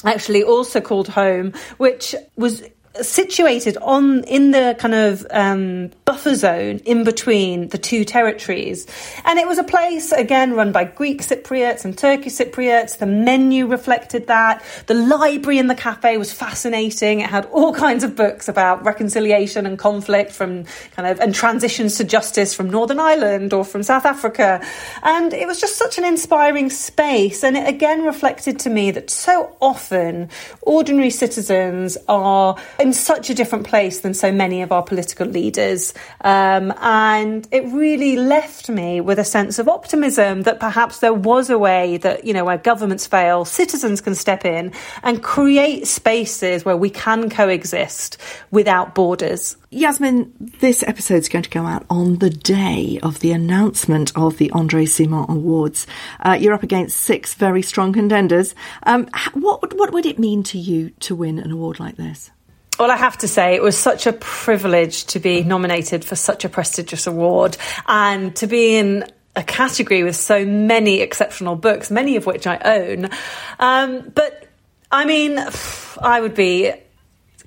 actually 0.05 0.43
also 0.43 0.81
called 0.81 1.07
home, 1.07 1.53
which 1.77 2.15
was 2.35 2.63
situated 3.01 3.75
on 3.77 4.23
in 4.25 4.51
the 4.51 4.75
kind 4.77 4.93
of 4.93 5.25
um, 5.31 5.89
buffer 6.05 6.35
zone 6.35 6.77
in 6.85 7.03
between 7.03 7.69
the 7.69 7.77
two 7.77 8.05
territories. 8.05 8.85
And 9.25 9.39
it 9.39 9.47
was 9.47 9.57
a 9.57 9.63
place, 9.63 10.11
again, 10.11 10.53
run 10.53 10.71
by 10.71 10.83
Greek 10.83 11.21
Cypriots 11.21 11.85
and 11.85 11.97
Turkish 11.97 12.33
Cypriots. 12.33 12.99
The 12.99 13.07
menu 13.07 13.65
reflected 13.65 14.27
that. 14.27 14.63
The 14.85 14.93
library 14.93 15.57
in 15.57 15.67
the 15.67 15.75
cafe 15.75 16.17
was 16.17 16.31
fascinating. 16.31 17.21
It 17.21 17.29
had 17.29 17.45
all 17.47 17.73
kinds 17.85 18.03
of 18.03 18.15
books 18.15 18.47
about 18.47 18.85
reconciliation 18.85 19.65
and 19.65 19.79
conflict 19.79 20.31
from 20.31 20.65
kind 20.91 21.07
of, 21.07 21.19
and 21.19 21.33
transitions 21.33 21.97
to 21.97 22.03
justice 22.03 22.53
from 22.53 22.69
Northern 22.69 22.99
Ireland 22.99 23.53
or 23.53 23.65
from 23.65 23.81
South 23.81 24.05
Africa. 24.05 24.61
And 25.01 25.33
it 25.33 25.47
was 25.47 25.59
just 25.59 25.77
such 25.77 25.97
an 25.97 26.05
inspiring 26.05 26.69
space. 26.69 27.43
And 27.43 27.57
it 27.57 27.67
again 27.67 28.03
reflected 28.03 28.59
to 28.59 28.69
me 28.69 28.91
that 28.91 29.09
so 29.09 29.55
often 29.59 30.29
ordinary 30.61 31.09
citizens 31.09 31.97
are 32.07 32.55
in 32.83 32.91
such 32.91 33.29
a 33.29 33.33
different 33.33 33.65
place 33.65 34.01
than 34.01 34.13
so 34.13 34.29
many 34.29 34.61
of 34.61 34.73
our 34.73 34.83
political 34.83 35.25
leaders. 35.25 35.93
Um, 36.19 36.73
and 36.81 37.47
it 37.49 37.63
really 37.67 38.17
left 38.17 38.67
me 38.67 38.99
with 38.99 39.19
a 39.19 39.23
sense 39.23 39.57
of 39.57 39.69
optimism 39.69 40.41
that 40.41 40.59
perhaps 40.59 40.99
there 40.99 41.13
was 41.13 41.49
a 41.49 41.57
way 41.57 41.95
that, 41.99 42.25
you 42.25 42.33
know, 42.33 42.43
where 42.43 42.57
governments 42.57 43.07
fail, 43.07 43.45
citizens 43.45 44.01
can 44.01 44.15
step 44.15 44.43
in 44.43 44.73
and 45.01 45.23
create 45.23 45.87
spaces 45.87 46.65
where 46.65 46.75
we 46.75 46.89
can 46.89 47.29
coexist 47.29 48.17
without 48.51 48.93
borders. 48.93 49.55
Yasmin, 49.69 50.33
this 50.59 50.83
episode 50.83 51.19
is 51.19 51.29
going 51.29 51.43
to 51.43 51.49
go 51.49 51.65
out 51.65 51.85
on 51.89 52.17
the 52.17 52.29
day 52.29 52.99
of 53.01 53.21
the 53.21 53.31
announcement 53.31 54.11
of 54.13 54.37
the 54.39 54.51
Andre 54.51 54.85
Simon 54.85 55.25
Awards. 55.29 55.87
Uh, 56.19 56.37
you're 56.37 56.53
up 56.53 56.63
against 56.63 56.97
six 56.97 57.33
very 57.33 57.61
strong 57.61 57.93
contenders. 57.93 58.53
Um, 58.83 59.07
what, 59.35 59.73
what 59.73 59.93
would 59.93 60.05
it 60.05 60.19
mean 60.19 60.43
to 60.43 60.57
you 60.59 60.89
to 60.99 61.15
win 61.15 61.39
an 61.39 61.49
award 61.49 61.79
like 61.79 61.95
this? 61.95 62.29
Well, 62.79 62.89
I 62.89 62.97
have 62.97 63.19
to 63.19 63.27
say, 63.27 63.55
it 63.55 63.61
was 63.61 63.77
such 63.77 64.07
a 64.07 64.13
privilege 64.13 65.05
to 65.05 65.19
be 65.19 65.43
nominated 65.43 66.03
for 66.03 66.15
such 66.15 66.43
a 66.43 66.49
prestigious 66.49 67.05
award 67.07 67.55
and 67.87 68.35
to 68.37 68.47
be 68.47 68.75
in 68.75 69.05
a 69.35 69.43
category 69.43 70.03
with 70.03 70.15
so 70.15 70.45
many 70.45 71.01
exceptional 71.01 71.55
books, 71.55 71.91
many 71.91 72.15
of 72.15 72.25
which 72.25 72.47
I 72.47 72.57
own. 72.57 73.09
Um, 73.59 74.11
but 74.13 74.47
I 74.91 75.05
mean, 75.05 75.39
I 76.01 76.19
would 76.19 76.35
be 76.35 76.73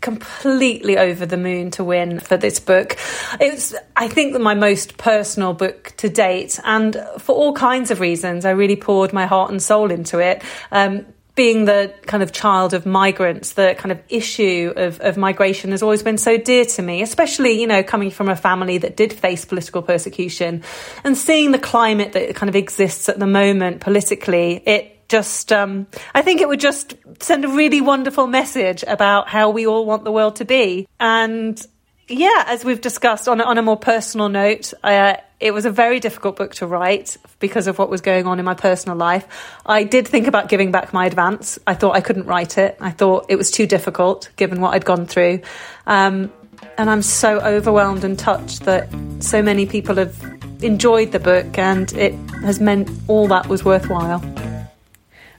completely 0.01 0.99
over 0.99 1.27
the 1.27 1.37
moon 1.37 1.71
to 1.73 1.85
win 1.85 2.21
for 2.21 2.37
this 2.37 2.61
book. 2.61 2.97
It's, 3.41 3.75
I 3.97 4.09
think, 4.09 4.39
my 4.41 4.55
most 4.55 4.99
personal 4.99 5.55
book 5.55 5.93
to 5.99 6.09
date, 6.09 6.61
and 6.65 6.97
for 7.19 7.35
all 7.35 7.53
kinds 7.55 7.91
of 7.91 8.01
reasons, 8.01 8.45
I 8.45 8.51
really 8.51 8.77
poured 8.77 9.13
my 9.13 9.27
heart 9.27 9.51
and 9.51 9.63
soul 9.63 9.91
into 9.91 10.19
it. 10.19 10.43
Um, 10.71 11.07
being 11.37 11.67
the 11.67 11.95
kind 12.07 12.23
of 12.23 12.33
child 12.33 12.73
of 12.73 12.87
migrants, 12.87 13.53
the 13.53 13.77
kind 13.79 13.93
of 13.93 14.01
issue 14.09 14.73
of, 14.75 14.99
of 15.01 15.19
migration 15.19 15.71
has 15.71 15.83
always 15.83 16.03
been 16.03 16.17
so 16.17 16.39
dear 16.39 16.65
to 16.65 16.83
me, 16.83 17.03
especially, 17.03 17.61
you 17.61 17.67
know, 17.67 17.83
coming 17.83 18.11
from 18.11 18.31
a 18.31 18.35
family 18.35 18.79
that 18.79 18.97
did 18.97 19.13
face 19.13 19.45
political 19.45 19.83
persecution 19.83 20.65
and 21.05 21.17
seeing 21.17 21.53
the 21.53 21.59
climate 21.59 22.13
that 22.15 22.35
kind 22.35 22.49
of 22.49 22.57
exists 22.57 23.09
at 23.11 23.19
the 23.19 23.27
moment 23.27 23.81
politically, 23.81 24.63
it 24.67 25.09
just, 25.09 25.53
um, 25.53 25.87
I 26.15 26.23
think 26.23 26.41
it 26.41 26.49
would 26.49 26.59
just 26.59 26.95
send 27.21 27.45
a 27.45 27.49
really 27.49 27.83
wonderful 27.83 28.27
message 28.27 28.83
about 28.89 29.29
how 29.29 29.51
we 29.51 29.67
all 29.67 29.85
want 29.85 30.05
the 30.05 30.13
world 30.13 30.37
to 30.37 30.47
be. 30.47 30.89
And 30.99 31.65
yeah, 32.09 32.45
as 32.47 32.65
we've 32.65 32.81
discussed 32.81 33.29
on, 33.29 33.43
on 33.43 33.59
a 33.59 33.63
more 33.63 33.77
personal 33.77 34.31
note, 34.31 34.73
uh, 34.83 35.17
it 35.39 35.53
was 35.53 35.67
a 35.67 35.71
very 35.71 36.01
difficult 36.01 36.37
book 36.37 36.55
to 36.55 36.67
write 36.67 37.17
because 37.39 37.67
of 37.67 37.79
what 37.79 37.91
was 37.91 38.01
going 38.01 38.27
on 38.27 38.39
in 38.39 38.45
my 38.45 38.55
personal 38.55 38.97
life. 38.97 39.27
I 39.67 39.85
did 39.85 40.09
think 40.09 40.27
about 40.27 40.49
giving 40.49 40.71
back 40.71 40.93
my 40.93 41.07
advance. 41.07 41.59
I 41.67 41.75
thought 41.75 41.95
I 41.95 42.01
couldn't 42.01 42.27
write 42.27 42.57
it. 42.57 42.77
I 42.81 42.91
thought 42.91 43.27
it 43.29 43.37
was 43.37 43.51
too 43.51 43.67
difficult 43.67 44.31
given 44.37 44.61
what 44.61 44.75
I'd 44.75 44.85
gone 44.85 45.07
through. 45.07 45.41
Um, 45.87 46.33
and 46.79 46.89
I'm 46.89 47.03
so 47.03 47.39
overwhelmed 47.41 48.03
and 48.05 48.19
touched 48.19 48.65
that 48.65 48.89
so 49.21 49.43
many 49.43 49.67
people 49.67 49.97
have 49.97 50.17
enjoyed 50.63 51.13
the 51.13 51.21
book 51.21 51.59
and 51.59 51.93
it 51.93 52.15
has 52.43 52.61
meant 52.61 52.89
all 53.09 53.29
that 53.29 53.47
was 53.49 53.65
worthwhile. 53.65 54.23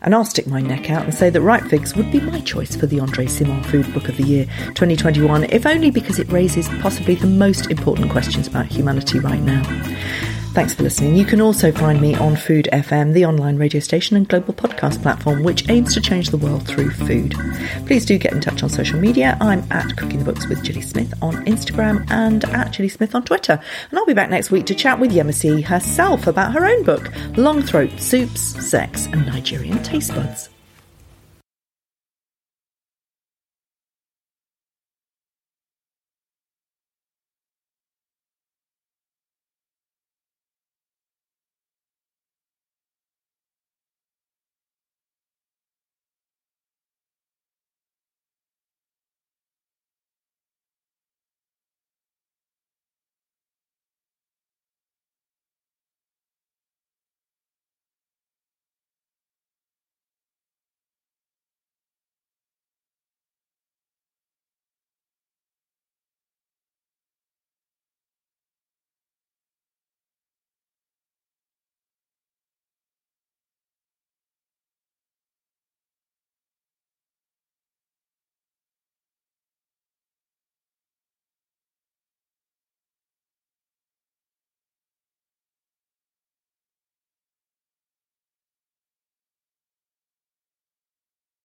And 0.02 0.14
I'll 0.14 0.26
stick 0.26 0.48
my 0.48 0.62
neck 0.62 0.90
out 0.90 1.04
and 1.04 1.14
say 1.14 1.30
that 1.30 1.42
Ripe 1.42 1.64
Figs 1.66 1.96
would 1.96 2.12
be 2.12 2.20
my 2.20 2.40
choice 2.42 2.76
for 2.76 2.86
the 2.86 3.00
Andre 3.00 3.26
Simon 3.28 3.64
Food 3.64 3.94
Book 3.94 4.10
of 4.10 4.18
the 4.18 4.24
Year 4.24 4.46
2021, 4.76 5.46
if 5.46 5.66
only 5.66 5.92
because 5.92 6.20
it 6.20 6.32
raises 6.32 6.68
possibly 6.82 7.16
the 7.16 7.28
most 7.28 7.72
important 7.72 8.12
questions 8.12 8.48
about 8.48 8.68
humanity 8.68 9.20
right 9.20 9.42
now. 9.42 9.64
Thanks 10.58 10.74
for 10.74 10.82
listening. 10.82 11.16
You 11.16 11.24
can 11.24 11.40
also 11.40 11.72
find 11.72 12.02
me 12.02 12.16
on 12.16 12.36
Food 12.36 12.68
FM, 12.74 13.14
the 13.14 13.26
online 13.26 13.58
radio 13.58 13.80
station 13.80 14.18
and 14.18 14.28
global 14.28 14.56
podcast 14.56 15.00
platform 15.04 15.44
which 15.44 15.70
aims 15.70 15.94
to 15.94 16.02
change 16.02 16.32
the 16.32 16.38
world 16.38 16.68
through 16.68 16.90
food. 16.90 17.36
Please 17.86 18.06
do 18.08 18.18
get 18.18 18.34
in 18.34 18.42
touch 18.42 18.64
on 18.64 18.70
social 18.70 19.00
media. 19.00 19.38
I'm 19.40 19.64
at 19.72 19.96
Cooking 19.96 20.18
the 20.18 20.26
Books 20.26 20.48
with 20.48 20.64
Gilly 20.64 20.82
Smith 20.82 21.14
on 21.22 21.36
Instagram 21.46 22.10
and 22.10 22.44
at 22.46 22.74
Gilly 22.74 22.90
Smith 22.90 23.14
on 23.14 23.22
Twitter. 23.22 23.62
And 23.92 24.00
I'll 24.00 24.08
be 24.08 24.16
back 24.16 24.32
next 24.32 24.50
week 24.50 24.66
to 24.66 24.74
chat 24.74 25.00
with 25.00 25.12
Yemisi 25.12 25.64
herself 25.64 26.26
about 26.26 26.54
her 26.54 26.66
own 26.66 26.82
book, 26.82 27.12
Long 27.38 27.62
Throat 27.62 27.92
Soups, 28.00 28.42
Sex 28.42 29.06
and 29.06 29.28
Nigerian 29.28 29.84
Taste 29.84 30.16
Buds. 30.16 30.50